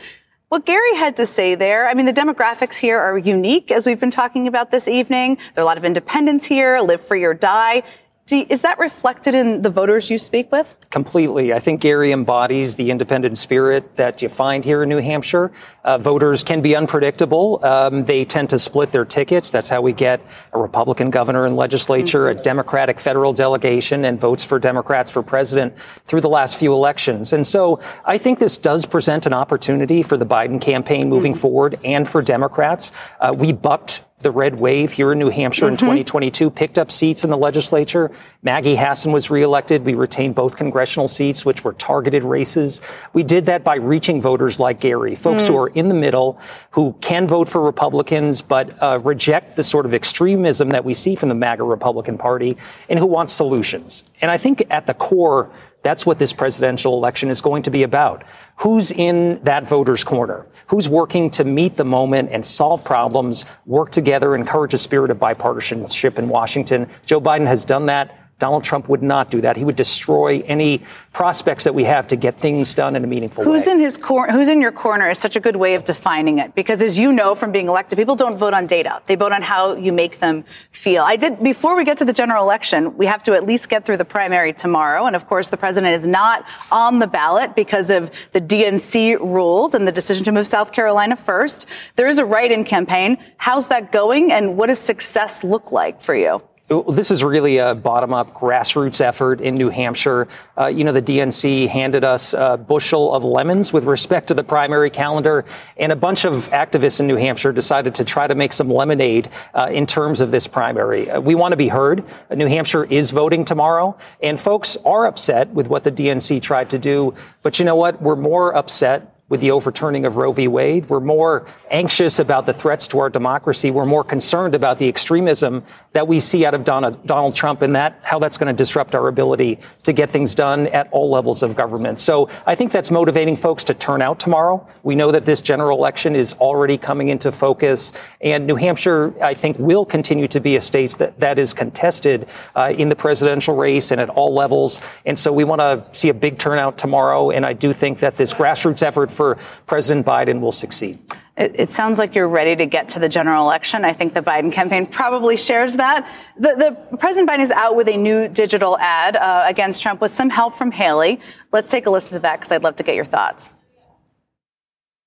What 0.50 0.66
Gary 0.66 0.96
had 0.96 1.16
to 1.18 1.28
say 1.28 1.54
there, 1.54 1.88
I 1.88 1.94
mean, 1.94 2.08
the 2.08 2.14
demographics 2.14 2.80
here 2.80 2.98
are 2.98 3.16
unique, 3.16 3.70
as 3.70 3.86
we've 3.86 4.00
been 4.00 4.10
talking 4.10 4.48
about 4.48 4.72
this 4.72 4.88
evening. 4.88 5.38
There 5.54 5.62
are 5.62 5.66
a 5.66 5.66
lot 5.66 5.78
of 5.78 5.86
independents 5.86 6.48
here, 6.48 6.80
live 6.80 7.02
free 7.02 7.24
or 7.24 7.36
die. 7.36 7.84
You, 8.30 8.46
is 8.50 8.62
that 8.62 8.78
reflected 8.80 9.36
in 9.36 9.62
the 9.62 9.70
voters 9.70 10.10
you 10.10 10.18
speak 10.18 10.52
with? 10.52 10.76
Completely. 10.90 11.54
I 11.54 11.60
think 11.60 11.82
Gary 11.82 12.12
embodies 12.12 12.76
the 12.76 12.92
independent 12.92 13.38
spirit 13.38 13.96
that 13.96 14.22
you 14.22 14.30
find 14.30 14.66
here 14.66 14.84
in 14.84 14.90
New 14.90 15.00
Hampshire. 15.00 15.52
Uh, 15.84 15.98
voters 15.98 16.44
can 16.44 16.62
be 16.62 16.76
unpredictable. 16.76 17.64
Um, 17.64 18.04
they 18.04 18.26
tend 18.26 18.50
to 18.50 18.60
split 18.60 18.92
their 18.92 19.06
tickets. 19.06 19.50
That's 19.50 19.70
how 19.70 19.82
we 19.82 19.94
get 19.94 20.22
a 20.54 20.60
Republican 20.60 21.10
governor 21.10 21.46
and 21.46 21.56
legislature, 21.56 22.26
mm-hmm. 22.26 22.40
a 22.40 22.44
Democratic 22.44 23.00
federal 23.00 23.34
delegation, 23.34 24.06
and 24.06 24.20
votes 24.20 24.44
for 24.44 24.60
Democrats 24.60 25.10
for 25.10 25.24
president 25.24 25.78
through 26.06 26.22
the 26.22 26.30
last 26.30 26.58
few 26.58 26.74
elections. 26.74 27.34
And 27.34 27.48
so 27.48 27.80
I 28.06 28.18
think 28.18 28.40
this 28.40 28.58
does 28.58 28.86
present 28.86 29.26
an 29.26 29.34
opportunity 29.34 30.04
for 30.04 30.18
the 30.18 30.26
Biden 30.26 30.60
campaign 30.60 31.10
moving 31.10 31.34
mm-hmm. 31.34 31.42
forward 31.42 31.80
and 31.84 32.08
for 32.08 32.22
Democrats. 32.22 32.92
Uh, 33.20 33.34
we 33.38 33.54
bucked 33.54 34.04
the 34.20 34.32
red 34.32 34.60
wave 34.60 34.92
here 34.92 35.12
in 35.12 35.20
New 35.20 35.30
Hampshire 35.30 35.68
mm-hmm. 35.68 35.74
in 35.74 35.78
2022, 35.78 36.50
picked 36.50 36.80
up 36.80 36.92
seats 36.92 37.24
in 37.24 37.30
the 37.30 37.38
legislature. 37.38 38.10
Maggie 38.42 38.76
Hassan 38.76 39.12
was 39.12 39.30
reelected. 39.30 39.86
We 39.86 39.94
retained 39.94 40.34
both 40.34 40.58
congressional 40.58 41.08
seats, 41.08 41.46
which 41.46 41.64
were 41.64 41.74
targeted 41.74 42.24
races. 42.24 42.82
We 43.14 43.22
did 43.22 43.46
that 43.46 43.64
by 43.64 43.76
reaching 43.76 44.20
voters 44.20 44.60
like 44.60 44.80
Gary, 44.80 45.14
folks 45.14 45.44
mm. 45.44 45.50
who 45.50 45.58
are 45.58 45.68
in 45.68 45.88
the 45.88 45.94
middle, 45.94 46.40
who 46.72 46.94
can 47.00 47.28
vote 47.28 47.48
for 47.48 47.62
Republicans, 47.62 48.42
but 48.42 48.82
uh, 48.82 49.00
reject 49.04 49.56
the 49.56 49.64
sort 49.64 49.86
of 49.86 49.94
extremism 49.94 50.70
that 50.70 50.84
we 50.84 50.96
see 50.96 51.16
from 51.16 51.30
the 51.30 51.36
MAGA 51.36 51.64
Republican 51.64 52.18
Party 52.18 52.58
and 52.90 52.98
who 52.98 53.06
want 53.06 53.30
solutions. 53.30 54.04
And 54.20 54.32
I 54.32 54.38
think 54.40 54.64
at 54.72 54.88
the 54.88 54.96
core, 54.96 55.52
that's 55.82 56.06
what 56.06 56.20
this 56.20 56.34
presidential 56.34 56.96
election 56.96 57.30
is 57.30 57.42
going 57.42 57.64
to 57.64 57.72
be 57.72 57.84
about. 57.84 58.24
Who's 58.58 58.92
in 58.92 59.42
that 59.44 59.68
voter's 59.68 60.04
corner? 60.04 60.46
Who's 60.68 60.90
working 60.90 61.30
to 61.32 61.44
meet 61.44 61.76
the 61.76 61.86
moment 61.86 62.30
and 62.32 62.46
solve 62.46 62.84
problems, 62.84 63.46
work 63.66 63.92
together, 63.92 64.36
encourage 64.36 64.74
a 64.74 64.78
spirit 64.78 65.12
of 65.12 65.18
bipartisanship 65.18 66.18
in 66.18 66.28
Washington? 66.28 66.88
Joe 67.06 67.22
Biden 67.22 67.48
has 67.48 67.64
done 67.64 67.86
that. 67.86 68.27
Donald 68.40 68.64
Trump 68.64 68.88
would 68.88 69.02
not 69.02 69.32
do 69.32 69.42
that. 69.42 69.58
He 69.58 69.66
would 69.66 69.76
destroy 69.76 70.42
any 70.46 70.82
prospects 71.12 71.64
that 71.64 71.74
we 71.74 71.84
have 71.86 72.08
to 72.08 72.16
get 72.16 72.38
things 72.38 72.76
done 72.76 72.96
in 72.96 73.04
a 73.04 73.08
meaningful 73.08 73.44
way. 73.44 73.50
who's 73.50 73.66
way. 73.66 73.74
In 73.74 73.80
his 73.80 73.98
cor- 73.98 74.30
who's 74.30 74.48
in 74.48 74.62
your 74.62 74.72
corner 74.72 75.10
is 75.10 75.18
such 75.18 75.36
a 75.36 75.40
good 75.40 75.56
way 75.56 75.74
of 75.74 75.84
defining 75.84 76.38
it 76.38 76.54
because, 76.54 76.84
as 76.84 77.00
you 77.00 77.12
know 77.12 77.34
from 77.34 77.52
being 77.52 77.68
elected, 77.68 77.98
people 77.98 78.16
don't 78.16 78.38
vote 78.38 78.54
on 78.54 78.68
data. 78.68 79.02
They 79.08 79.16
vote 79.16 79.32
on 79.32 79.42
how 79.42 79.76
you 79.76 79.92
make 79.92 80.20
them 80.20 80.46
feel. 80.72 81.02
I 81.04 81.16
did 81.16 81.42
before 81.42 81.76
we 81.76 81.84
get 81.84 81.98
to 81.98 82.06
the 82.06 82.14
general 82.14 82.44
election. 82.44 82.96
We 82.96 83.08
have 83.08 83.24
to 83.24 83.34
at 83.34 83.46
least 83.46 83.70
get 83.70 83.86
through 83.86 83.98
the 83.98 84.06
primary 84.06 84.54
tomorrow, 84.54 85.06
and 85.06 85.16
of 85.16 85.26
course, 85.28 85.50
the 85.50 85.58
president 85.58 85.96
is 85.96 86.06
not 86.06 86.46
on 86.72 87.00
the 87.00 87.08
ballot 87.08 87.56
because 87.56 87.90
of 87.90 88.12
the 88.34 88.42
DNC 88.42 89.20
rules 89.20 89.74
and 89.74 89.88
the 89.88 89.92
decision 89.92 90.24
to 90.26 90.32
move 90.32 90.46
South 90.46 90.72
Carolina 90.72 91.16
first. 91.16 91.66
There 91.96 92.08
is 92.08 92.20
a 92.20 92.26
write-in 92.26 92.66
campaign. 92.66 93.18
How's 93.38 93.68
that 93.70 93.92
going, 93.92 94.32
and 94.32 94.58
what 94.58 94.68
does 94.68 94.78
success 94.80 95.44
look 95.44 95.72
like 95.72 96.04
for 96.04 96.14
you? 96.14 96.44
This 96.70 97.12
is 97.12 97.24
really 97.24 97.60
a 97.60 97.74
bottom 97.74 98.14
up 98.14 98.34
grassroots 98.34 99.00
effort 99.00 99.40
in 99.40 99.56
New 99.56 99.70
Hampshire. 99.70 100.28
Uh, 100.58 100.66
you 100.66 100.84
know, 100.84 100.92
the 100.92 101.02
DNC 101.02 101.70
handed 101.70 102.04
us 102.04 102.34
a 102.34 102.58
bushel 102.58 103.14
of 103.14 103.24
lemons 103.24 103.72
with 103.72 103.86
respect 103.86 104.28
to 104.28 104.34
the 104.34 104.44
primary 104.44 104.90
calendar, 104.90 105.46
and 105.78 105.94
a 105.94 105.96
bunch 105.96 106.26
of 106.26 106.34
activists 106.50 107.00
in 107.00 107.08
New 107.08 107.16
Hampshire 107.16 107.54
decided 107.54 107.96
to 107.96 108.04
try 108.04 108.28
to 108.28 108.36
make 108.36 108.52
some 108.52 108.68
lemonade 108.68 109.30
uh, 109.54 109.70
in 109.72 109.86
terms 109.86 110.20
of 110.20 110.32
this 110.32 110.46
primary. 110.46 111.10
Uh, 111.10 111.22
we 111.22 111.36
want 111.36 111.54
to 111.54 111.58
be 111.58 111.70
heard. 111.70 112.04
New 112.36 112.48
Hampshire 112.48 112.84
is 112.84 113.12
voting 113.12 113.46
tomorrow, 113.46 113.98
and 114.22 114.38
folks 114.38 114.76
are 114.84 115.08
upset 115.08 115.48
with 115.52 115.70
what 115.70 115.86
the 115.86 115.92
DNC 115.92 116.42
tried 116.42 116.70
to 116.72 116.78
do. 116.78 117.14
But 117.44 117.60
you 117.60 117.66
know 117.66 117.78
what? 117.78 118.02
We're 118.02 118.18
more 118.18 118.54
upset 118.54 119.17
with 119.30 119.42
the 119.42 119.52
overturning 119.52 120.06
of 120.06 120.18
Roe 120.18 120.32
v. 120.32 120.48
Wade. 120.48 120.90
We're 120.90 121.00
more 121.00 121.46
anxious 121.70 122.20
about 122.20 122.46
the 122.46 122.54
threats 122.54 122.88
to 122.90 123.00
our 123.00 123.10
democracy. 123.10 123.72
We're 123.72 123.86
more 123.86 124.04
concerned 124.04 124.56
about 124.56 124.78
the 124.78 124.88
extremism 124.88 125.64
that 125.94 126.08
we 126.08 126.20
see 126.20 126.46
out 126.46 126.54
of 126.54 126.64
Donald 126.64 127.36
Trump 127.36 127.62
and 127.62 127.76
that 127.76 128.00
how 128.04 128.20
that's 128.20 128.38
going 128.38 128.54
to 128.54 128.58
disrupt 128.58 128.96
our 128.96 129.08
ability 129.08 129.60
to 129.84 129.94
get 129.94 130.10
things 130.10 130.34
done 130.34 130.68
at 130.68 130.88
all 130.92 131.10
levels 131.10 131.44
of 131.44 131.56
government. 131.56 132.00
So 132.00 132.30
I 132.46 132.56
think 132.56 132.72
that's 132.72 132.90
motivating 132.90 133.36
folks 133.36 133.64
to 133.66 133.74
turn 133.74 134.02
out 134.02 134.20
tomorrow. 134.20 134.66
We 134.84 134.96
know 134.96 135.12
that 135.12 135.26
this 135.26 135.42
general 135.42 135.78
election 135.78 136.16
is 136.16 136.34
already 136.34 136.78
coming 136.78 137.10
into 137.10 137.32
focus, 137.32 137.94
and 138.22 138.48
New 138.48 138.56
Hampshire, 138.56 139.14
I 139.22 139.34
think, 139.34 139.58
will 139.60 139.86
continue 139.86 140.28
to 140.28 140.40
be 140.40 140.56
a 140.56 140.62
state 140.62 140.92
that, 141.00 141.20
that 141.20 141.38
is 141.38 141.54
contested 141.54 142.28
uh, 142.56 142.74
in 142.78 142.88
the 142.90 142.96
presidential 142.96 143.56
race 143.56 143.92
and 143.92 144.00
at 144.00 144.10
all 144.10 144.34
levels. 144.34 144.80
And 145.06 145.18
so 145.20 145.34
we 145.34 145.44
want 145.44 145.60
to 145.60 145.84
see 145.92 146.10
a 146.10 146.14
big 146.14 146.38
turnout 146.38 146.78
tomorrow. 146.78 147.32
And 147.32 147.46
I 147.46 147.54
do 147.54 147.74
think 147.74 148.00
that 148.00 148.16
this 148.16 148.34
grassroots 148.34 148.84
effort 148.84 149.12
for 149.18 149.38
President 149.66 150.06
Biden 150.06 150.40
will 150.40 150.52
succeed. 150.52 151.00
It, 151.36 151.60
it, 151.60 151.72
sounds 151.72 152.00
like 152.00 152.16
you're 152.16 152.28
ready 152.28 152.56
to 152.56 152.66
get 152.66 152.90
to 152.90 153.00
the 153.00 153.10
general 153.10 153.44
election. 153.44 153.86
I 153.86 153.94
think 153.94 154.14
the 154.14 154.22
Biden 154.22 154.52
campaign 154.52 154.86
probably 154.88 155.38
shares 155.38 155.76
that. 155.76 156.10
The, 156.38 156.78
the 156.90 156.98
President 156.98 157.30
Biden 157.30 157.42
is 157.42 157.52
out 157.52 157.76
with 157.76 157.88
a 157.90 157.98
new 157.98 158.28
digital 158.28 158.78
ad 158.78 159.16
uh, 159.16 159.44
against 159.46 159.82
Trump 159.82 160.02
with 160.02 160.12
some 160.12 160.30
help 160.30 160.56
from 160.56 160.72
Haley. 160.72 161.20
Let's 161.52 161.70
take 161.70 161.86
a 161.86 161.90
listen 161.90 162.14
to 162.14 162.20
that 162.20 162.40
because 162.40 162.52
I'd 162.52 162.64
love 162.64 162.78
to 162.78 162.84
get 162.84 162.96
your 162.96 163.06
thoughts. 163.06 163.54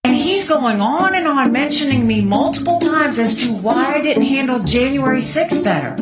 And 0.04 0.14
he's 0.14 0.48
going 0.48 0.80
on 0.80 1.14
and 1.14 1.26
on 1.26 1.52
mentioning 1.52 2.06
me 2.06 2.24
multiple 2.24 2.78
times 2.78 3.18
as 3.18 3.46
to 3.46 3.52
why 3.54 3.94
I 3.94 4.00
didn't 4.00 4.24
handle 4.24 4.60
January 4.60 5.20
6th 5.20 5.64
better. 5.64 5.96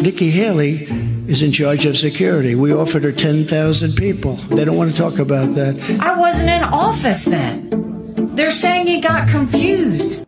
Nikki 0.00 0.30
Haley 0.30 0.86
is 1.28 1.42
in 1.42 1.52
charge 1.52 1.86
of 1.86 1.96
security. 1.96 2.54
We 2.54 2.72
offered 2.72 3.04
her 3.04 3.12
10,000 3.12 3.92
people. 3.94 4.34
They 4.34 4.64
don't 4.64 4.76
want 4.76 4.90
to 4.90 4.96
talk 4.96 5.18
about 5.18 5.54
that. 5.54 5.78
I 6.00 6.18
wasn't 6.18 6.50
in 6.50 6.62
office 6.64 7.24
then. 7.24 8.34
They're 8.34 8.50
saying 8.50 8.86
he 8.86 9.00
got 9.00 9.28
confused. 9.28 10.26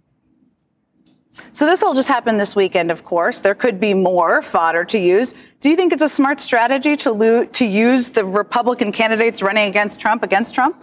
So 1.53 1.65
this 1.65 1.83
all 1.83 1.95
just 1.95 2.09
happened 2.09 2.39
this 2.39 2.55
weekend, 2.55 2.91
of 2.91 3.05
course. 3.05 3.41
There 3.41 3.55
could 3.55 3.81
be 3.81 3.95
more 3.95 4.43
fodder 4.43 4.85
to 4.87 4.99
use. 4.99 5.35
Do 5.61 5.71
you 5.71 5.77
think 5.77 5.93
it's 5.93 6.03
a 6.03 6.09
smart 6.09 6.39
strategy 6.39 6.97
to, 6.97 7.13
lo- 7.13 7.47
to 7.47 7.65
use 7.65 8.11
the 8.11 8.25
Republican 8.25 8.93
candidates 8.93 9.43
running 9.43 9.69
against 9.69 9.99
Trump 9.99 10.23
against 10.23 10.55
Trump? 10.55 10.83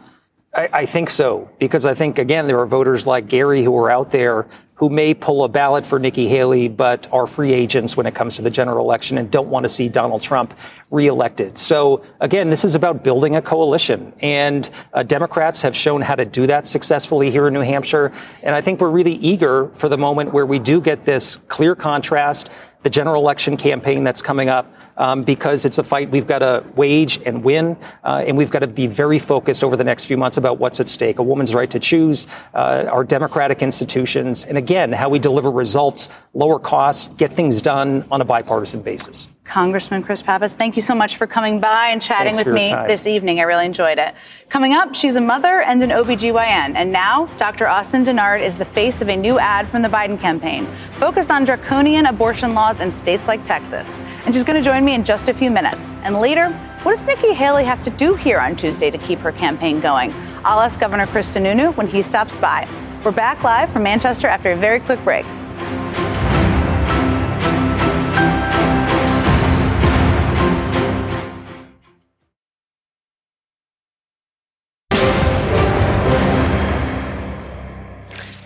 I, 0.53 0.69
I, 0.71 0.85
think 0.85 1.09
so, 1.09 1.51
because 1.57 1.85
I 1.85 1.95
think, 1.95 2.19
again, 2.19 2.45
there 2.45 2.59
are 2.59 2.67
voters 2.67 3.07
like 3.07 3.27
Gary 3.27 3.63
who 3.63 3.75
are 3.77 3.89
out 3.89 4.11
there 4.11 4.47
who 4.75 4.89
may 4.89 5.13
pull 5.13 5.43
a 5.43 5.47
ballot 5.47 5.85
for 5.85 5.97
Nikki 5.97 6.27
Haley, 6.27 6.67
but 6.67 7.07
are 7.11 7.25
free 7.25 7.53
agents 7.53 7.95
when 7.95 8.05
it 8.05 8.13
comes 8.13 8.35
to 8.35 8.41
the 8.41 8.49
general 8.49 8.85
election 8.85 9.17
and 9.17 9.31
don't 9.31 9.47
want 9.47 9.63
to 9.63 9.69
see 9.69 9.87
Donald 9.87 10.21
Trump 10.21 10.53
reelected. 10.91 11.57
So, 11.57 12.03
again, 12.19 12.49
this 12.49 12.65
is 12.65 12.75
about 12.75 13.03
building 13.03 13.35
a 13.35 13.41
coalition. 13.41 14.13
And 14.19 14.69
uh, 14.93 15.03
Democrats 15.03 15.61
have 15.61 15.75
shown 15.75 16.01
how 16.01 16.15
to 16.15 16.25
do 16.25 16.47
that 16.47 16.67
successfully 16.67 17.31
here 17.31 17.47
in 17.47 17.53
New 17.53 17.61
Hampshire. 17.61 18.11
And 18.43 18.53
I 18.53 18.61
think 18.61 18.81
we're 18.81 18.89
really 18.89 19.15
eager 19.15 19.69
for 19.69 19.89
the 19.89 19.97
moment 19.97 20.33
where 20.33 20.45
we 20.45 20.59
do 20.59 20.81
get 20.81 21.03
this 21.03 21.37
clear 21.47 21.75
contrast, 21.75 22.51
the 22.83 22.89
general 22.89 23.21
election 23.21 23.57
campaign 23.57 24.03
that's 24.03 24.21
coming 24.21 24.49
up 24.49 24.71
um, 24.97 25.23
because 25.23 25.65
it's 25.65 25.79
a 25.79 25.83
fight 25.83 26.09
we've 26.11 26.27
got 26.27 26.39
to 26.39 26.63
wage 26.75 27.19
and 27.25 27.43
win, 27.43 27.75
uh, 28.03 28.23
and 28.27 28.37
we've 28.37 28.51
got 28.51 28.59
to 28.59 28.67
be 28.67 28.87
very 28.87 29.19
focused 29.19 29.63
over 29.63 29.75
the 29.75 29.83
next 29.83 30.05
few 30.05 30.17
months 30.17 30.37
about 30.37 30.59
what's 30.59 30.79
at 30.79 30.87
stake: 30.87 31.19
a 31.19 31.23
woman's 31.23 31.55
right 31.55 31.71
to 31.71 31.79
choose, 31.79 32.27
uh, 32.53 32.85
our 32.89 33.03
democratic 33.03 33.61
institutions, 33.61 34.45
and 34.45 34.57
again, 34.57 34.91
how 34.91 35.09
we 35.09 35.19
deliver 35.19 35.49
results, 35.49 36.09
lower 36.33 36.59
costs, 36.59 37.07
get 37.17 37.31
things 37.31 37.61
done 37.61 38.05
on 38.11 38.21
a 38.21 38.25
bipartisan 38.25 38.81
basis. 38.81 39.27
Congressman 39.43 40.03
Chris 40.03 40.21
Pappas, 40.21 40.55
thank 40.55 40.75
you 40.75 40.81
so 40.81 40.95
much 40.95 41.17
for 41.17 41.27
coming 41.27 41.59
by 41.59 41.89
and 41.89 42.01
chatting 42.01 42.33
Thanks 42.33 42.47
with 42.47 42.55
me 42.55 42.69
time. 42.69 42.87
this 42.87 43.05
evening. 43.05 43.39
I 43.39 43.43
really 43.43 43.65
enjoyed 43.65 43.99
it. 43.99 44.15
Coming 44.49 44.73
up, 44.73 44.95
she's 44.95 45.15
a 45.15 45.21
mother 45.21 45.61
and 45.61 45.83
an 45.83 45.89
OBGYN. 45.89 46.75
And 46.75 46.91
now, 46.93 47.25
Dr. 47.37 47.67
Austin 47.67 48.03
Dennard 48.05 48.41
is 48.41 48.55
the 48.55 48.65
face 48.65 49.01
of 49.01 49.09
a 49.09 49.15
new 49.15 49.37
ad 49.39 49.67
from 49.67 49.81
the 49.81 49.89
Biden 49.89 50.19
campaign 50.19 50.65
focused 50.93 51.29
on 51.29 51.43
draconian 51.43 52.05
abortion 52.05 52.53
laws 52.53 52.79
in 52.79 52.91
states 52.91 53.27
like 53.27 53.43
Texas. 53.43 53.93
And 54.25 54.33
she's 54.33 54.45
going 54.45 54.61
to 54.61 54.65
join 54.65 54.85
me 54.85 54.93
in 54.93 55.03
just 55.03 55.27
a 55.27 55.33
few 55.33 55.51
minutes. 55.51 55.95
And 56.03 56.19
later, 56.19 56.49
what 56.83 56.95
does 56.95 57.05
Nikki 57.05 57.33
Haley 57.33 57.65
have 57.65 57.83
to 57.83 57.89
do 57.89 58.13
here 58.13 58.39
on 58.39 58.55
Tuesday 58.55 58.89
to 58.91 58.97
keep 58.97 59.19
her 59.19 59.33
campaign 59.33 59.81
going? 59.81 60.13
I'll 60.45 60.61
ask 60.61 60.79
Governor 60.79 61.05
Chris 61.07 61.33
Sununu 61.33 61.75
when 61.75 61.87
he 61.87 62.01
stops 62.01 62.37
by. 62.37 62.67
We're 63.03 63.11
back 63.11 63.43
live 63.43 63.71
from 63.71 63.83
Manchester 63.83 64.27
after 64.27 64.51
a 64.51 64.55
very 64.55 64.79
quick 64.79 65.03
break. 65.03 65.25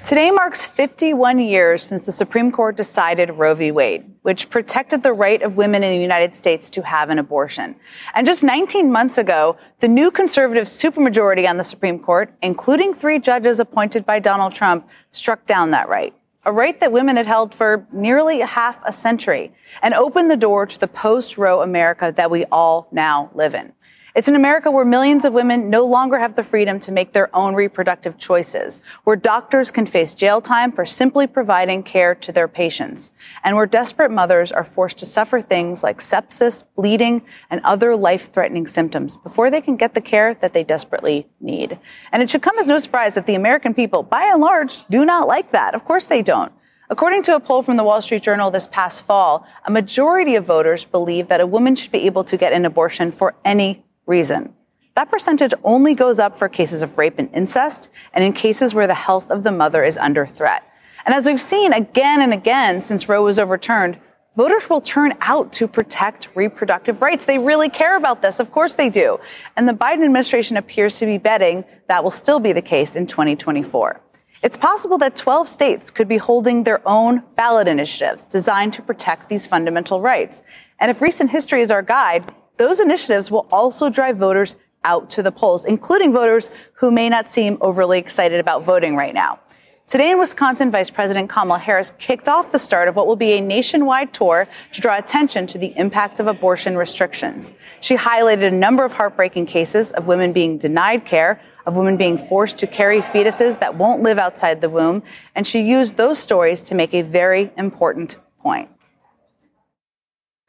Today 0.08 0.32
marks 0.32 0.66
51 0.66 1.40
years 1.40 1.84
since 1.84 2.04
the 2.04 2.14
Supreme 2.14 2.50
Court 2.50 2.78
decided 2.78 3.30
Roe 3.32 3.54
v. 3.54 3.72
Wade, 3.72 4.10
which 4.22 4.50
protected 4.50 5.04
the 5.04 5.12
right 5.12 5.42
of 5.42 5.58
women 5.58 5.84
in 5.84 5.94
the 5.94 6.02
United 6.02 6.34
States 6.34 6.70
to 6.70 6.82
have 6.84 7.10
an 7.10 7.20
abortion. 7.20 7.76
And 8.16 8.26
just 8.26 8.42
19 8.42 8.90
months 8.90 9.18
ago, 9.18 9.58
the 9.82 9.90
new 9.90 10.10
conservative 10.10 10.64
supermajority 10.64 11.46
on 11.46 11.58
the 11.58 11.64
Supreme 11.66 12.00
Court, 12.00 12.34
including 12.42 12.94
three 12.94 13.20
judges 13.20 13.60
appointed 13.60 14.06
by 14.06 14.20
Donald 14.20 14.54
Trump, 14.56 14.88
struck 15.12 15.46
down 15.46 15.72
that 15.72 15.90
right. 15.90 16.16
A 16.46 16.54
right 16.54 16.80
that 16.80 16.94
women 16.94 17.18
had 17.18 17.26
held 17.26 17.54
for 17.54 17.86
nearly 17.92 18.40
half 18.40 18.82
a 18.86 18.94
century 18.94 19.52
and 19.82 19.94
opened 19.94 20.32
the 20.32 20.38
door 20.38 20.66
to 20.66 20.80
the 20.80 20.88
post 20.88 21.38
Roe 21.38 21.62
America 21.62 22.14
that 22.16 22.32
we 22.32 22.46
all 22.46 22.88
now 22.94 23.30
live 23.34 23.54
in. 23.54 23.74
It's 24.18 24.28
an 24.28 24.34
America 24.34 24.72
where 24.72 24.84
millions 24.84 25.26
of 25.26 25.34
women 25.34 25.70
no 25.70 25.86
longer 25.86 26.18
have 26.18 26.36
the 26.36 26.44
freedom 26.44 26.80
to 26.80 26.92
make 26.92 27.14
their 27.14 27.30
own 27.36 27.54
reproductive 27.54 28.18
choices, 28.18 28.82
where 29.04 29.16
doctors 29.16 29.70
can 29.70 29.86
face 29.86 30.16
jail 30.16 30.42
time 30.42 30.72
for 30.72 30.88
simply 30.88 31.28
providing 31.28 31.84
care 31.84 32.16
to 32.16 32.32
their 32.32 32.48
patients, 32.48 33.12
and 33.44 33.56
where 33.56 33.68
desperate 33.68 34.10
mothers 34.10 34.52
are 34.52 34.64
forced 34.64 34.98
to 34.98 35.06
suffer 35.06 35.40
things 35.40 35.84
like 35.84 36.00
sepsis, 36.00 36.64
bleeding, 36.76 37.22
and 37.52 37.62
other 37.64 37.96
life-threatening 37.96 38.66
symptoms 38.66 39.18
before 39.18 39.52
they 39.52 39.62
can 39.62 39.76
get 39.76 39.94
the 39.94 40.02
care 40.02 40.34
that 40.34 40.52
they 40.52 40.64
desperately 40.64 41.28
need. 41.40 41.78
And 42.12 42.24
it 42.24 42.32
should 42.32 42.42
come 42.42 42.58
as 42.58 42.66
no 42.66 42.80
surprise 42.80 43.14
that 43.14 43.28
the 43.28 43.36
American 43.36 43.76
people, 43.76 44.02
by 44.02 44.24
and 44.24 44.42
large, 44.42 44.84
do 44.88 45.06
not 45.06 45.28
like 45.28 45.52
that. 45.52 45.76
Of 45.76 45.86
course 45.86 46.08
they 46.08 46.24
don't. 46.24 46.52
According 46.90 47.22
to 47.24 47.36
a 47.36 47.40
poll 47.40 47.62
from 47.62 47.78
the 47.78 47.84
Wall 47.84 48.02
Street 48.02 48.24
Journal 48.24 48.50
this 48.50 48.66
past 48.66 49.06
fall, 49.06 49.46
a 49.66 49.70
majority 49.70 50.34
of 50.36 50.46
voters 50.46 50.86
believe 50.86 51.28
that 51.28 51.42
a 51.42 51.46
woman 51.46 51.76
should 51.76 51.92
be 51.92 52.08
able 52.08 52.24
to 52.24 52.36
get 52.36 52.52
an 52.52 52.66
abortion 52.66 53.12
for 53.12 53.36
any 53.46 53.84
reason. 54.08 54.54
That 54.96 55.12
percentage 55.12 55.54
only 55.64 55.94
goes 55.94 56.18
up 56.18 56.40
for 56.40 56.50
cases 56.50 56.82
of 56.82 56.98
rape 56.98 57.20
and 57.20 57.30
incest 57.34 57.92
and 58.14 58.24
in 58.24 58.34
cases 58.34 58.74
where 58.74 58.88
the 58.88 58.96
health 58.96 59.30
of 59.30 59.44
the 59.44 59.52
mother 59.52 59.84
is 59.84 59.98
under 59.98 60.26
threat. 60.26 60.64
And 61.06 61.14
as 61.14 61.28
we've 61.28 61.40
seen 61.40 61.72
again 61.72 62.22
and 62.22 62.34
again 62.34 62.82
since 62.82 63.08
Roe 63.08 63.24
was 63.24 63.38
overturned, 63.38 64.00
voters 64.36 64.70
will 64.70 64.82
turn 64.82 65.14
out 65.22 65.54
to 65.54 65.68
protect 65.68 66.30
reproductive 66.36 67.02
rights. 67.02 67.26
They 67.26 67.38
really 67.38 67.70
care 67.70 67.96
about 67.96 68.22
this. 68.22 68.40
Of 68.40 68.52
course 68.52 68.74
they 68.74 68.90
do. 68.90 69.20
And 69.56 69.68
the 69.68 69.74
Biden 69.74 70.04
administration 70.04 70.58
appears 70.58 70.98
to 71.00 71.06
be 71.06 71.18
betting 71.18 71.64
that 71.88 72.04
will 72.04 72.12
still 72.12 72.40
be 72.40 72.52
the 72.52 72.62
case 72.62 72.96
in 72.96 73.08
2024. 73.08 74.02
It's 74.44 74.58
possible 74.58 74.98
that 75.00 75.16
12 75.16 75.48
states 75.48 75.92
could 75.92 76.08
be 76.08 76.18
holding 76.18 76.64
their 76.64 76.82
own 76.88 77.24
ballot 77.36 77.68
initiatives 77.68 78.26
designed 78.26 78.74
to 78.74 78.82
protect 78.82 79.30
these 79.30 79.48
fundamental 79.48 80.02
rights. 80.02 80.44
And 80.80 80.92
if 80.92 81.02
recent 81.02 81.32
history 81.32 81.62
is 81.62 81.72
our 81.72 81.82
guide, 81.82 82.34
those 82.58 82.80
initiatives 82.80 83.32
will 83.32 83.48
also 83.52 83.90
drive 83.90 84.18
voters 84.18 84.56
out 84.84 85.10
to 85.12 85.24
the 85.24 85.32
polls, 85.32 85.66
including 85.66 86.14
voters 86.14 86.50
who 86.74 86.92
may 86.92 87.10
not 87.10 87.30
seem 87.30 87.58
overly 87.62 88.00
excited 88.00 88.40
about 88.40 88.64
voting 88.64 88.96
right 88.96 89.14
now. 89.14 89.40
Today 89.88 90.12
in 90.12 90.20
Wisconsin, 90.20 90.70
Vice 90.70 90.90
President 90.90 91.30
Kamala 91.30 91.60
Harris 91.60 91.94
kicked 91.98 92.28
off 92.28 92.52
the 92.52 92.60
start 92.60 92.90
of 92.90 92.98
what 92.98 93.08
will 93.08 93.16
be 93.16 93.32
a 93.34 93.42
nationwide 93.42 94.14
tour 94.14 94.46
to 94.74 94.82
draw 94.82 94.98
attention 94.98 95.48
to 95.48 95.58
the 95.58 95.74
impact 95.78 96.20
of 96.20 96.28
abortion 96.28 96.78
restrictions. 96.78 97.54
She 97.80 97.96
highlighted 97.96 98.48
a 98.48 98.52
number 98.52 98.84
of 98.84 98.92
heartbreaking 98.92 99.46
cases 99.46 99.94
of 99.94 100.06
women 100.06 100.34
being 100.34 100.58
denied 100.58 101.06
care, 101.06 101.40
of 101.66 101.78
women 101.78 101.96
being 101.96 102.18
forced 102.18 102.58
to 102.58 102.68
carry 102.68 103.02
fetuses 103.02 103.62
that 103.62 103.76
won't 103.76 104.04
live 104.04 104.18
outside 104.18 104.60
the 104.60 104.70
womb, 104.70 105.04
and 105.36 105.48
she 105.48 105.62
used 105.62 105.96
those 105.96 106.20
stories 106.20 106.64
to 106.64 106.76
make 106.76 106.94
a 106.94 107.02
very 107.02 107.52
important 107.56 108.20
point. 108.40 108.70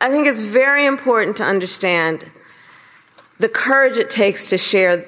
I 0.01 0.11
think 0.11 0.27
it's 0.27 0.43
very 0.43 0.87
important 0.87 1.37
to 1.39 1.45
understand 1.45 2.25
the 3.41 3.49
courage 3.49 3.97
it 3.97 4.11
takes 4.11 4.51
to 4.51 4.59
share 4.59 5.05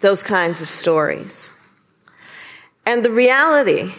those 0.00 0.22
kinds 0.22 0.62
of 0.62 0.68
stories. 0.68 1.50
And 2.84 3.04
the 3.04 3.10
reality 3.10 3.92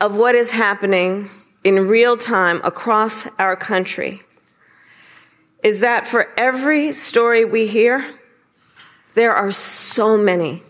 of 0.00 0.16
what 0.16 0.34
is 0.34 0.50
happening 0.50 1.30
in 1.64 1.88
real 1.88 2.16
time 2.16 2.60
across 2.64 3.26
our 3.38 3.56
country 3.56 4.20
is 5.62 5.80
that 5.80 6.06
for 6.06 6.28
every 6.36 6.92
story 6.92 7.44
we 7.44 7.66
hear, 7.66 8.04
there 9.14 9.34
are 9.34 9.50
so 9.50 10.16
many 10.16 10.62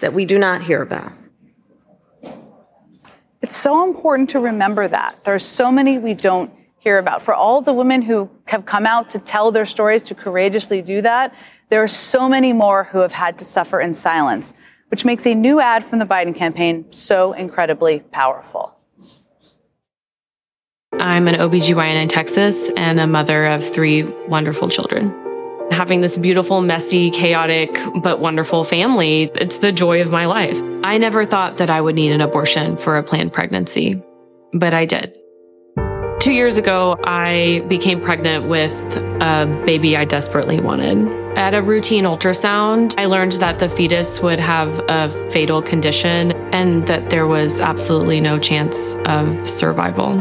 that 0.00 0.12
we 0.12 0.24
do 0.24 0.38
not 0.38 0.62
hear 0.62 0.80
about. 0.80 1.12
It's 3.42 3.56
so 3.56 3.84
important 3.84 4.30
to 4.30 4.40
remember 4.40 4.88
that. 4.88 5.24
There 5.24 5.34
are 5.34 5.38
so 5.38 5.70
many 5.70 5.98
we 5.98 6.14
don't 6.14 6.50
hear 6.86 6.98
about. 6.98 7.20
For 7.20 7.34
all 7.34 7.62
the 7.62 7.72
women 7.72 8.00
who 8.00 8.30
have 8.44 8.64
come 8.64 8.86
out 8.86 9.10
to 9.10 9.18
tell 9.18 9.50
their 9.50 9.66
stories, 9.66 10.04
to 10.04 10.14
courageously 10.14 10.82
do 10.82 11.02
that, 11.02 11.34
there 11.68 11.82
are 11.82 11.88
so 11.88 12.28
many 12.28 12.52
more 12.52 12.84
who 12.84 12.98
have 12.98 13.10
had 13.10 13.40
to 13.40 13.44
suffer 13.44 13.80
in 13.80 13.92
silence. 13.92 14.54
which 14.90 15.04
makes 15.04 15.26
a 15.26 15.34
new 15.34 15.58
ad 15.58 15.82
from 15.82 15.98
the 15.98 16.04
Biden 16.04 16.32
campaign 16.32 16.84
so 16.92 17.32
incredibly 17.32 17.98
powerful. 18.12 18.72
I'm 21.00 21.26
an 21.26 21.34
OBGYN 21.34 22.00
in 22.02 22.06
Texas 22.06 22.70
and 22.76 23.00
a 23.00 23.06
mother 23.08 23.46
of 23.46 23.64
three 23.64 24.04
wonderful 24.28 24.68
children. 24.68 25.12
Having 25.72 26.02
this 26.02 26.16
beautiful, 26.16 26.60
messy, 26.60 27.10
chaotic, 27.10 27.76
but 28.00 28.20
wonderful 28.20 28.62
family, 28.62 29.24
it's 29.34 29.58
the 29.58 29.72
joy 29.72 30.00
of 30.02 30.12
my 30.12 30.26
life. 30.26 30.62
I 30.84 30.98
never 30.98 31.24
thought 31.24 31.56
that 31.56 31.68
I 31.68 31.80
would 31.80 31.96
need 31.96 32.12
an 32.12 32.20
abortion 32.20 32.76
for 32.76 32.96
a 32.96 33.02
planned 33.02 33.32
pregnancy, 33.32 34.00
but 34.52 34.72
I 34.72 34.84
did. 34.84 35.18
Two 36.26 36.32
years 36.32 36.58
ago, 36.58 36.98
I 37.04 37.64
became 37.68 38.00
pregnant 38.00 38.48
with 38.48 38.72
a 38.96 39.46
baby 39.64 39.96
I 39.96 40.04
desperately 40.04 40.58
wanted. 40.58 41.06
At 41.38 41.54
a 41.54 41.62
routine 41.62 42.02
ultrasound, 42.02 42.96
I 42.98 43.06
learned 43.06 43.34
that 43.34 43.60
the 43.60 43.68
fetus 43.68 44.20
would 44.20 44.40
have 44.40 44.82
a 44.88 45.08
fatal 45.30 45.62
condition 45.62 46.32
and 46.52 46.84
that 46.88 47.10
there 47.10 47.28
was 47.28 47.60
absolutely 47.60 48.20
no 48.20 48.40
chance 48.40 48.96
of 49.04 49.48
survival 49.48 50.18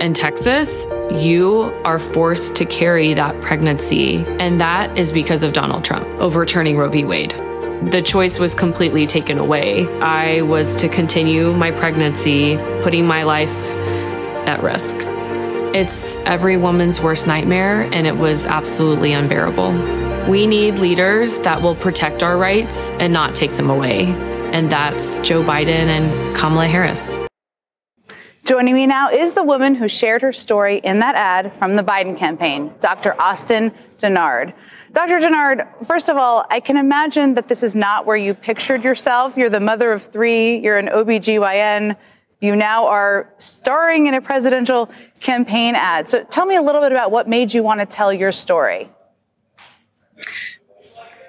in 0.00 0.12
Texas, 0.12 0.88
you 1.12 1.72
are 1.84 2.00
forced 2.00 2.56
to 2.56 2.64
carry 2.64 3.14
that 3.14 3.40
pregnancy. 3.40 4.24
And 4.40 4.60
that 4.60 4.98
is 4.98 5.12
because 5.12 5.44
of 5.44 5.52
Donald 5.52 5.84
Trump 5.84 6.04
overturning 6.18 6.76
Roe 6.76 6.88
v. 6.88 7.04
Wade. 7.04 7.30
The 7.92 8.02
choice 8.04 8.40
was 8.40 8.56
completely 8.56 9.06
taken 9.06 9.38
away. 9.38 9.86
I 10.00 10.42
was 10.42 10.74
to 10.76 10.88
continue 10.88 11.54
my 11.54 11.70
pregnancy, 11.70 12.56
putting 12.82 13.06
my 13.06 13.22
life 13.22 13.70
at 14.48 14.60
risk. 14.60 15.06
It's 15.74 16.14
every 16.18 16.56
woman's 16.56 17.00
worst 17.00 17.26
nightmare, 17.26 17.92
and 17.92 18.06
it 18.06 18.16
was 18.16 18.46
absolutely 18.46 19.12
unbearable. 19.12 19.72
We 20.30 20.46
need 20.46 20.76
leaders 20.76 21.38
that 21.38 21.62
will 21.62 21.74
protect 21.74 22.22
our 22.22 22.38
rights 22.38 22.90
and 23.00 23.12
not 23.12 23.34
take 23.34 23.56
them 23.56 23.70
away. 23.70 24.04
And 24.52 24.70
that's 24.70 25.18
Joe 25.18 25.42
Biden 25.42 25.88
and 25.88 26.36
Kamala 26.36 26.68
Harris. 26.68 27.18
Joining 28.44 28.76
me 28.76 28.86
now 28.86 29.10
is 29.10 29.32
the 29.32 29.42
woman 29.42 29.74
who 29.74 29.88
shared 29.88 30.22
her 30.22 30.32
story 30.32 30.78
in 30.78 31.00
that 31.00 31.16
ad 31.16 31.52
from 31.52 31.74
the 31.74 31.82
Biden 31.82 32.16
campaign, 32.16 32.72
Dr. 32.78 33.20
Austin 33.20 33.72
Dennard. 33.98 34.54
Dr. 34.92 35.18
Dennard, 35.18 35.66
first 35.84 36.08
of 36.08 36.16
all, 36.16 36.46
I 36.50 36.60
can 36.60 36.76
imagine 36.76 37.34
that 37.34 37.48
this 37.48 37.64
is 37.64 37.74
not 37.74 38.06
where 38.06 38.16
you 38.16 38.32
pictured 38.32 38.84
yourself. 38.84 39.36
You're 39.36 39.50
the 39.50 39.58
mother 39.58 39.90
of 39.90 40.04
three, 40.04 40.58
you're 40.58 40.78
an 40.78 40.86
OBGYN. 40.86 41.96
You 42.44 42.54
now 42.54 42.88
are 42.88 43.32
starring 43.38 44.06
in 44.06 44.12
a 44.12 44.20
presidential 44.20 44.90
campaign 45.24 45.74
ad. 45.74 46.08
So 46.08 46.22
tell 46.24 46.46
me 46.46 46.54
a 46.54 46.62
little 46.62 46.82
bit 46.82 46.92
about 46.92 47.10
what 47.10 47.28
made 47.28 47.52
you 47.54 47.62
want 47.62 47.80
to 47.80 47.86
tell 47.86 48.12
your 48.12 48.30
story. 48.30 48.90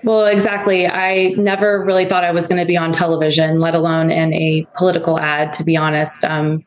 Well, 0.03 0.27
exactly. 0.27 0.85
I 0.85 1.29
never 1.29 1.83
really 1.83 2.05
thought 2.07 2.23
I 2.23 2.29
was 2.29 2.45
going 2.45 2.59
to 2.59 2.65
be 2.65 2.77
on 2.77 2.91
television, 2.91 3.59
let 3.59 3.73
alone 3.73 4.11
in 4.11 4.33
a 4.35 4.67
political 4.75 5.19
ad, 5.19 5.51
to 5.53 5.63
be 5.63 5.75
honest. 5.75 6.23
Um, 6.25 6.63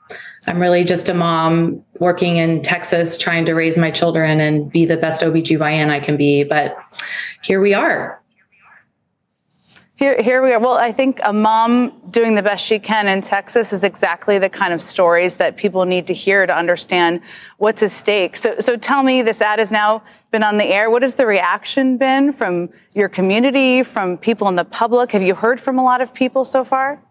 I'm 0.49 0.59
really 0.59 0.83
just 0.83 1.09
a 1.09 1.15
mom 1.15 1.85
working 2.01 2.39
in 2.39 2.63
Texas, 2.63 3.17
trying 3.17 3.45
to 3.47 3.53
raise 3.53 3.79
my 3.79 3.93
children 3.93 4.41
and 4.41 4.69
be 4.73 4.87
the 4.87 4.97
best 4.97 5.23
OBGYN 5.23 5.91
I 5.91 6.01
can 6.01 6.17
be. 6.17 6.43
But 6.43 6.77
here 7.45 7.61
we 7.61 7.75
are. 7.75 8.18
Here, 9.99 10.23
here 10.23 10.41
we 10.41 10.53
are. 10.53 10.61
Well, 10.61 10.79
I 10.79 10.93
think 10.93 11.19
a 11.25 11.33
mom 11.33 11.93
doing 12.11 12.37
the 12.37 12.43
best 12.43 12.65
she 12.65 12.79
can 12.79 13.09
in 13.09 13.21
Texas 13.21 13.73
is 13.73 13.83
exactly 13.83 14.39
the 14.39 14.49
kind 14.49 14.73
of 14.73 14.81
stories 14.81 15.39
that 15.39 15.57
people 15.57 15.85
need 15.87 16.07
to 16.07 16.15
hear 16.15 16.47
to 16.47 16.57
understand 16.57 17.21
what's 17.57 17.83
at 17.83 17.91
stake. 17.91 18.37
So, 18.37 18.61
so 18.61 18.77
tell 18.77 19.03
me, 19.03 19.23
this 19.23 19.41
ad 19.41 19.59
has 19.59 19.73
now 19.73 20.05
been 20.31 20.45
on 20.45 20.57
the 20.57 20.67
air. 20.67 20.89
What 20.89 21.03
has 21.03 21.17
the 21.17 21.27
reaction 21.27 21.97
been 21.97 22.33
from 22.33 22.69
your 22.95 23.09
community, 23.09 23.83
from 23.83 24.17
people 24.17 24.47
in 24.47 24.55
the 24.55 24.65
public? 24.65 25.11
Have 25.11 25.23
you 25.23 25.35
heard 25.35 25.61
from 25.61 25.81
a 25.81 25.83
lot 25.83 26.01
of 26.01 26.15
people 26.15 26.45
so 26.45 26.63
far? 26.63 27.03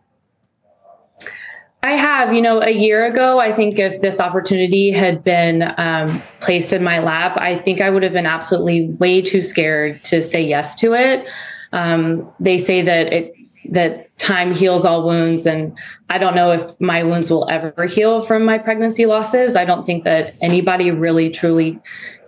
I 1.83 1.91
have, 1.91 2.33
you 2.33 2.41
know, 2.41 2.61
a 2.61 2.71
year 2.71 3.05
ago, 3.05 3.37
I 3.37 3.51
think 3.51 3.79
if 3.79 3.99
this 3.99 4.21
opportunity 4.21 4.91
had 4.91 5.25
been 5.25 5.73
um, 5.75 6.23
placed 6.39 6.71
in 6.71 6.85
my 6.85 6.99
lap, 6.99 7.35
I 7.35 7.57
think 7.57 7.81
I 7.81 7.89
would 7.89 8.03
have 8.03 8.13
been 8.13 8.25
absolutely 8.25 8.95
way 8.97 9.21
too 9.21 9.41
scared 9.41 10.05
to 10.05 10.21
say 10.21 10.41
yes 10.41 10.73
to 10.75 10.93
it. 10.93 11.27
Um, 11.73 12.31
they 12.39 12.57
say 12.57 12.81
that 12.81 13.13
it 13.13 13.33
that 13.69 14.17
time 14.17 14.55
heals 14.55 14.85
all 14.85 15.05
wounds, 15.05 15.45
and 15.45 15.77
I 16.09 16.17
don't 16.17 16.35
know 16.35 16.51
if 16.51 16.79
my 16.79 17.03
wounds 17.03 17.29
will 17.29 17.49
ever 17.49 17.85
heal 17.85 18.21
from 18.21 18.45
my 18.45 18.57
pregnancy 18.57 19.05
losses. 19.05 19.55
I 19.55 19.65
don't 19.65 19.85
think 19.85 20.03
that 20.05 20.35
anybody 20.41 20.91
really 20.91 21.29
truly 21.29 21.79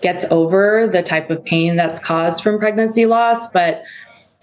gets 0.02 0.26
over 0.26 0.90
the 0.92 1.02
type 1.02 1.30
of 1.30 1.44
pain 1.46 1.76
that's 1.76 2.00
caused 2.00 2.44
from 2.44 2.60
pregnancy 2.60 3.06
loss, 3.06 3.50
but 3.52 3.84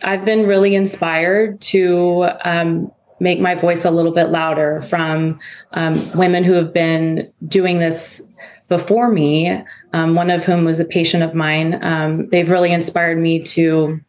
I've 0.02 0.24
been 0.24 0.46
really 0.46 0.74
inspired 0.74 1.60
to 1.62 2.28
um, 2.44 2.92
make 3.20 3.40
my 3.40 3.54
voice 3.54 3.84
a 3.84 3.90
little 3.90 4.12
bit 4.12 4.28
louder 4.30 4.80
from 4.82 5.38
um, 5.72 5.94
women 6.12 6.44
who 6.44 6.52
have 6.52 6.72
been 6.72 7.30
doing 7.46 7.78
this 7.78 8.28
before 8.68 9.10
me, 9.10 9.62
um, 9.92 10.14
one 10.14 10.30
of 10.30 10.44
whom 10.44 10.64
was 10.64 10.80
a 10.80 10.84
patient 10.84 11.22
of 11.22 11.34
mine. 11.34 11.82
Um, 11.82 12.28
they've 12.28 12.50
really 12.50 12.72
inspired 12.72 13.18
me 13.18 13.40
to 13.44 14.00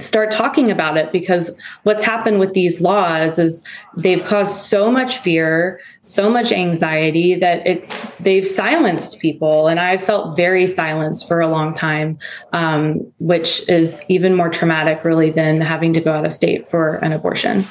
start 0.00 0.30
talking 0.30 0.70
about 0.70 0.96
it 0.96 1.12
because 1.12 1.56
what's 1.82 2.02
happened 2.02 2.38
with 2.38 2.52
these 2.52 2.80
laws 2.80 3.38
is 3.38 3.62
they've 3.96 4.24
caused 4.24 4.64
so 4.64 4.90
much 4.90 5.18
fear 5.18 5.80
so 6.02 6.30
much 6.30 6.52
anxiety 6.52 7.34
that 7.34 7.66
it's 7.66 8.06
they've 8.20 8.46
silenced 8.46 9.20
people 9.20 9.68
and 9.68 9.78
i 9.78 9.96
felt 9.96 10.36
very 10.36 10.66
silenced 10.66 11.28
for 11.28 11.40
a 11.40 11.48
long 11.48 11.72
time 11.72 12.18
um, 12.52 13.00
which 13.18 13.68
is 13.68 14.02
even 14.08 14.34
more 14.34 14.48
traumatic 14.48 15.04
really 15.04 15.30
than 15.30 15.60
having 15.60 15.92
to 15.92 16.00
go 16.00 16.12
out 16.12 16.24
of 16.24 16.32
state 16.32 16.66
for 16.68 16.96
an 16.96 17.12
abortion 17.12 17.66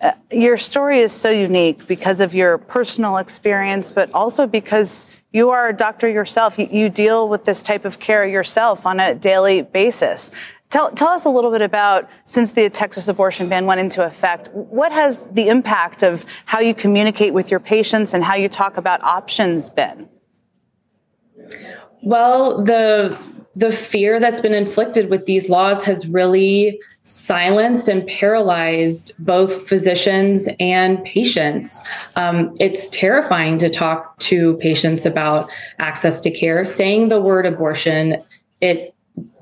uh, 0.00 0.12
your 0.30 0.58
story 0.58 0.98
is 0.98 1.12
so 1.12 1.30
unique 1.30 1.86
because 1.86 2.20
of 2.20 2.34
your 2.34 2.58
personal 2.58 3.16
experience, 3.16 3.90
but 3.90 4.12
also 4.12 4.46
because 4.46 5.06
you 5.32 5.50
are 5.50 5.68
a 5.68 5.72
doctor 5.72 6.08
yourself. 6.08 6.58
You, 6.58 6.68
you, 6.70 6.88
deal 6.90 7.28
with 7.28 7.44
this 7.44 7.62
type 7.62 7.84
of 7.84 7.98
care 7.98 8.26
yourself 8.26 8.84
on 8.84 9.00
a 9.00 9.14
daily 9.14 9.62
basis. 9.62 10.30
Tell, 10.70 10.90
tell 10.90 11.08
us 11.08 11.24
a 11.24 11.30
little 11.30 11.52
bit 11.52 11.62
about, 11.62 12.08
since 12.24 12.52
the 12.52 12.68
Texas 12.68 13.06
abortion 13.06 13.48
ban 13.48 13.66
went 13.66 13.80
into 13.80 14.04
effect, 14.04 14.48
what 14.52 14.90
has 14.90 15.26
the 15.28 15.48
impact 15.48 16.02
of 16.02 16.26
how 16.44 16.58
you 16.58 16.74
communicate 16.74 17.32
with 17.32 17.50
your 17.50 17.60
patients 17.60 18.14
and 18.14 18.24
how 18.24 18.34
you 18.34 18.48
talk 18.48 18.76
about 18.76 19.02
options 19.02 19.70
been? 19.70 20.08
Well, 22.02 22.62
the 22.62 23.18
the 23.56 23.72
fear 23.72 24.20
that's 24.20 24.40
been 24.40 24.52
inflicted 24.52 25.08
with 25.08 25.24
these 25.24 25.48
laws 25.48 25.82
has 25.84 26.06
really 26.08 26.78
silenced 27.04 27.88
and 27.88 28.06
paralyzed 28.06 29.12
both 29.18 29.66
physicians 29.66 30.46
and 30.60 31.02
patients. 31.04 31.82
Um, 32.16 32.54
it's 32.60 32.90
terrifying 32.90 33.58
to 33.60 33.70
talk 33.70 34.18
to 34.18 34.58
patients 34.58 35.06
about 35.06 35.50
access 35.78 36.20
to 36.20 36.30
care. 36.30 36.64
Saying 36.64 37.08
the 37.08 37.20
word 37.20 37.46
abortion, 37.46 38.22
it 38.60 38.94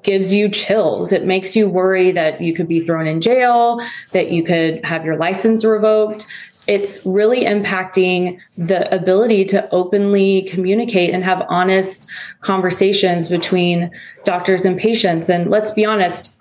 gives 0.02 0.32
you 0.32 0.48
chills. 0.48 1.12
It 1.12 1.24
makes 1.24 1.56
you 1.56 1.68
worry 1.68 2.12
that 2.12 2.40
you 2.40 2.54
could 2.54 2.68
be 2.68 2.80
thrown 2.80 3.06
in 3.06 3.20
jail, 3.20 3.80
that 4.12 4.30
you 4.30 4.44
could 4.44 4.84
have 4.84 5.04
your 5.04 5.16
license 5.16 5.64
revoked. 5.64 6.26
It's 6.66 7.04
really 7.04 7.44
impacting 7.44 8.40
the 8.56 8.92
ability 8.94 9.44
to 9.46 9.68
openly 9.70 10.42
communicate 10.42 11.12
and 11.12 11.24
have 11.24 11.44
honest 11.48 12.06
conversations 12.40 13.28
between 13.28 13.90
doctors 14.24 14.64
and 14.64 14.78
patients. 14.78 15.28
And 15.28 15.50
let's 15.50 15.72
be 15.72 15.84
honest, 15.84 16.36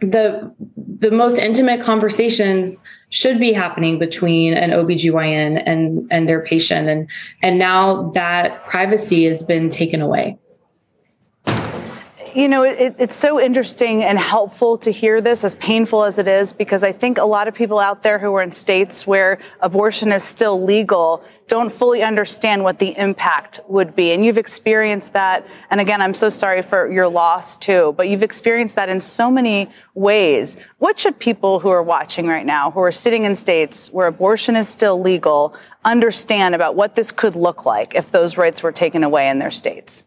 the 0.00 0.52
the 0.98 1.10
most 1.10 1.38
intimate 1.38 1.82
conversations 1.82 2.82
should 3.08 3.38
be 3.38 3.52
happening 3.52 3.98
between 3.98 4.54
an 4.54 4.70
OBGYN 4.70 5.62
and 5.64 6.06
and 6.10 6.28
their 6.28 6.42
patient 6.42 6.88
and 6.88 7.08
and 7.42 7.58
now 7.58 8.10
that 8.10 8.64
privacy 8.66 9.24
has 9.24 9.42
been 9.42 9.70
taken 9.70 10.02
away 10.02 10.38
you 12.36 12.48
know, 12.48 12.64
it, 12.64 12.96
it's 12.98 13.16
so 13.16 13.40
interesting 13.40 14.04
and 14.04 14.18
helpful 14.18 14.76
to 14.78 14.90
hear 14.90 15.22
this, 15.22 15.42
as 15.42 15.54
painful 15.54 16.04
as 16.04 16.18
it 16.18 16.28
is, 16.28 16.52
because 16.52 16.82
I 16.82 16.92
think 16.92 17.16
a 17.16 17.24
lot 17.24 17.48
of 17.48 17.54
people 17.54 17.78
out 17.78 18.02
there 18.02 18.18
who 18.18 18.34
are 18.34 18.42
in 18.42 18.52
states 18.52 19.06
where 19.06 19.38
abortion 19.60 20.12
is 20.12 20.22
still 20.22 20.62
legal 20.62 21.24
don't 21.48 21.72
fully 21.72 22.02
understand 22.02 22.62
what 22.62 22.78
the 22.78 22.94
impact 22.98 23.60
would 23.68 23.96
be. 23.96 24.12
And 24.12 24.24
you've 24.24 24.36
experienced 24.36 25.14
that. 25.14 25.46
And 25.70 25.80
again, 25.80 26.02
I'm 26.02 26.12
so 26.12 26.28
sorry 26.28 26.60
for 26.60 26.90
your 26.90 27.08
loss 27.08 27.56
too, 27.56 27.94
but 27.96 28.08
you've 28.08 28.24
experienced 28.24 28.74
that 28.74 28.88
in 28.88 29.00
so 29.00 29.30
many 29.30 29.70
ways. 29.94 30.58
What 30.78 30.98
should 30.98 31.18
people 31.18 31.60
who 31.60 31.68
are 31.70 31.82
watching 31.82 32.26
right 32.26 32.44
now, 32.44 32.70
who 32.70 32.80
are 32.80 32.92
sitting 32.92 33.24
in 33.24 33.36
states 33.36 33.90
where 33.92 34.08
abortion 34.08 34.56
is 34.56 34.68
still 34.68 35.00
legal, 35.00 35.56
understand 35.84 36.54
about 36.54 36.74
what 36.74 36.96
this 36.96 37.12
could 37.12 37.36
look 37.36 37.64
like 37.64 37.94
if 37.94 38.10
those 38.10 38.36
rights 38.36 38.62
were 38.62 38.72
taken 38.72 39.04
away 39.04 39.28
in 39.28 39.38
their 39.38 39.52
states? 39.52 40.04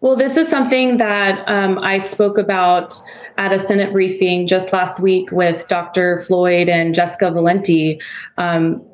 Well, 0.00 0.16
this 0.16 0.36
is 0.36 0.48
something 0.48 0.98
that 0.98 1.44
um, 1.48 1.78
I 1.78 1.98
spoke 1.98 2.38
about 2.38 2.94
at 3.36 3.52
a 3.52 3.58
Senate 3.58 3.92
briefing 3.92 4.46
just 4.46 4.72
last 4.72 5.00
week 5.00 5.30
with 5.30 5.66
Dr. 5.68 6.18
Floyd 6.18 6.68
and 6.68 6.94
Jessica 6.94 7.30
Valenti. 7.30 8.00
Um, 8.36 8.84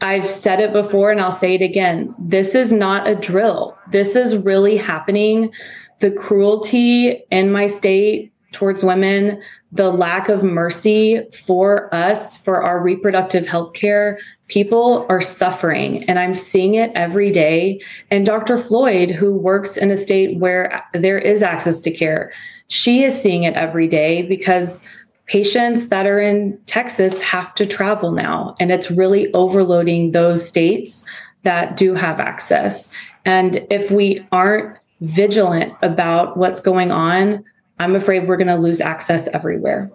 I've 0.00 0.28
said 0.28 0.60
it 0.60 0.72
before 0.72 1.10
and 1.10 1.20
I'll 1.20 1.32
say 1.32 1.54
it 1.54 1.62
again. 1.62 2.14
This 2.18 2.54
is 2.54 2.72
not 2.72 3.08
a 3.08 3.14
drill. 3.14 3.78
This 3.90 4.16
is 4.16 4.36
really 4.36 4.76
happening. 4.76 5.52
The 6.00 6.10
cruelty 6.10 7.22
in 7.30 7.50
my 7.50 7.66
state 7.66 8.33
towards 8.54 8.82
women, 8.82 9.42
the 9.72 9.90
lack 9.90 10.28
of 10.28 10.42
mercy 10.42 11.20
for 11.44 11.92
us, 11.94 12.36
for 12.36 12.62
our 12.62 12.80
reproductive 12.80 13.46
health 13.46 13.74
care, 13.74 14.18
people 14.48 15.04
are 15.08 15.20
suffering. 15.20 16.02
And 16.08 16.18
I'm 16.18 16.34
seeing 16.34 16.74
it 16.74 16.92
every 16.94 17.30
day. 17.32 17.80
And 18.10 18.24
Dr. 18.24 18.56
Floyd, 18.56 19.10
who 19.10 19.34
works 19.34 19.76
in 19.76 19.90
a 19.90 19.96
state 19.96 20.38
where 20.38 20.82
there 20.94 21.18
is 21.18 21.42
access 21.42 21.80
to 21.80 21.90
care, 21.90 22.32
she 22.68 23.04
is 23.04 23.20
seeing 23.20 23.42
it 23.42 23.54
every 23.54 23.88
day 23.88 24.22
because 24.22 24.86
patients 25.26 25.88
that 25.88 26.06
are 26.06 26.20
in 26.20 26.58
Texas 26.66 27.20
have 27.20 27.54
to 27.54 27.66
travel 27.66 28.12
now. 28.12 28.54
And 28.60 28.70
it's 28.70 28.90
really 28.90 29.32
overloading 29.32 30.12
those 30.12 30.46
states 30.46 31.04
that 31.42 31.76
do 31.76 31.94
have 31.94 32.20
access. 32.20 32.90
And 33.24 33.66
if 33.70 33.90
we 33.90 34.26
aren't 34.32 34.78
vigilant 35.00 35.74
about 35.82 36.36
what's 36.36 36.60
going 36.60 36.90
on, 36.90 37.44
I'm 37.84 37.96
afraid 37.96 38.26
we're 38.26 38.38
going 38.38 38.48
to 38.48 38.56
lose 38.56 38.80
access 38.80 39.28
everywhere. 39.28 39.92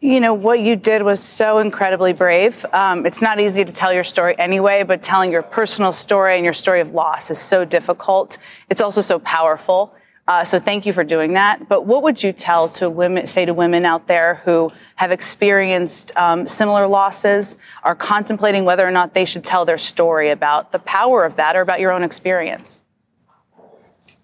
You 0.00 0.20
know, 0.20 0.34
what 0.34 0.60
you 0.60 0.76
did 0.76 1.02
was 1.02 1.20
so 1.20 1.58
incredibly 1.58 2.12
brave. 2.12 2.66
Um, 2.72 3.06
it's 3.06 3.22
not 3.22 3.40
easy 3.40 3.64
to 3.64 3.72
tell 3.72 3.94
your 3.94 4.04
story 4.04 4.38
anyway, 4.38 4.82
but 4.82 5.02
telling 5.02 5.32
your 5.32 5.42
personal 5.42 5.90
story 5.90 6.36
and 6.36 6.44
your 6.44 6.52
story 6.52 6.80
of 6.82 6.92
loss 6.92 7.30
is 7.30 7.38
so 7.38 7.64
difficult. 7.64 8.36
It's 8.68 8.82
also 8.82 9.00
so 9.00 9.18
powerful. 9.20 9.94
Uh, 10.28 10.44
so 10.44 10.60
thank 10.60 10.84
you 10.84 10.92
for 10.92 11.02
doing 11.02 11.32
that. 11.32 11.66
But 11.66 11.86
what 11.86 12.02
would 12.02 12.22
you 12.22 12.34
tell 12.34 12.68
to 12.70 12.90
women, 12.90 13.26
say 13.26 13.46
to 13.46 13.54
women 13.54 13.86
out 13.86 14.06
there 14.06 14.42
who 14.44 14.70
have 14.96 15.10
experienced 15.10 16.12
um, 16.14 16.46
similar 16.46 16.86
losses, 16.86 17.56
are 17.82 17.96
contemplating 17.96 18.66
whether 18.66 18.86
or 18.86 18.90
not 18.90 19.14
they 19.14 19.24
should 19.24 19.44
tell 19.44 19.64
their 19.64 19.78
story 19.78 20.28
about 20.28 20.72
the 20.72 20.78
power 20.80 21.24
of 21.24 21.36
that 21.36 21.56
or 21.56 21.62
about 21.62 21.80
your 21.80 21.90
own 21.90 22.04
experience? 22.04 22.82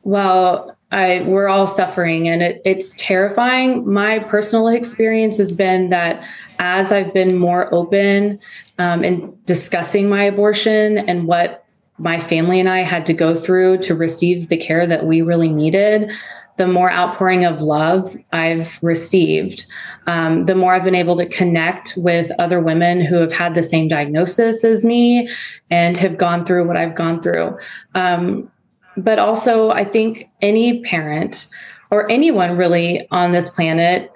Well, 0.03 0.74
I, 0.91 1.23
we're 1.23 1.49
all 1.49 1.67
suffering 1.67 2.29
and 2.29 2.43
it, 2.43 2.63
it's 2.65 2.95
terrifying. 2.97 3.91
My 3.91 4.21
personal 4.21 4.69
experience 4.69 5.39
has 5.39 5.53
been 5.53 5.91
that 5.91 6.25
as 6.59 6.93
I've 6.93 7.13
been 7.13 7.37
more 7.37 7.73
open 7.75 8.39
um, 8.79 9.03
in 9.03 9.37
discussing 9.45 10.09
my 10.09 10.25
abortion 10.25 10.99
and 10.99 11.27
what 11.27 11.65
my 11.99 12.19
family 12.19 12.61
and 12.61 12.69
I 12.69 12.81
had 12.81 13.07
to 13.07 13.13
go 13.13 13.35
through 13.35 13.79
to 13.79 13.95
receive 13.95 14.49
the 14.49 14.57
care 14.57 14.87
that 14.87 15.07
we 15.07 15.23
really 15.23 15.49
needed, 15.49 16.11
the 16.57 16.67
more 16.67 16.93
outpouring 16.93 17.45
of 17.45 17.63
love 17.63 18.17
I've 18.33 18.79
received, 18.83 19.67
um, 20.07 20.47
the 20.47 20.55
more 20.55 20.75
I've 20.75 20.85
been 20.85 20.95
able 20.95 21.17
to 21.17 21.27
connect 21.27 21.95
with 21.97 22.31
other 22.39 22.61
women 22.61 23.01
who 23.01 23.17
have 23.17 23.33
had 23.33 23.55
the 23.55 23.63
same 23.63 23.89
diagnosis 23.89 24.65
as 24.65 24.85
me 24.85 25.29
and 25.71 25.97
have 25.97 26.19
gone 26.19 26.45
through 26.45 26.67
what 26.67 26.77
I've 26.77 26.95
gone 26.95 27.21
through. 27.23 27.59
Um, 27.95 28.51
but 28.97 29.19
also, 29.19 29.71
I 29.71 29.85
think 29.85 30.31
any 30.41 30.83
parent 30.83 31.49
or 31.91 32.11
anyone 32.11 32.57
really 32.57 33.07
on 33.11 33.33
this 33.33 33.51
planet, 33.51 34.13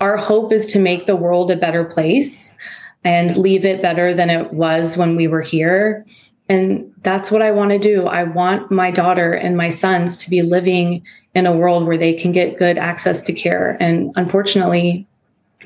our 0.00 0.16
hope 0.16 0.52
is 0.52 0.66
to 0.68 0.78
make 0.78 1.06
the 1.06 1.16
world 1.16 1.50
a 1.50 1.56
better 1.56 1.84
place 1.84 2.56
and 3.04 3.36
leave 3.36 3.64
it 3.64 3.82
better 3.82 4.14
than 4.14 4.30
it 4.30 4.52
was 4.52 4.96
when 4.96 5.16
we 5.16 5.28
were 5.28 5.42
here. 5.42 6.04
And 6.48 6.92
that's 7.02 7.30
what 7.30 7.42
I 7.42 7.50
want 7.50 7.70
to 7.70 7.78
do. 7.78 8.06
I 8.06 8.24
want 8.24 8.70
my 8.70 8.90
daughter 8.90 9.32
and 9.32 9.56
my 9.56 9.68
sons 9.68 10.16
to 10.18 10.30
be 10.30 10.42
living 10.42 11.04
in 11.34 11.46
a 11.46 11.56
world 11.56 11.86
where 11.86 11.96
they 11.96 12.12
can 12.12 12.32
get 12.32 12.58
good 12.58 12.78
access 12.78 13.22
to 13.24 13.32
care. 13.32 13.76
And 13.80 14.12
unfortunately, 14.16 15.06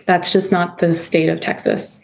that's 0.07 0.33
just 0.33 0.53
not 0.53 0.79
the 0.79 0.95
state 0.95 1.29
of 1.29 1.41
Texas. 1.41 2.01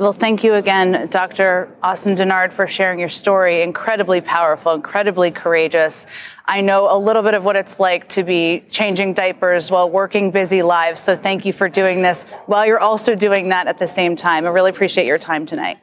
Well, 0.00 0.12
thank 0.12 0.42
you 0.42 0.54
again, 0.54 1.06
Dr. 1.10 1.68
Austin 1.82 2.16
Dennard, 2.16 2.52
for 2.52 2.66
sharing 2.66 2.98
your 2.98 3.08
story. 3.08 3.62
Incredibly 3.62 4.20
powerful, 4.20 4.72
incredibly 4.72 5.30
courageous. 5.30 6.08
I 6.46 6.60
know 6.60 6.92
a 6.92 6.98
little 6.98 7.22
bit 7.22 7.34
of 7.34 7.44
what 7.44 7.54
it's 7.54 7.78
like 7.78 8.08
to 8.10 8.24
be 8.24 8.64
changing 8.68 9.14
diapers 9.14 9.70
while 9.70 9.88
working 9.88 10.32
busy 10.32 10.62
lives. 10.62 11.00
So 11.00 11.14
thank 11.14 11.44
you 11.44 11.52
for 11.52 11.68
doing 11.68 12.02
this 12.02 12.28
while 12.46 12.66
you're 12.66 12.80
also 12.80 13.14
doing 13.14 13.50
that 13.50 13.68
at 13.68 13.78
the 13.78 13.86
same 13.86 14.16
time. 14.16 14.44
I 14.44 14.48
really 14.48 14.70
appreciate 14.70 15.06
your 15.06 15.18
time 15.18 15.46
tonight. 15.46 15.78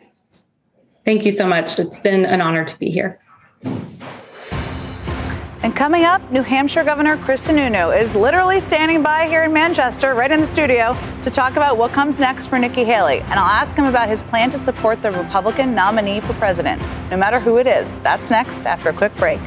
Thank 1.05 1.23
you 1.23 1.31
so 1.31 1.47
much. 1.47 1.79
It's 1.79 2.01
been 2.01 2.25
an 2.25 2.41
honor 2.41 2.65
to 2.65 2.79
be 2.79 2.89
here. 2.89 3.21
And 5.67 5.75
coming 5.75 6.05
up, 6.05 6.21
New 6.31 6.43
Hampshire 6.43 6.85
Governor 6.85 7.17
Chris 7.17 7.45
Sununu 7.45 7.93
is 8.01 8.15
literally 8.15 8.61
standing 8.61 9.03
by 9.03 9.27
here 9.27 9.43
in 9.43 9.51
Manchester, 9.51 10.13
right 10.13 10.31
in 10.31 10.39
the 10.39 10.47
studio, 10.47 10.95
to 11.23 11.29
talk 11.29 11.57
about 11.57 11.77
what 11.77 11.91
comes 11.91 12.19
next 12.19 12.45
for 12.45 12.57
Nikki 12.57 12.85
Haley. 12.85 13.19
And 13.19 13.33
I'll 13.33 13.49
ask 13.49 13.75
him 13.75 13.83
about 13.83 14.07
his 14.07 14.23
plan 14.23 14.49
to 14.51 14.57
support 14.57 15.01
the 15.01 15.11
Republican 15.11 15.75
nominee 15.75 16.21
for 16.21 16.31
president, 16.35 16.81
no 17.11 17.17
matter 17.17 17.37
who 17.37 17.57
it 17.57 17.67
is. 17.67 17.93
That's 17.97 18.29
next 18.29 18.65
after 18.65 18.87
a 18.87 18.93
quick 18.93 19.13
break. 19.17 19.41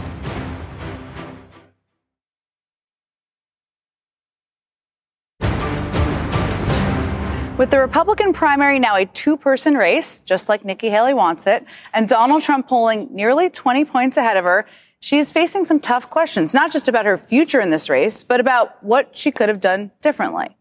With 7.56 7.70
the 7.70 7.80
Republican 7.80 8.34
primary 8.34 8.78
now 8.78 8.94
a 8.96 9.06
two 9.06 9.38
person 9.38 9.74
race, 9.74 10.20
just 10.20 10.50
like 10.50 10.66
Nikki 10.66 10.90
Haley 10.90 11.14
wants 11.14 11.46
it, 11.46 11.64
and 11.94 12.06
Donald 12.06 12.42
Trump 12.42 12.68
polling 12.68 13.08
nearly 13.10 13.48
20 13.48 13.86
points 13.86 14.18
ahead 14.18 14.36
of 14.36 14.44
her, 14.44 14.66
she 15.00 15.18
is 15.18 15.32
facing 15.32 15.64
some 15.64 15.80
tough 15.80 16.10
questions, 16.10 16.54
not 16.54 16.70
just 16.72 16.88
about 16.88 17.06
her 17.06 17.18
future 17.18 17.60
in 17.60 17.70
this 17.70 17.88
race, 17.88 18.22
but 18.22 18.38
about 18.38 18.82
what 18.84 19.10
she 19.16 19.30
could 19.30 19.48
have 19.48 19.60
done 19.60 19.90
differently. 20.02 20.56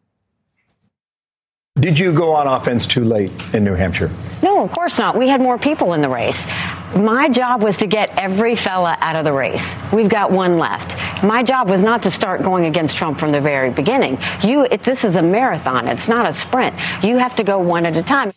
Did 1.80 1.98
you 1.98 2.12
go 2.12 2.34
on 2.34 2.46
offense 2.48 2.86
too 2.86 3.06
late 3.06 3.32
in 3.54 3.64
New 3.64 3.74
Hampshire? 3.74 4.12
No, 4.42 4.64
of 4.64 4.72
course 4.72 5.00
not. 5.00 5.18
We 5.18 5.30
had 5.30 5.40
more 5.40 5.58
people 5.58 5.94
in 5.94 6.02
the 6.02 6.10
race. 6.10 6.46
My 6.96 7.30
job 7.30 7.64
was 7.64 7.78
to 7.78 7.88
get 7.88 8.10
every 8.18 8.56
fella 8.56 8.98
out 9.00 9.16
of 9.16 9.24
the 9.24 9.32
race. 9.32 9.78
We've 9.94 10.10
got 10.10 10.32
one 10.32 10.58
left. 10.58 10.98
My 11.24 11.42
job 11.42 11.70
was 11.70 11.82
not 11.82 12.02
to 12.04 12.12
start 12.12 12.42
going 12.42 12.66
against 12.66 12.98
Trump 12.98 13.18
from 13.18 13.32
the 13.32 13.40
very 13.40 13.70
beginning. 13.70 14.18
You, 14.42 14.68
it, 14.70 14.84
this 14.84 15.06
is 15.06 15.16
a 15.16 15.22
marathon. 15.22 15.88
It's 15.88 16.10
not 16.10 16.26
a 16.26 16.34
sprint. 16.34 16.76
You 17.02 17.18
have 17.18 17.36
to 17.36 17.44
go 17.44 17.60
one 17.60 17.86
at 17.86 17.96
a 17.96 18.04
time. 18.04 18.32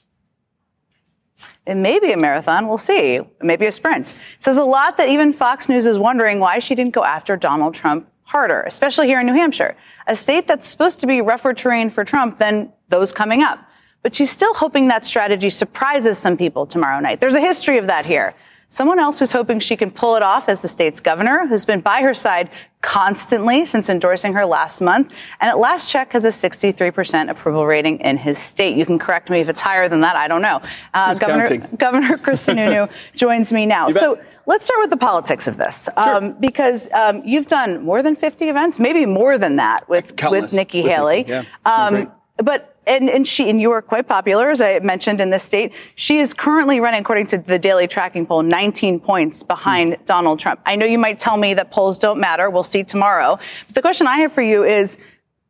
It 1.66 1.76
may 1.76 2.00
be 2.00 2.12
a 2.12 2.16
marathon. 2.16 2.66
We'll 2.66 2.78
see. 2.78 3.20
Maybe 3.40 3.66
a 3.66 3.70
sprint. 3.70 4.14
It 4.36 4.42
says 4.42 4.56
a 4.56 4.64
lot 4.64 4.96
that 4.96 5.08
even 5.08 5.32
Fox 5.32 5.68
News 5.68 5.86
is 5.86 5.98
wondering 5.98 6.40
why 6.40 6.58
she 6.58 6.74
didn't 6.74 6.94
go 6.94 7.04
after 7.04 7.36
Donald 7.36 7.74
Trump 7.74 8.08
harder, 8.24 8.62
especially 8.62 9.06
here 9.06 9.20
in 9.20 9.26
New 9.26 9.34
Hampshire, 9.34 9.76
a 10.06 10.16
state 10.16 10.48
that's 10.48 10.66
supposed 10.66 11.00
to 11.00 11.06
be 11.06 11.20
rougher 11.20 11.52
terrain 11.52 11.90
for 11.90 12.04
Trump 12.04 12.38
than 12.38 12.72
those 12.88 13.12
coming 13.12 13.42
up. 13.42 13.60
But 14.02 14.16
she's 14.16 14.30
still 14.30 14.54
hoping 14.54 14.88
that 14.88 15.04
strategy 15.04 15.50
surprises 15.50 16.18
some 16.18 16.36
people 16.36 16.66
tomorrow 16.66 16.98
night. 16.98 17.20
There's 17.20 17.36
a 17.36 17.40
history 17.40 17.78
of 17.78 17.86
that 17.86 18.06
here. 18.06 18.34
Someone 18.72 18.98
else 18.98 19.18
who's 19.18 19.32
hoping 19.32 19.60
she 19.60 19.76
can 19.76 19.90
pull 19.90 20.16
it 20.16 20.22
off 20.22 20.48
as 20.48 20.62
the 20.62 20.66
state's 20.66 20.98
governor, 20.98 21.46
who's 21.46 21.66
been 21.66 21.82
by 21.82 22.00
her 22.00 22.14
side 22.14 22.48
constantly 22.80 23.66
since 23.66 23.90
endorsing 23.90 24.32
her 24.32 24.46
last 24.46 24.80
month, 24.80 25.12
and 25.42 25.50
at 25.50 25.58
last 25.58 25.90
check 25.90 26.12
has 26.12 26.24
a 26.24 26.28
63% 26.28 27.28
approval 27.28 27.66
rating 27.66 28.00
in 28.00 28.16
his 28.16 28.38
state. 28.38 28.74
You 28.74 28.86
can 28.86 28.98
correct 28.98 29.28
me 29.28 29.40
if 29.40 29.50
it's 29.50 29.60
higher 29.60 29.90
than 29.90 30.00
that. 30.00 30.16
I 30.16 30.26
don't 30.26 30.40
know. 30.40 30.62
Uh, 30.94 31.14
Governor, 31.16 31.58
Governor 31.76 32.16
Chris 32.16 32.48
Sununu 32.48 32.90
joins 33.14 33.52
me 33.52 33.66
now. 33.66 33.90
So 33.90 34.18
let's 34.46 34.64
start 34.64 34.80
with 34.80 34.90
the 34.90 34.96
politics 34.96 35.46
of 35.46 35.58
this, 35.58 35.90
sure. 36.02 36.14
um, 36.14 36.32
because 36.40 36.90
um, 36.92 37.20
you've 37.26 37.48
done 37.48 37.82
more 37.82 38.02
than 38.02 38.16
50 38.16 38.48
events, 38.48 38.80
maybe 38.80 39.04
more 39.04 39.36
than 39.36 39.56
that 39.56 39.86
with 39.90 40.16
Countless. 40.16 40.44
with 40.44 40.54
Nikki 40.54 40.80
With 40.80 40.92
Haley. 40.92 41.16
Nikki, 41.18 41.30
yeah. 41.30 41.44
Um, 41.66 42.10
but 42.38 42.71
and, 42.86 43.08
and 43.08 43.26
she 43.26 43.48
and 43.48 43.60
you 43.60 43.70
are 43.70 43.82
quite 43.82 44.08
popular, 44.08 44.50
as 44.50 44.60
I 44.60 44.78
mentioned 44.80 45.20
in 45.20 45.30
this 45.30 45.42
state. 45.42 45.72
She 45.94 46.18
is 46.18 46.34
currently 46.34 46.80
running, 46.80 47.00
according 47.00 47.26
to 47.28 47.38
the 47.38 47.58
daily 47.58 47.86
tracking 47.86 48.26
poll, 48.26 48.42
19 48.42 49.00
points 49.00 49.42
behind 49.42 49.94
Hmm. 49.94 50.04
Donald 50.04 50.40
Trump. 50.40 50.60
I 50.66 50.76
know 50.76 50.86
you 50.86 50.98
might 50.98 51.18
tell 51.18 51.36
me 51.36 51.54
that 51.54 51.70
polls 51.70 51.98
don't 51.98 52.20
matter. 52.20 52.50
We'll 52.50 52.62
see 52.62 52.82
tomorrow. 52.84 53.38
But 53.66 53.74
the 53.74 53.82
question 53.82 54.06
I 54.06 54.18
have 54.18 54.32
for 54.32 54.42
you 54.42 54.64
is. 54.64 54.98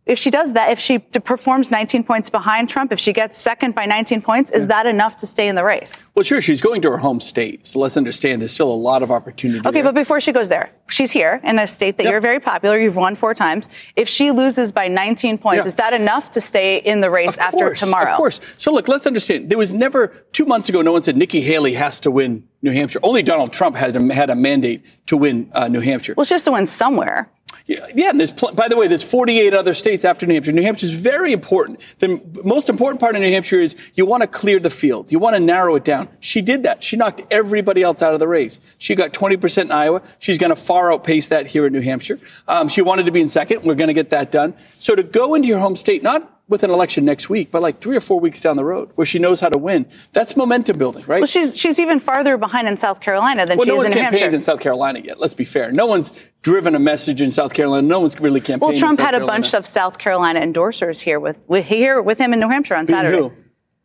If 0.04 0.18
she 0.18 0.30
does 0.30 0.54
that, 0.54 0.72
if 0.72 0.80
she 0.80 0.98
performs 0.98 1.70
19 1.70 2.02
points 2.02 2.28
behind 2.28 2.68
Trump, 2.68 2.90
if 2.90 2.98
she 2.98 3.12
gets 3.12 3.38
second 3.38 3.72
by 3.76 3.86
19 3.86 4.20
points, 4.20 4.50
is 4.50 4.66
that 4.66 4.84
enough 4.84 5.16
to 5.18 5.26
stay 5.26 5.46
in 5.46 5.54
the 5.54 5.62
race? 5.62 6.04
Well, 6.16 6.24
sure, 6.24 6.40
she's 6.40 6.60
going 6.60 6.82
to 6.82 6.90
her 6.90 6.98
home 6.98 7.20
state, 7.20 7.68
so 7.68 7.78
let's 7.78 7.96
understand 7.96 8.42
there's 8.42 8.52
still 8.52 8.72
a 8.72 8.74
lot 8.74 9.04
of 9.04 9.12
opportunity. 9.12 9.60
Okay, 9.60 9.70
there. 9.70 9.84
but 9.84 9.94
before 9.94 10.20
she 10.20 10.32
goes 10.32 10.48
there, 10.48 10.70
she's 10.88 11.12
here 11.12 11.40
in 11.44 11.56
a 11.60 11.68
state 11.68 11.98
that 11.98 12.04
you're 12.06 12.20
very 12.20 12.40
popular. 12.40 12.80
You've 12.80 12.96
won 12.96 13.14
four 13.14 13.32
times. 13.32 13.68
If 13.94 14.08
she 14.08 14.32
loses 14.32 14.72
by 14.72 14.88
19 14.88 15.38
points, 15.38 15.64
Yeah. 15.64 15.68
is 15.68 15.74
that 15.76 15.92
enough 15.92 16.32
to 16.32 16.40
stay 16.40 16.78
in 16.78 17.00
the 17.00 17.08
race 17.10 17.34
Of 17.34 17.38
after 17.38 17.58
course, 17.66 17.78
tomorrow? 17.80 18.10
Of 18.10 18.16
course. 18.16 18.40
So 18.58 18.72
look, 18.72 18.88
let's 18.88 19.06
understand. 19.06 19.50
There 19.50 19.58
was 19.58 19.72
never 19.72 20.08
two 20.32 20.46
months 20.46 20.68
ago. 20.68 20.82
No 20.82 20.92
one 20.92 21.02
said 21.02 21.16
Nikki 21.16 21.42
Haley 21.42 21.74
has 21.74 22.00
to 22.00 22.10
win 22.10 22.42
New 22.60 22.72
Hampshire. 22.72 22.98
Only 23.04 23.22
Donald 23.22 23.52
Trump 23.52 23.76
had 23.76 23.94
a, 23.94 24.14
had 24.14 24.30
a 24.30 24.34
mandate 24.34 24.84
to 25.06 25.16
win 25.16 25.48
uh, 25.52 25.68
New 25.68 25.80
Hampshire. 25.80 26.14
Well, 26.16 26.24
she 26.24 26.34
has 26.34 26.42
to 26.42 26.52
win 26.52 26.66
somewhere. 26.66 27.30
Yeah, 27.66 28.10
and 28.10 28.18
there's 28.18 28.32
pl- 28.32 28.52
by 28.52 28.68
the 28.68 28.76
way, 28.76 28.88
there's 28.88 29.08
48 29.08 29.54
other 29.54 29.74
states 29.74 30.04
after 30.04 30.26
New 30.26 30.34
Hampshire. 30.34 30.52
New 30.52 30.62
Hampshire 30.62 30.86
is 30.86 30.94
very 30.94 31.32
important. 31.32 31.78
The 31.98 32.20
most 32.44 32.68
important 32.68 33.00
part 33.00 33.14
of 33.14 33.22
New 33.22 33.30
Hampshire 33.30 33.60
is 33.60 33.76
you 33.94 34.04
want 34.04 34.22
to 34.22 34.26
clear 34.26 34.58
the 34.58 34.70
field. 34.70 35.12
You 35.12 35.18
want 35.18 35.36
to 35.36 35.40
narrow 35.40 35.76
it 35.76 35.84
down. 35.84 36.08
She 36.20 36.42
did 36.42 36.64
that. 36.64 36.82
She 36.82 36.96
knocked 36.96 37.22
everybody 37.30 37.82
else 37.82 38.02
out 38.02 38.14
of 38.14 38.20
the 38.20 38.28
race. 38.28 38.58
She 38.78 38.94
got 38.94 39.12
20% 39.12 39.62
in 39.62 39.72
Iowa. 39.72 40.02
She's 40.18 40.38
going 40.38 40.50
to 40.50 40.56
far 40.56 40.92
outpace 40.92 41.28
that 41.28 41.46
here 41.46 41.66
in 41.66 41.72
New 41.72 41.82
Hampshire. 41.82 42.18
Um, 42.48 42.68
she 42.68 42.82
wanted 42.82 43.06
to 43.06 43.12
be 43.12 43.20
in 43.20 43.28
second. 43.28 43.62
We're 43.62 43.74
going 43.74 43.88
to 43.88 43.94
get 43.94 44.10
that 44.10 44.32
done. 44.32 44.54
So 44.78 44.96
to 44.96 45.02
go 45.02 45.34
into 45.34 45.48
your 45.48 45.58
home 45.60 45.76
state, 45.76 46.02
not 46.02 46.31
with 46.48 46.62
an 46.62 46.70
election 46.70 47.04
next 47.04 47.30
week, 47.30 47.50
but 47.50 47.62
like 47.62 47.78
three 47.78 47.96
or 47.96 48.00
four 48.00 48.20
weeks 48.20 48.40
down 48.40 48.56
the 48.56 48.64
road, 48.64 48.90
where 48.96 49.06
she 49.06 49.18
knows 49.18 49.40
how 49.40 49.48
to 49.48 49.56
win. 49.56 49.86
That's 50.12 50.36
momentum 50.36 50.76
building, 50.76 51.04
right? 51.06 51.20
Well, 51.20 51.26
she's 51.26 51.56
she's 51.56 51.78
even 51.78 51.98
farther 51.98 52.36
behind 52.36 52.68
in 52.68 52.76
South 52.76 53.00
Carolina 53.00 53.46
than 53.46 53.58
well, 53.58 53.64
she 53.64 53.70
no 53.70 53.80
is 53.80 53.88
in 53.88 53.94
New 53.94 54.00
Hampshire. 54.00 54.18
campaigned 54.18 54.34
in 54.34 54.40
South 54.42 54.60
Carolina 54.60 55.00
yet. 55.02 55.18
Let's 55.18 55.34
be 55.34 55.44
fair. 55.44 55.72
No 55.72 55.86
one's 55.86 56.12
driven 56.42 56.74
a 56.74 56.78
message 56.78 57.22
in 57.22 57.30
South 57.30 57.54
Carolina. 57.54 57.86
No 57.86 58.00
one's 58.00 58.18
really 58.20 58.40
campaigned. 58.40 58.72
Well, 58.72 58.78
Trump 58.78 58.98
had 58.98 59.14
a 59.14 59.18
Carolina. 59.18 59.32
bunch 59.42 59.54
of 59.54 59.66
South 59.66 59.98
Carolina 59.98 60.40
endorsers 60.40 61.00
here 61.00 61.18
with, 61.20 61.42
with 61.48 61.66
here 61.66 62.02
with 62.02 62.18
him 62.18 62.32
in 62.32 62.40
New 62.40 62.48
Hampshire 62.48 62.76
on 62.76 62.86
Saturday. 62.86 63.16
Who? 63.16 63.32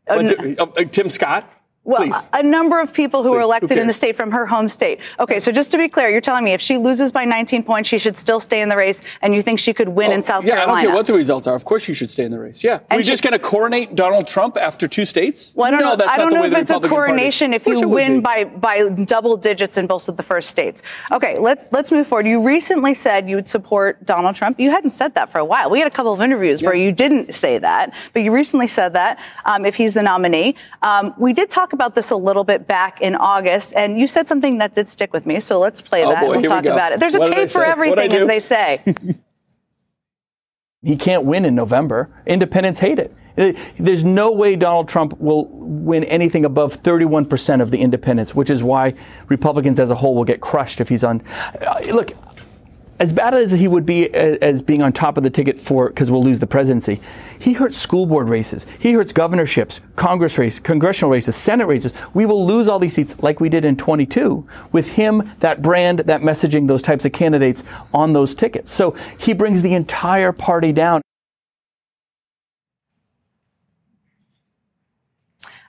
Uh, 0.10 0.24
uh, 0.60 0.84
Tim 0.86 1.10
Scott. 1.10 1.50
Well, 1.88 2.02
Please. 2.04 2.30
a 2.34 2.44
number 2.44 2.82
of 2.82 2.94
people 2.94 3.24
who 3.24 3.30
were 3.32 3.38
Please, 3.38 3.44
who 3.44 3.48
elected 3.48 3.78
in 3.78 3.88
the 3.88 3.94
state 3.94 4.18
from 4.18 4.32
her 4.32 4.46
home 4.46 4.68
state. 4.68 5.00
Okay, 5.22 5.40
so 5.40 5.54
just 5.54 5.72
to 5.72 5.78
be 5.78 5.88
clear, 5.88 6.10
you're 6.10 6.20
telling 6.20 6.44
me 6.44 6.52
if 6.52 6.60
she 6.60 6.78
loses 6.78 7.14
by 7.14 7.24
19 7.24 7.64
points, 7.64 7.88
she 7.88 7.98
should 7.98 8.18
still 8.18 8.42
stay 8.42 8.60
in 8.62 8.68
the 8.68 8.76
race, 8.76 9.02
and 9.22 9.34
you 9.34 9.42
think 9.42 9.58
she 9.58 9.74
could 9.74 9.88
win 9.88 10.12
in 10.12 10.22
South 10.22 10.44
Oh, 10.44 10.48
yeah, 10.48 10.56
Carolina? 10.58 10.74
I 10.74 10.82
don't 10.84 10.90
care 10.92 10.96
what 10.98 11.08
the 11.08 11.14
results 11.14 11.48
are. 11.48 11.56
Of 11.56 11.64
course, 11.64 11.84
she 11.84 11.94
should 11.94 12.10
stay 12.10 12.26
in 12.26 12.32
the 12.32 12.40
race. 12.40 12.62
Yeah, 12.62 12.80
And 12.90 12.98
we're 13.00 13.04
she- 13.04 13.10
just 13.12 13.24
going 13.24 13.32
to 13.32 13.40
coronate 13.40 13.96
Donald 13.96 14.28
Trump 14.28 14.58
after 14.58 14.86
two 14.86 15.06
states. 15.06 15.54
Well, 15.56 15.66
I 15.66 15.72
don't 15.72 15.80
no, 15.80 15.92
know. 15.92 15.96
That's 15.96 16.12
I 16.12 16.18
don't 16.18 16.34
know 16.34 16.44
if 16.44 16.48
it's 16.52 16.56
a 16.72 16.74
Republican 16.74 16.90
Party- 16.90 17.10
coronation 17.14 17.54
if 17.54 17.66
you 17.66 17.88
win 17.88 18.20
by 18.20 18.44
by 18.44 18.90
double 18.90 19.38
digits 19.38 19.78
in 19.78 19.88
both 19.88 20.10
of 20.10 20.18
the 20.18 20.24
first 20.24 20.50
states. 20.50 20.84
Okay, 21.14 21.40
let's 21.40 21.70
let's 21.72 21.94
move 21.94 22.06
forward. 22.06 22.28
You 22.28 22.44
recently 22.46 22.94
said 22.96 23.30
you 23.30 23.38
would 23.38 23.48
support 23.48 24.06
Donald 24.06 24.36
Trump. 24.36 24.60
You 24.60 24.72
hadn't 24.72 24.90
said 24.90 25.16
that 25.16 25.30
for 25.30 25.38
a 25.40 25.46
while. 25.46 25.70
We 25.70 25.80
had 25.80 25.88
a 25.88 25.92
couple 25.92 26.12
of 26.12 26.20
interviews 26.20 26.62
where 26.62 26.74
you 26.76 26.92
didn't 26.92 27.34
say 27.34 27.58
that, 27.60 27.94
but 28.12 28.24
you 28.24 28.34
recently 28.34 28.68
said 28.68 28.92
that 28.94 29.20
um, 29.46 29.66
if 29.66 29.76
he's 29.78 29.94
the 29.94 30.04
nominee. 30.04 30.56
Um, 30.82 31.14
we 31.18 31.32
did 31.32 31.50
talk 31.50 31.72
about 31.78 31.94
this 31.96 32.10
a 32.10 32.16
little 32.16 32.44
bit 32.44 32.66
back 32.68 33.00
in 33.02 33.16
August, 33.16 33.74
and 33.76 34.00
you 34.00 34.08
said 34.08 34.28
something 34.28 34.58
that 34.58 34.74
did 34.74 34.90
stick 34.90 35.14
with 35.14 35.26
me. 35.28 35.40
So 35.40 35.60
let's 35.60 35.82
play 35.82 36.04
Oh, 36.04 36.10
that. 36.10 36.22
boy, 36.22 36.30
we'll 36.32 36.40
here 36.40 36.50
we 36.50 36.56
talk 36.56 36.66
about 36.66 36.92
it. 36.92 37.00
There's 37.00 37.14
a 37.16 37.20
What 37.20 37.32
tape 37.32 37.50
for 37.50 37.62
say? 37.64 37.74
What'd 37.74 38.00
I 38.00 38.04
everything, 38.04 38.12
as 38.14 38.28
they 38.28 38.40
say. 38.40 38.82
He 40.84 40.96
can't 40.96 41.26
win 41.26 41.44
in 41.44 41.54
November. 41.56 42.10
Independents 42.26 42.80
hate 42.80 43.00
it. 43.00 43.14
Uh, 43.38 43.52
There's 43.78 44.04
no 44.06 44.32
way 44.32 44.56
Donald 44.56 44.88
Trump 44.88 45.20
will 45.20 45.48
win 45.52 46.04
anything 46.06 46.46
above 46.46 46.82
31% 46.82 47.62
of 47.62 47.72
the 47.72 47.80
independents, 47.80 48.34
which 48.34 48.50
is 48.50 48.64
why 48.64 48.94
Republicans 49.28 49.80
as 49.80 49.90
a 49.90 49.96
whole 49.96 50.16
will 50.16 50.24
get 50.24 50.40
crushed 50.40 50.80
if 50.80 50.88
he's 50.90 51.04
on. 51.04 51.22
Uh, 51.62 51.82
Look, 51.92 52.12
as 53.00 53.14
bad 53.14 53.34
as 53.34 53.52
he 53.52 53.68
would 53.68 53.86
be 53.86 54.14
uh, 54.14 54.38
as 54.42 54.62
being 54.62 54.82
on 54.82 54.92
top 54.92 55.18
of 55.18 55.24
the 55.24 55.30
ticket 55.30 55.60
for 55.60 55.90
because 55.90 56.10
we'll 56.12 56.24
lose 56.24 56.40
the 56.40 56.48
presidency, 56.48 57.00
he 57.38 57.54
hurts 57.54 57.78
school 57.78 58.06
board 58.06 58.30
races. 58.30 58.66
He 58.80 58.94
hurts 58.94 59.14
governorships, 59.14 59.82
Congress 59.96 60.38
races, 60.38 60.60
congressional 60.60 61.12
races, 61.12 61.36
Senate 61.36 61.68
races. 61.68 61.94
We 62.14 62.26
will 62.26 62.46
lose 62.46 62.68
all 62.68 62.80
these 62.80 62.96
seats 62.96 63.16
like 63.20 63.40
we 63.40 63.50
did 63.50 63.66
in 63.66 63.78
22 63.78 64.48
with 64.72 64.90
him, 64.90 65.32
that 65.40 65.62
brand, 65.62 66.00
that 66.00 66.22
messaging, 66.22 66.68
those 66.68 66.82
types 66.82 67.06
of 67.06 67.12
candidates 67.12 67.64
on 67.94 68.14
those 68.14 68.34
tickets. 68.34 68.72
So 68.72 68.96
he 69.18 69.34
brings 69.34 69.62
the 69.62 69.74
entire 69.74 70.32
party 70.32 70.72
down. 70.72 71.02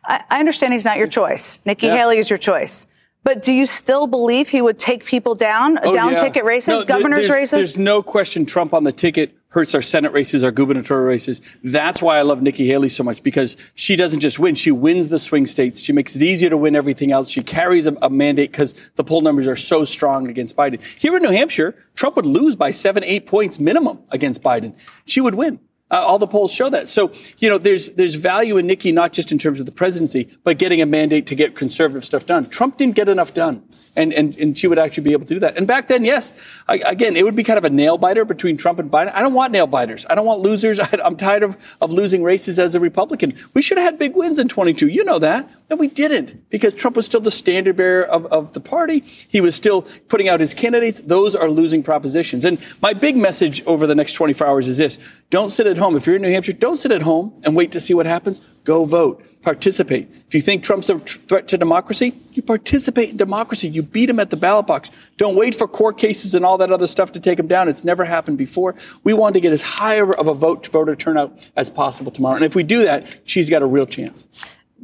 I, 0.05 0.25
I 0.31 0.41
understand 0.41 0.73
he's 0.73 0.87
not 0.87 0.97
your 0.97 1.09
choice. 1.09 1.61
Nikki 1.67 1.89
Yeah. 1.89 1.97
Haley 1.99 2.19
is 2.19 2.31
your 2.31 2.39
choice. 2.39 2.87
But 3.29 3.43
do 3.43 3.53
you 3.53 3.67
still 3.67 4.07
believe 4.07 4.49
he 4.49 4.63
would 4.63 4.79
take 4.79 5.05
people 5.05 5.35
down, 5.35 5.79
Oh, 5.83 5.93
down 5.93 6.13
yeah. 6.13 6.17
ticket 6.17 6.45
races, 6.45 6.69
No, 6.69 6.85
governor's 6.87 7.29
there's, 7.29 7.31
races? 7.31 7.51
There's 7.51 7.79
no 7.79 8.03
question 8.03 8.47
Trump 8.47 8.73
on 8.73 8.85
the 8.85 8.91
ticket 8.91 9.37
hurts 9.51 9.75
our 9.75 9.83
Senate 9.83 10.13
races, 10.15 10.43
our 10.43 10.51
gubernatorial 10.51 11.07
races. 11.07 11.43
That's 11.63 12.01
why 12.01 12.17
I 12.17 12.23
love 12.23 12.41
Nikki 12.41 12.67
Haley 12.67 12.89
so 12.89 13.05
much 13.05 13.23
because 13.23 13.55
she 13.75 13.97
doesn't 13.97 14.21
just 14.21 14.39
win; 14.39 14.55
she 14.55 14.71
wins 14.71 15.09
the 15.09 15.19
swing 15.19 15.45
states. 15.45 15.83
She 15.83 15.93
makes 15.93 16.17
it 16.17 16.23
easier 16.23 16.49
to 16.49 16.57
win 16.57 16.75
everything 16.75 17.13
else. 17.13 17.29
She 17.29 17.43
carries 17.43 17.87
a, 17.87 17.93
a 18.01 18.09
mandate 18.09 18.51
because 18.51 18.73
the 18.95 19.05
poll 19.05 19.21
numbers 19.21 19.47
are 19.47 19.57
so 19.57 19.85
strong 19.85 20.29
against 20.29 20.57
Biden. 20.57 20.83
Here 20.99 21.15
in 21.15 21.23
New 21.23 21.31
Hampshire, 21.31 21.75
Trump 21.97 22.17
would 22.17 22.25
lose 22.25 22.57
by 22.57 22.71
seven, 22.71 23.05
eight 23.05 23.27
points 23.27 23.61
minimum 23.61 23.99
against 24.09 24.43
Biden. 24.43 24.75
She 25.05 25.21
would 25.21 25.35
win. 25.35 25.61
Uh, 25.91 26.03
all 26.07 26.19
the 26.19 26.27
polls 26.27 26.53
show 26.53 26.69
that. 26.69 26.89
So, 26.89 27.13
you 27.39 27.49
know, 27.49 27.59
there's 27.59 27.93
there's 27.93 28.15
value 28.15 28.59
in 28.59 28.67
Nikki 28.67 28.93
not 28.93 29.13
just 29.13 29.33
in 29.33 29.39
terms 29.39 29.59
of 29.61 29.67
the 29.67 29.73
presidency, 29.73 30.29
but 30.45 30.59
getting 30.59 30.83
a 30.83 30.87
mandate 30.87 31.27
to 31.29 31.35
get 31.35 31.55
conservative 31.55 32.05
stuff 32.05 32.27
done. 32.27 32.49
Trump 32.49 32.77
didn't 32.77 32.95
get 32.95 33.09
enough 33.09 33.33
done, 33.33 33.63
and 33.97 34.13
and 34.13 34.37
and 34.37 34.59
she 34.59 34.67
would 34.67 34.79
actually 34.79 35.05
be 35.05 35.13
able 35.13 35.27
to 35.27 35.35
do 35.35 35.41
that. 35.41 35.57
And 35.57 35.67
back 35.67 35.89
then, 35.89 36.05
yes, 36.05 36.33
I, 36.69 36.77
again, 36.87 37.17
it 37.17 37.25
would 37.25 37.37
be 37.37 37.45
kind 37.45 37.59
of 37.59 37.65
a 37.65 37.71
nail 37.71 37.99
biter 37.99 38.25
between 38.25 38.57
Trump 38.57 38.79
and 38.79 38.91
Biden. 38.91 39.13
I 39.13 39.21
don't 39.21 39.35
want 39.35 39.53
nail 39.53 39.67
biters. 39.67 40.07
I 40.09 40.15
don't 40.15 40.27
want 40.27 40.41
losers. 40.41 40.81
I, 40.81 40.89
I'm 41.05 41.17
tired 41.17 41.43
of 41.43 41.57
of 41.81 41.93
losing 41.93 42.23
races 42.23 42.59
as 42.59 42.75
a 42.75 42.81
Republican. 42.81 43.35
We 43.55 43.63
should 43.63 43.79
have 43.79 43.85
had 43.85 43.99
big 43.99 44.17
wins 44.17 44.39
in 44.39 44.49
22. 44.49 44.89
You 44.89 45.05
know 45.05 45.19
that, 45.19 45.51
and 45.71 45.79
we 45.79 45.89
didn't 45.89 46.51
because 46.51 46.75
Trump 46.75 46.97
was 46.97 47.07
still 47.07 47.21
the 47.21 47.31
standard 47.31 47.77
bearer 47.77 48.05
of 48.05 48.27
of 48.27 48.53
the 48.53 48.61
party. 48.61 49.01
He 49.01 49.41
was 49.41 49.55
still 49.55 49.83
putting 50.09 50.29
out 50.29 50.41
his 50.41 50.55
candidates. 50.55 51.01
Those 51.01 51.35
are 51.35 51.49
losing 51.49 51.83
propositions. 51.83 52.45
And 52.45 52.59
my 52.83 52.93
big 52.93 53.17
message 53.17 53.63
over 53.67 53.87
the 53.87 53.95
next 53.95 54.15
24 54.15 54.47
hours 54.47 54.69
is 54.69 54.79
this: 54.79 54.99
Don't 55.31 55.51
sit 55.51 55.67
at 55.67 55.79
home. 55.79 55.97
If 55.97 56.07
you're 56.07 56.17
in 56.17 56.23
New 56.23 56.31
Hampshire, 56.31 56.53
don't 56.53 56.77
sit 56.77 56.93
at 56.93 57.03
home 57.03 57.33
and 57.45 57.57
wait 57.57 57.73
to 57.73 57.81
see 57.81 57.95
what 57.95 58.07
happens. 58.07 58.41
Go 58.65 58.85
vote. 58.85 59.25
Participate. 59.43 60.09
If 60.27 60.35
you 60.35 60.41
think 60.41 60.65
Trump's 60.65 60.91
a 60.91 60.99
threat 60.99 61.49
to 61.49 61.57
democracy, 61.57 62.15
you 62.39 62.43
participate 62.43 63.11
in 63.11 63.19
democracy. 63.19 63.69
You 63.69 63.83
beat 63.83 64.09
him 64.09 64.19
at 64.19 64.31
the 64.31 64.37
ballot 64.37 64.67
box. 64.67 64.91
Don't 65.19 65.37
wait 65.37 65.55
for 65.55 65.69
court 65.69 65.99
cases 65.99 66.35
and 66.35 66.47
all 66.47 66.57
that 66.57 66.73
other 66.73 66.87
stuff 66.87 67.13
to 67.13 67.21
take 67.21 67.39
him 67.39 67.49
down. 67.49 67.69
It's 67.69 67.85
never 67.85 68.07
happened 68.07 68.39
before. 68.39 68.75
We 69.05 69.13
want 69.13 69.35
to 69.35 69.41
get 69.41 69.53
as 69.53 69.61
high 69.61 70.01
of 70.01 70.27
a 70.27 70.33
vote 70.33 70.67
voter 70.69 70.97
turnout 70.97 71.51
as 71.57 71.69
possible 71.69 72.11
tomorrow. 72.11 72.37
And 72.37 72.45
if 72.45 72.55
we 72.55 72.63
do 72.63 72.85
that, 72.85 73.21
she's 73.25 73.51
got 73.51 73.61
a 73.61 73.67
real 73.67 73.87
chance. 73.87 74.27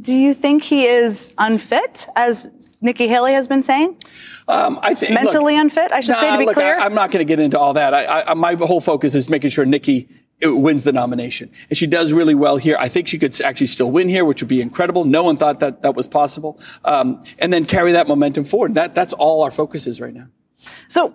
do 0.00 0.14
you 0.14 0.34
think 0.34 0.64
he 0.64 0.86
is 0.86 1.32
unfit, 1.38 2.06
as 2.16 2.50
Nikki 2.80 3.08
Haley 3.08 3.32
has 3.32 3.48
been 3.48 3.62
saying? 3.62 3.96
Um, 4.48 4.78
I 4.82 4.94
think 4.94 5.14
Mentally 5.14 5.54
look, 5.54 5.62
unfit, 5.62 5.92
I 5.92 6.00
should 6.00 6.18
say, 6.18 6.30
to 6.30 6.38
be 6.38 6.44
look, 6.44 6.54
clear? 6.54 6.78
I, 6.78 6.84
am 6.84 6.94
not 6.94 7.10
going 7.10 7.24
to 7.24 7.28
get 7.28 7.40
into 7.40 7.58
all 7.58 7.72
that. 7.74 7.94
I, 7.94 8.22
I, 8.22 8.34
my 8.34 8.54
whole 8.54 8.80
focus 8.80 9.14
is 9.14 9.30
making 9.30 9.50
sure 9.50 9.64
Nikki 9.64 10.08
uh, 10.44 10.54
wins 10.56 10.84
the 10.84 10.92
nomination, 10.92 11.50
and 11.68 11.76
she 11.76 11.86
does 11.86 12.12
really 12.12 12.34
well 12.34 12.56
here. 12.56 12.76
I 12.78 12.88
think 12.88 13.08
she 13.08 13.18
could 13.18 13.38
actually 13.40 13.66
still 13.66 13.90
win 13.90 14.08
here, 14.08 14.24
which 14.24 14.42
would 14.42 14.48
be 14.48 14.60
incredible. 14.60 15.04
No 15.04 15.22
one 15.22 15.36
thought 15.36 15.60
that 15.60 15.82
that 15.82 15.94
was 15.94 16.06
possible, 16.06 16.58
um, 16.84 17.22
and 17.38 17.52
then 17.52 17.64
carry 17.64 17.92
that 17.92 18.08
momentum 18.08 18.44
forward. 18.44 18.74
That 18.74 18.94
that's 18.94 19.12
all 19.12 19.42
our 19.42 19.50
focus 19.50 19.86
is 19.86 20.00
right 20.00 20.14
now. 20.14 20.28
So, 20.88 21.14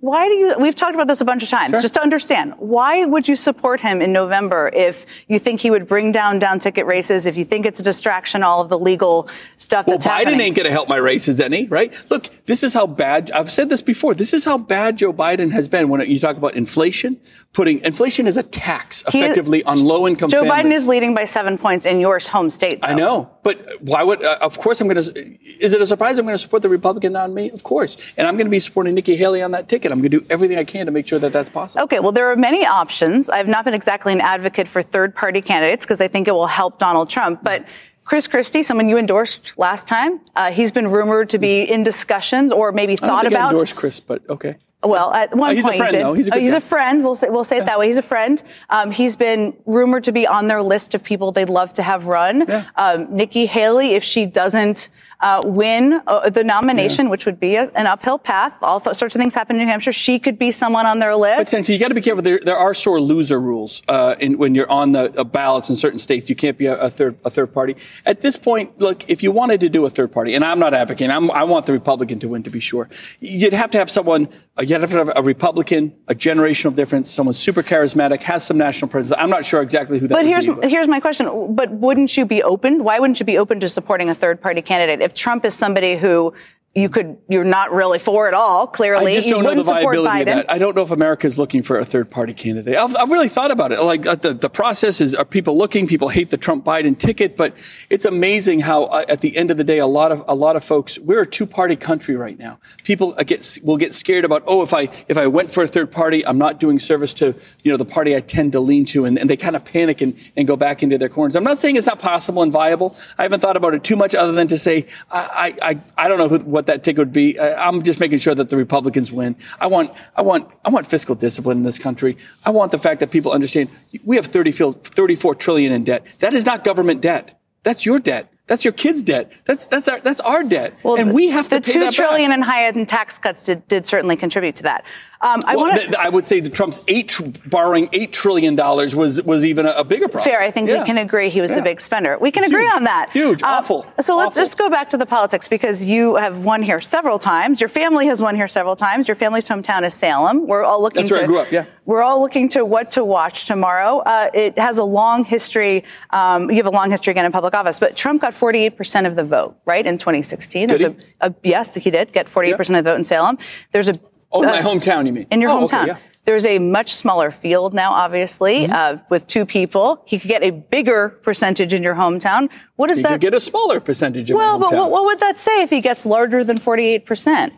why 0.00 0.28
do 0.28 0.34
you? 0.34 0.54
We've 0.58 0.74
talked 0.74 0.94
about 0.94 1.06
this 1.08 1.20
a 1.20 1.24
bunch 1.24 1.42
of 1.42 1.48
times. 1.48 1.72
Just 1.82 1.94
to 1.94 2.02
understand, 2.02 2.54
why 2.58 3.04
would 3.04 3.28
you 3.28 3.36
support 3.36 3.80
him 3.80 4.00
in 4.00 4.12
November 4.12 4.70
if 4.72 5.04
you 5.28 5.38
think 5.38 5.60
he 5.60 5.70
would 5.70 5.86
bring 5.86 6.10
down 6.10 6.38
down 6.38 6.58
ticket 6.58 6.86
races? 6.86 7.26
If 7.26 7.36
you 7.36 7.44
think 7.44 7.66
it's 7.66 7.80
a 7.80 7.82
distraction, 7.82 8.42
all 8.42 8.60
of 8.62 8.68
the 8.70 8.78
legal 8.78 9.28
stuff 9.56 9.86
Well, 9.86 9.98
that's 9.98 10.06
Biden 10.06 10.24
happening? 10.24 10.40
ain't 10.40 10.56
going 10.56 10.66
to 10.66 10.72
help 10.72 10.88
my 10.88 10.96
races 10.96 11.38
any, 11.38 11.66
right? 11.66 11.94
Look, 12.10 12.28
this 12.46 12.62
is 12.62 12.72
how 12.72 12.86
bad, 12.86 13.30
I've 13.32 13.50
said 13.50 13.68
this 13.68 13.82
before, 13.82 14.14
this 14.14 14.32
is 14.32 14.44
how 14.44 14.56
bad 14.58 14.96
Joe 14.98 15.12
Biden 15.12 15.52
has 15.52 15.68
been 15.68 15.88
when 15.88 16.00
you 16.08 16.18
talk 16.18 16.36
about 16.36 16.54
inflation. 16.54 17.20
Putting, 17.52 17.80
inflation 17.84 18.26
is 18.26 18.36
a 18.36 18.42
tax 18.42 19.02
He- 19.10 19.20
effectively 19.20 19.62
on 19.64 19.84
low 19.84 20.06
income 20.06 20.30
Joe 20.30 20.44
families. 20.44 20.64
Biden 20.64 20.72
is 20.72 20.86
leading 20.86 21.14
by 21.14 21.24
seven 21.26 21.58
points 21.58 21.84
in 21.84 22.00
your 22.00 22.18
home 22.20 22.48
state. 22.48 22.78
I 22.82 22.94
know, 22.94 23.30
but 23.42 23.58
why 23.82 24.02
would? 24.02 24.24
Uh, 24.24 24.38
of 24.40 24.58
course, 24.58 24.80
I'm 24.80 24.88
going 24.88 25.02
to. 25.02 25.38
Is 25.60 25.72
it 25.72 25.82
a 25.82 25.86
surprise? 25.86 26.18
I'm 26.18 26.24
going 26.24 26.34
to 26.34 26.38
support 26.38 26.62
the 26.62 26.68
Republican 26.68 27.16
on 27.16 27.34
me 27.34 27.50
Of 27.50 27.62
course, 27.64 27.96
and 28.16 28.26
I'm 28.26 28.36
going 28.36 28.46
to 28.46 28.50
be 28.50 28.60
supporting 28.60 28.94
Nikki 28.94 29.16
Haley 29.16 29.42
on 29.42 29.50
that 29.50 29.68
ticket. 29.68 29.89
I'm 29.92 29.98
going 30.00 30.10
to 30.10 30.18
do 30.20 30.26
everything 30.30 30.58
I 30.58 30.64
can 30.64 30.86
to 30.86 30.92
make 30.92 31.06
sure 31.06 31.18
that 31.18 31.32
that's 31.32 31.48
possible. 31.48 31.84
Okay, 31.84 32.00
well, 32.00 32.12
there 32.12 32.30
are 32.30 32.36
many 32.36 32.64
options. 32.66 33.28
I've 33.28 33.48
not 33.48 33.64
been 33.64 33.74
exactly 33.74 34.12
an 34.12 34.20
advocate 34.20 34.68
for 34.68 34.82
third 34.82 35.14
party 35.14 35.40
candidates 35.40 35.84
because 35.86 36.00
I 36.00 36.08
think 36.08 36.28
it 36.28 36.32
will 36.32 36.46
help 36.46 36.78
Donald 36.78 37.08
Trump. 37.10 37.42
But 37.42 37.66
Chris 38.04 38.26
Christie, 38.26 38.62
someone 38.62 38.88
you 38.88 38.98
endorsed 38.98 39.56
last 39.56 39.86
time, 39.86 40.20
uh, 40.34 40.50
he's 40.50 40.72
been 40.72 40.88
rumored 40.88 41.30
to 41.30 41.38
be 41.38 41.62
in 41.62 41.82
discussions 41.84 42.52
or 42.52 42.72
maybe 42.72 42.96
thought 42.96 43.22
think 43.22 43.34
I 43.34 43.36
about. 43.38 43.52
endorse 43.52 43.72
Chris, 43.72 44.00
but 44.00 44.22
okay. 44.28 44.56
Well, 44.82 45.12
at 45.12 45.34
one 45.36 45.50
Uh, 45.50 45.54
he's 45.56 45.64
a 45.66 45.68
point, 45.68 45.76
friend, 45.76 45.92
he 45.92 45.98
did. 45.98 46.06
though. 46.06 46.12
He's 46.14 46.28
a 46.28 46.34
Oh, 46.34 46.38
he's 46.38 46.54
a 46.54 46.60
friend. 46.60 47.04
We'll 47.04 47.14
say, 47.14 47.28
we'll 47.28 47.44
say 47.44 47.58
it 47.58 47.66
that 47.66 47.78
way. 47.78 47.88
He's 47.88 47.98
a 47.98 48.02
friend. 48.02 48.42
Um, 48.70 48.90
he's 48.90 49.14
been 49.14 49.54
rumored 49.66 50.04
to 50.04 50.12
be 50.12 50.26
on 50.26 50.46
their 50.46 50.62
list 50.62 50.94
of 50.94 51.04
people 51.04 51.32
they'd 51.32 51.50
love 51.50 51.74
to 51.74 51.82
have 51.82 52.06
run. 52.06 52.46
Um, 52.76 53.14
Nikki 53.14 53.44
Haley, 53.44 53.92
if 53.94 54.02
she 54.02 54.24
doesn't 54.24 54.88
uh, 55.20 55.42
win 55.44 56.00
uh, 56.06 56.30
the 56.30 56.42
nomination, 56.42 57.08
which 57.08 57.26
would 57.26 57.38
be 57.38 57.56
a, 57.56 57.70
an 57.74 57.86
uphill 57.86 58.18
path, 58.18 58.54
all 58.62 58.80
th- 58.80 58.96
sorts 58.96 59.14
of 59.14 59.20
things 59.20 59.34
happen 59.34 59.56
in 59.56 59.62
New 59.62 59.70
Hampshire. 59.70 59.92
She 59.92 60.18
could 60.18 60.38
be 60.38 60.50
someone 60.50 60.86
on 60.86 60.98
their 60.98 61.14
list. 61.14 61.50
Potentially, 61.50 61.74
you 61.74 61.80
got 61.80 61.88
to 61.88 61.94
be 61.94 62.00
careful. 62.00 62.22
There, 62.22 62.40
there 62.42 62.56
are 62.56 62.72
sore 62.74 63.00
loser 63.00 63.40
rules 63.40 63.82
uh, 63.88 64.16
in, 64.18 64.38
when 64.38 64.54
you're 64.54 64.70
on 64.70 64.92
the 64.92 65.08
ballots 65.24 65.68
in 65.68 65.76
certain 65.76 65.98
states. 65.98 66.30
You 66.30 66.36
can't 66.36 66.56
be 66.56 66.66
a, 66.66 66.76
a 66.76 66.90
third 66.90 67.18
a 67.24 67.30
third 67.30 67.52
party. 67.52 67.76
At 68.06 68.22
this 68.22 68.36
point, 68.36 68.78
look, 68.80 69.08
if 69.10 69.22
you 69.22 69.30
wanted 69.30 69.60
to 69.60 69.68
do 69.68 69.84
a 69.84 69.90
third 69.90 70.12
party, 70.12 70.34
and 70.34 70.44
I'm 70.44 70.58
not 70.58 70.74
advocating, 70.74 71.10
I'm, 71.10 71.30
I 71.30 71.44
want 71.44 71.66
the 71.66 71.72
Republican 71.72 72.18
to 72.20 72.28
win 72.28 72.42
to 72.44 72.50
be 72.50 72.60
sure. 72.60 72.88
You'd 73.20 73.52
have 73.52 73.70
to 73.72 73.78
have 73.78 73.90
someone. 73.90 74.28
Uh, 74.56 74.62
you'd 74.62 74.80
have 74.80 74.90
to 74.90 74.98
have 74.98 75.12
a 75.14 75.22
Republican, 75.22 75.94
a 76.08 76.14
generational 76.14 76.74
difference, 76.74 77.10
someone 77.10 77.34
super 77.34 77.62
charismatic, 77.62 78.22
has 78.22 78.44
some 78.44 78.56
national 78.56 78.88
presence. 78.88 79.18
I'm 79.20 79.30
not 79.30 79.44
sure 79.44 79.60
exactly 79.62 79.98
who 79.98 80.08
that. 80.08 80.14
But 80.14 80.24
would 80.24 80.30
here's 80.30 80.46
be, 80.46 80.68
here's 80.68 80.88
my 80.88 81.00
question. 81.00 81.54
But 81.54 81.70
wouldn't 81.72 82.16
you 82.16 82.24
be 82.24 82.42
open? 82.42 82.84
Why 82.84 82.98
wouldn't 82.98 83.20
you 83.20 83.26
be 83.26 83.38
open 83.38 83.60
to 83.60 83.68
supporting 83.68 84.08
a 84.08 84.14
third 84.14 84.40
party 84.40 84.62
candidate 84.62 85.00
if 85.00 85.09
Trump 85.14 85.44
is 85.44 85.54
somebody 85.54 85.96
who 85.96 86.32
you 86.74 86.88
could 86.88 87.18
you're 87.28 87.42
not 87.42 87.72
really 87.72 87.98
for 87.98 88.28
it 88.28 88.34
all. 88.34 88.68
Clearly, 88.68 89.10
I 89.10 89.14
just 89.16 89.28
don't 89.28 89.42
know 89.42 89.56
the 89.56 89.64
viability 89.64 90.20
of 90.20 90.26
that. 90.26 90.50
I 90.50 90.58
don't 90.58 90.76
know 90.76 90.82
if 90.82 90.92
America 90.92 91.26
is 91.26 91.36
looking 91.36 91.62
for 91.62 91.80
a 91.80 91.84
third 91.84 92.12
party 92.12 92.32
candidate. 92.32 92.76
I've, 92.76 92.94
I've 92.96 93.10
really 93.10 93.28
thought 93.28 93.50
about 93.50 93.72
it. 93.72 93.80
Like 93.80 94.06
uh, 94.06 94.14
the, 94.14 94.34
the 94.34 94.48
process 94.48 95.00
is, 95.00 95.12
are 95.12 95.24
people 95.24 95.58
looking? 95.58 95.88
People 95.88 96.10
hate 96.10 96.30
the 96.30 96.36
Trump 96.36 96.64
Biden 96.64 96.96
ticket, 96.96 97.36
but 97.36 97.56
it's 97.90 98.04
amazing 98.04 98.60
how 98.60 98.84
uh, 98.84 99.04
at 99.08 99.20
the 99.20 99.36
end 99.36 99.50
of 99.50 99.56
the 99.56 99.64
day, 99.64 99.78
a 99.78 99.86
lot 99.86 100.12
of 100.12 100.22
a 100.28 100.34
lot 100.34 100.54
of 100.54 100.62
folks, 100.62 100.96
we're 101.00 101.22
a 101.22 101.26
two 101.26 101.44
party 101.44 101.74
country 101.74 102.14
right 102.14 102.38
now. 102.38 102.60
People 102.84 103.16
uh, 103.18 103.24
get 103.24 103.58
will 103.64 103.76
get 103.76 103.92
scared 103.92 104.24
about, 104.24 104.44
oh, 104.46 104.62
if 104.62 104.72
I 104.72 104.82
if 105.08 105.18
I 105.18 105.26
went 105.26 105.50
for 105.50 105.64
a 105.64 105.66
third 105.66 105.90
party, 105.90 106.24
I'm 106.24 106.38
not 106.38 106.60
doing 106.60 106.78
service 106.78 107.14
to 107.14 107.34
you 107.64 107.72
know 107.72 107.78
the 107.78 107.84
party 107.84 108.14
I 108.14 108.20
tend 108.20 108.52
to 108.52 108.60
lean 108.60 108.84
to, 108.86 109.06
and, 109.06 109.18
and 109.18 109.28
they 109.28 109.36
kind 109.36 109.56
of 109.56 109.64
panic 109.64 110.02
and, 110.02 110.16
and 110.36 110.46
go 110.46 110.54
back 110.54 110.84
into 110.84 110.98
their 110.98 111.08
corners. 111.08 111.34
I'm 111.34 111.42
not 111.42 111.58
saying 111.58 111.74
it's 111.74 111.88
not 111.88 111.98
possible 111.98 112.42
and 112.42 112.52
viable. 112.52 112.96
I 113.18 113.24
haven't 113.24 113.40
thought 113.40 113.56
about 113.56 113.74
it 113.74 113.82
too 113.82 113.96
much, 113.96 114.14
other 114.14 114.30
than 114.30 114.46
to 114.46 114.56
say 114.56 114.86
I 115.10 115.56
I, 115.60 115.70
I, 115.70 116.04
I 116.04 116.08
don't 116.08 116.18
know 116.18 116.28
who, 116.28 116.38
what 116.60 116.66
that 116.66 116.84
ticket 116.84 116.98
would 116.98 117.12
be. 117.12 117.40
I'm 117.40 117.82
just 117.82 118.00
making 118.00 118.18
sure 118.18 118.34
that 118.34 118.50
the 118.50 118.56
Republicans 118.56 119.10
win. 119.10 119.34
I 119.60 119.66
want 119.66 119.90
I 120.14 120.22
want 120.22 120.50
I 120.64 120.68
want 120.68 120.86
fiscal 120.86 121.14
discipline 121.14 121.58
in 121.58 121.64
this 121.64 121.78
country. 121.78 122.18
I 122.44 122.50
want 122.50 122.70
the 122.70 122.78
fact 122.78 123.00
that 123.00 123.10
people 123.10 123.32
understand 123.32 123.70
we 124.04 124.16
have 124.16 124.26
30, 124.26 124.52
34 124.52 125.34
trillion 125.36 125.72
in 125.72 125.84
debt. 125.84 126.06
That 126.18 126.34
is 126.34 126.44
not 126.44 126.64
government 126.64 127.00
debt. 127.00 127.40
That's 127.62 127.86
your 127.86 127.98
debt. 127.98 128.32
That's 128.46 128.64
your 128.64 128.72
kids' 128.72 129.02
debt. 129.02 129.32
That's 129.46 129.66
that's 129.66 129.88
our 129.88 130.00
that's 130.00 130.20
our 130.20 130.42
debt, 130.42 130.74
and 130.84 131.14
we 131.14 131.28
have 131.28 131.48
to 131.50 131.56
the 131.56 131.60
pay 131.60 131.72
two 131.72 131.80
that 131.80 131.94
trillion 131.94 132.32
in 132.32 132.42
high-end 132.42 132.88
tax 132.88 133.16
cuts 133.16 133.44
did, 133.44 133.66
did 133.68 133.86
certainly 133.86 134.16
contribute 134.16 134.56
to 134.56 134.64
that. 134.64 134.84
Um, 135.22 135.42
I 135.46 135.54
Well, 135.54 135.66
want 135.66 135.76
th- 135.80 135.94
I 135.98 136.08
would 136.08 136.26
say 136.26 136.40
that 136.40 136.54
Trump's 136.54 136.80
eight 136.88 137.08
tr- 137.08 137.24
borrowing 137.46 137.90
eight 137.92 138.10
trillion 138.10 138.56
dollars 138.56 138.96
was 138.96 139.22
was 139.22 139.44
even 139.44 139.66
a, 139.66 139.70
a 139.72 139.84
bigger 139.84 140.08
problem. 140.08 140.24
Fair. 140.32 140.40
I 140.40 140.50
think 140.50 140.68
Yeah. 140.68 140.80
we 140.80 140.86
can 140.86 140.96
agree 140.96 141.28
he 141.28 141.42
was 141.42 141.50
Yeah. 141.50 141.58
a 141.58 141.62
big 141.62 141.78
spender. 141.80 142.16
We 142.18 142.30
can 142.30 142.42
agree 142.44 142.64
on 142.66 142.84
that. 142.84 143.10
Huge, 143.12 143.42
Um, 143.42 143.50
awful. 143.50 143.86
So 144.00 144.16
let's 144.16 144.28
awful. 144.30 144.42
just 144.42 144.56
go 144.56 144.70
back 144.70 144.88
to 144.90 144.96
the 144.96 145.04
politics 145.04 145.46
because 145.46 145.84
you 145.84 146.14
have 146.16 146.44
won 146.44 146.62
here 146.62 146.80
several 146.80 147.18
times. 147.18 147.60
Your 147.60 147.68
family 147.68 148.06
has 148.06 148.22
won 148.22 148.34
here 148.34 148.48
several 148.48 148.76
times. 148.76 149.08
Your 149.08 149.14
family's 149.14 149.46
hometown 149.46 149.82
is 149.84 149.92
Salem. 149.92 150.46
We're 150.46 150.64
all 150.64 150.80
looking 150.80 151.02
That's 151.02 151.10
where 151.10 151.20
to 151.20 151.24
I 151.24 151.26
grew 151.26 151.38
up, 151.38 151.52
yeah. 151.52 151.64
We're 151.84 152.02
all 152.02 152.20
looking 152.20 152.48
to 152.50 152.64
what 152.64 152.90
to 152.92 153.04
watch 153.04 153.44
tomorrow. 153.46 153.98
Uh, 153.98 154.30
it 154.32 154.58
has 154.58 154.78
a 154.78 154.84
long 154.84 155.24
history. 155.24 155.84
Um, 156.10 156.48
you 156.48 156.56
have 156.56 156.66
a 156.66 156.70
long 156.70 156.90
history 156.90 157.10
again 157.10 157.26
in 157.26 157.32
public 157.32 157.52
office, 157.54 157.78
but 157.78 157.94
Trump 157.96 158.22
got 158.22 158.32
48% 158.32 159.06
of 159.06 159.16
the 159.16 159.24
vote, 159.24 159.56
right, 159.66 159.84
in 159.84 159.98
2016. 159.98 160.68
Did 160.68 160.80
There's 160.80 160.92
A, 161.20 161.26
a, 161.26 161.34
yes, 161.42 161.74
he 161.74 161.90
did 161.90 162.12
get 162.12 162.26
48% 162.28 162.78
of 162.78 162.84
the 162.84 162.90
vote 162.90 162.96
in 162.96 163.04
Salem. 163.04 163.38
There's 163.72 163.88
a 163.88 163.98
Oh, 164.32 164.42
my 164.42 164.60
hometown, 164.60 165.06
you 165.06 165.12
mean? 165.12 165.26
in 165.30 165.40
your 165.40 165.50
Oh, 165.50 165.64
okay, 165.64 165.76
hometown. 165.76 165.86
yeah. 165.88 165.96
There's 166.24 166.44
a 166.44 166.58
much 166.58 166.94
smaller 166.94 167.30
field 167.30 167.72
now, 167.74 167.92
obviously, 167.92 168.64
Mm-hmm. 168.66 168.72
uh, 168.72 169.02
with 169.08 169.26
two 169.26 169.46
people. 169.46 170.02
He 170.06 170.18
could 170.18 170.28
get 170.28 170.42
a 170.42 170.50
bigger 170.50 171.08
percentage 171.22 171.72
in 171.72 171.82
your 171.82 171.94
hometown. 171.94 172.50
What 172.76 172.88
does 172.88 172.98
He 172.98 173.02
that? 173.04 173.12
could 173.12 173.20
get 173.22 173.34
a 173.34 173.40
smaller 173.40 173.80
percentage 173.80 174.30
of 174.30 174.36
well, 174.36 174.58
but 174.58 174.72
what, 174.72 174.90
what 174.90 175.04
would 175.06 175.20
that 175.20 175.40
say 175.40 175.62
if 175.62 175.70
he 175.70 175.80
gets 175.80 176.04
larger 176.06 176.44
than 176.44 176.58
48 176.58 177.06
percent? 177.06 177.54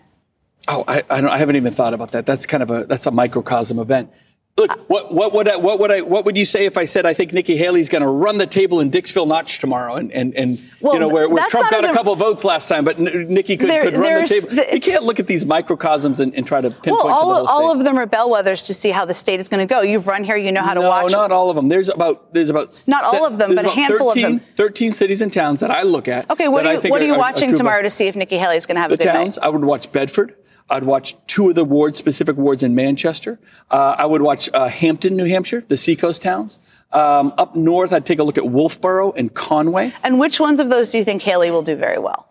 Oh, 0.69 0.85
I, 0.87 1.03
I, 1.11 1.21
don't, 1.21 1.31
I 1.31 1.39
haven't 1.39 1.57
even 1.57 1.73
thought 1.73 1.93
about 1.93 2.13
that. 2.13 2.25
That's 2.25 2.47
kind 2.47 2.63
of 2.63 2.71
a 2.71 2.85
that's 2.85 3.07
a 3.07 3.11
microcosm 3.11 3.81
event. 3.81 4.11
Look, 4.59 4.89
what 4.91 5.15
what 5.15 5.33
would 5.33 5.49
I, 5.49 5.57
what 5.57 5.81
would 5.81 5.91
I 5.91 6.03
what 6.03 6.27
would 6.27 6.37
you 6.37 6.45
say 6.45 6.67
if 6.67 6.77
I 6.77 6.85
said 6.85 7.07
I 7.07 7.15
think 7.15 7.33
Nikki 7.33 7.57
Haley's 7.57 7.89
going 7.89 8.03
to 8.03 8.09
run 8.09 8.37
the 8.37 8.47
table 8.47 8.81
in 8.81 8.91
Dixville 8.91 9.27
Notch 9.27 9.59
tomorrow 9.61 9.95
and 9.97 10.13
and, 10.13 10.35
and 10.35 10.63
Well, 10.83 10.93
you 10.93 11.01
know 11.01 11.09
where, 11.09 11.27
where 11.27 11.49
Trump 11.49 11.71
got 11.71 11.85
a 11.85 11.91
a- 11.91 11.93
couple 11.95 12.15
votes 12.17 12.45
last 12.45 12.69
time, 12.69 12.85
but 12.85 13.01
N- 13.01 13.29
Nikki 13.29 13.57
could, 13.57 13.71
There- 13.71 13.81
could 13.83 13.97
run 13.97 14.23
the 14.23 14.29
table. 14.29 14.49
the- 14.51 14.69
you 14.75 14.79
can't 14.81 15.05
look 15.05 15.19
at 15.19 15.27
these 15.27 15.47
microcosms 15.47 16.21
and, 16.21 16.35
and 16.35 16.47
try 16.47 16.61
to 16.61 16.69
pinpoint 16.71 16.85
Well, 17.05 17.09
all, 17.09 17.21
to 17.21 17.43
the 17.43 17.47
whole 17.47 17.63
all 17.63 17.69
state. 17.71 17.79
of 17.79 17.85
them 17.85 17.97
are 17.99 18.07
bellwethers 18.07 18.67
to 18.67 18.75
see 18.75 18.91
how 18.91 19.07
the 19.07 19.15
state 19.15 19.41
is 19.41 19.49
going 19.49 19.67
to 19.67 19.75
go. 19.75 19.81
You've 19.81 20.07
run 20.07 20.23
here, 20.23 20.37
you 20.37 20.53
know 20.53 20.63
how 20.63 20.75
to 20.75 20.81
no, 20.81 20.89
watch. 20.91 21.11
not 21.13 21.33
all 21.33 21.49
of 21.49 21.57
them. 21.57 21.71
There's 21.71 21.89
about 21.89 22.35
there's 22.35 22.51
about 22.51 22.83
Not 22.87 23.03
all 23.15 23.27
of 23.27 23.39
them, 23.39 23.55
but 23.55 23.65
a 23.65 23.71
handful 23.71 24.09
of 24.11 24.15
them. 24.15 24.43
13 24.57 24.93
cities 24.93 25.23
and 25.23 25.33
towns 25.33 25.61
that 25.61 25.71
I 25.71 25.81
look 25.83 26.09
at. 26.09 26.31
Okay, 26.31 26.49
what 26.49 26.67
are 26.67 26.75
you, 26.75 26.91
what 26.91 27.01
are 27.01 27.07
you 27.07 27.15
are- 27.15 27.19
watching 27.19 27.51
doable. 27.53 27.57
tomorrow 27.57 27.83
to 27.83 27.91
see 27.91 28.07
if 28.07 28.15
Nikki 28.17 28.37
Haley's 28.37 28.67
going 28.67 28.75
to 28.77 28.83
have 28.83 28.91
the 28.91 29.03
a 29.03 29.07
night? 29.07 29.13
towns. 29.15 29.39
I 29.39 29.49
would 29.49 29.65
watch 29.65 29.91
Bedford. 29.93 30.35
I'd 30.71 30.85
watch 30.85 31.17
two 31.27 31.49
of 31.51 31.55
the 31.55 31.65
wards, 31.65 31.99
specific 31.99 32.37
wards 32.37 32.63
in 32.63 32.75
Manchester. 32.75 33.39
Uh, 33.71 33.95
I 33.99 34.07
would 34.07 34.23
watch 34.23 34.42
uh, 34.53 34.69
Hampton, 34.69 35.17
New 35.17 35.27
Hampshire, 35.27 35.63
the 35.69 35.77
seacoast 35.77 36.23
towns. 36.23 36.59
Um, 36.93 37.33
up 37.39 37.57
north, 37.57 37.93
I'd 37.93 38.05
take 38.07 38.19
a 38.19 38.23
look 38.23 38.39
at 38.39 38.45
Wolfeboro 38.45 39.17
and 39.17 39.33
Conway. 39.33 39.95
And 40.03 40.19
which 40.19 40.39
ones 40.39 40.61
of 40.61 40.71
those 40.71 40.91
do 40.91 40.99
you 40.99 41.05
think 41.05 41.23
Haley 41.23 41.51
will 41.51 41.63
do 41.63 41.77
very 41.77 41.99
well? 41.99 42.29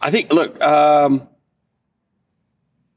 I 0.00 0.10
think. 0.10 0.32
Look, 0.32 0.60
um, 0.62 1.28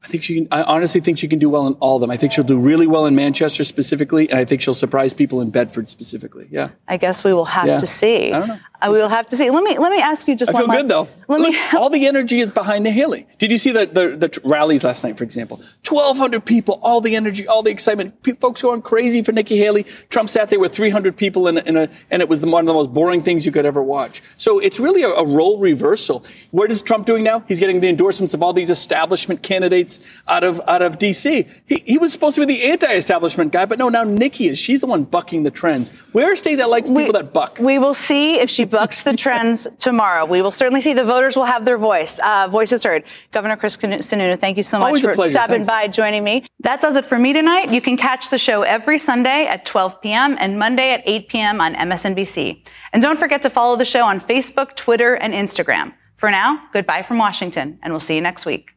I 0.08 0.10
think 0.10 0.22
she. 0.22 0.34
Can, 0.36 0.48
I 0.50 0.62
honestly 0.62 1.02
think 1.02 1.18
she 1.18 1.28
can 1.28 1.38
do 1.38 1.50
well 1.50 1.66
in 1.66 1.74
all 1.74 1.96
of 1.96 2.00
them. 2.00 2.10
I 2.10 2.16
think 2.16 2.32
she'll 2.32 2.42
do 2.44 2.58
really 2.58 2.86
well 2.86 3.04
in 3.04 3.14
Manchester 3.14 3.62
specifically, 3.62 4.30
and 4.30 4.38
I 4.38 4.46
think 4.46 4.62
she'll 4.62 4.72
surprise 4.72 5.12
people 5.12 5.42
in 5.42 5.50
Bedford 5.50 5.86
specifically. 5.88 6.48
Yeah. 6.50 6.70
I 6.88 6.96
guess 6.96 7.22
we 7.24 7.34
will 7.34 7.44
have 7.44 7.66
Yeah. 7.66 7.76
to 7.76 7.86
see. 7.86 8.32
I 8.32 8.38
don't 8.38 8.48
know. 8.48 8.58
Uh, 8.80 8.90
we 8.92 8.98
will 9.02 9.08
have 9.08 9.28
to 9.28 9.36
see. 9.36 9.50
Let 9.50 9.64
me 9.64 9.76
let 9.76 9.90
me 9.92 10.00
ask 10.00 10.26
you 10.28 10.34
just 10.36 10.50
I 10.50 10.54
one 10.54 10.62
feel 10.62 10.68
last- 10.68 10.78
good 10.78 10.88
though. 10.88 11.08
Let 11.28 11.40
Look, 11.40 11.50
me 11.52 11.58
all 11.76 11.90
the 11.90 12.06
energy 12.06 12.40
is 12.40 12.50
behind 12.50 12.86
Haley. 12.86 13.26
Did 13.36 13.50
you 13.50 13.58
see 13.58 13.70
the, 13.72 13.84
the, 13.86 14.16
the 14.28 14.40
rallies 14.44 14.82
last 14.84 15.04
night, 15.04 15.18
for 15.18 15.24
example? 15.24 15.56
1,200 15.86 16.42
people, 16.46 16.78
all 16.82 17.02
the 17.02 17.16
energy, 17.16 17.46
all 17.46 17.62
the 17.62 17.70
excitement. 17.70 18.22
Pe- 18.22 18.32
folks 18.34 18.62
going 18.62 18.80
crazy 18.80 19.22
for 19.22 19.32
Nikki 19.32 19.58
Haley. 19.58 19.82
Trump 20.08 20.30
sat 20.30 20.48
there 20.48 20.58
with 20.60 20.72
300 20.74 21.16
people 21.18 21.48
in 21.48 21.58
a, 21.58 21.60
in 21.62 21.76
a 21.76 21.88
and 22.10 22.22
it 22.22 22.28
was 22.30 22.40
the, 22.40 22.48
one 22.48 22.60
of 22.60 22.66
the 22.66 22.72
most 22.72 22.94
boring 22.94 23.20
things 23.20 23.44
you 23.44 23.52
could 23.52 23.66
ever 23.66 23.82
watch. 23.82 24.22
So 24.38 24.58
it's 24.58 24.78
really 24.80 25.02
a, 25.02 25.08
a 25.08 25.26
role 25.26 25.58
reversal. 25.58 26.24
What 26.52 26.70
is 26.70 26.80
Trump 26.80 27.04
doing 27.04 27.24
now? 27.24 27.40
He's 27.40 27.60
getting 27.60 27.80
the 27.80 27.88
endorsements 27.88 28.32
of 28.32 28.42
all 28.44 28.52
these 28.54 28.70
establishment 28.70 29.42
candidates 29.42 29.97
out 30.26 30.44
of 30.44 30.60
out 30.66 30.82
of 30.82 30.98
D.C. 30.98 31.46
He, 31.66 31.82
he 31.84 31.98
was 31.98 32.12
supposed 32.12 32.34
to 32.36 32.46
be 32.46 32.54
the 32.54 32.70
anti-establishment 32.70 33.52
guy, 33.52 33.66
but 33.66 33.78
no, 33.78 33.88
now 33.88 34.04
Nikki 34.04 34.46
is. 34.46 34.58
She's 34.58 34.80
the 34.80 34.86
one 34.86 35.04
bucking 35.04 35.42
the 35.42 35.50
trends. 35.50 35.90
We're 36.12 36.32
a 36.32 36.36
state 36.36 36.56
that 36.56 36.70
likes 36.70 36.90
people 36.90 37.12
that 37.12 37.32
buck. 37.32 37.58
We 37.58 37.78
will 37.78 37.94
see 37.94 38.40
if 38.40 38.50
she 38.50 38.64
bucks 38.64 39.02
the 39.02 39.16
trends 39.16 39.66
tomorrow. 39.78 40.24
We 40.24 40.42
will 40.42 40.52
certainly 40.52 40.80
see. 40.80 40.92
The 40.92 41.04
voters 41.04 41.36
will 41.36 41.44
have 41.44 41.64
their 41.64 41.78
voice. 41.78 42.18
Uh, 42.18 42.48
voices 42.50 42.82
heard. 42.84 43.04
Governor 43.32 43.56
Chris 43.56 43.76
Sununu, 43.76 44.40
thank 44.40 44.56
you 44.56 44.62
so 44.62 44.78
much 44.78 44.86
Always 44.86 45.04
for 45.04 45.14
stopping 45.14 45.64
Thanks. 45.64 45.68
by, 45.68 45.88
joining 45.88 46.24
me. 46.24 46.46
That 46.60 46.80
does 46.80 46.96
it 46.96 47.04
for 47.04 47.18
me 47.18 47.32
tonight. 47.32 47.70
You 47.70 47.80
can 47.80 47.96
catch 47.96 48.30
the 48.30 48.38
show 48.38 48.62
every 48.62 48.98
Sunday 48.98 49.46
at 49.46 49.64
12 49.64 50.00
p.m. 50.00 50.36
and 50.40 50.58
Monday 50.58 50.92
at 50.92 51.02
8 51.06 51.28
p.m. 51.28 51.60
on 51.60 51.74
MSNBC. 51.74 52.64
And 52.92 53.02
don't 53.02 53.18
forget 53.18 53.42
to 53.42 53.50
follow 53.50 53.76
the 53.76 53.84
show 53.84 54.04
on 54.04 54.20
Facebook, 54.20 54.76
Twitter, 54.76 55.14
and 55.14 55.34
Instagram. 55.34 55.94
For 56.16 56.30
now, 56.30 56.68
goodbye 56.72 57.02
from 57.02 57.18
Washington, 57.18 57.78
and 57.82 57.92
we'll 57.92 58.00
see 58.00 58.16
you 58.16 58.20
next 58.20 58.44
week. 58.44 58.72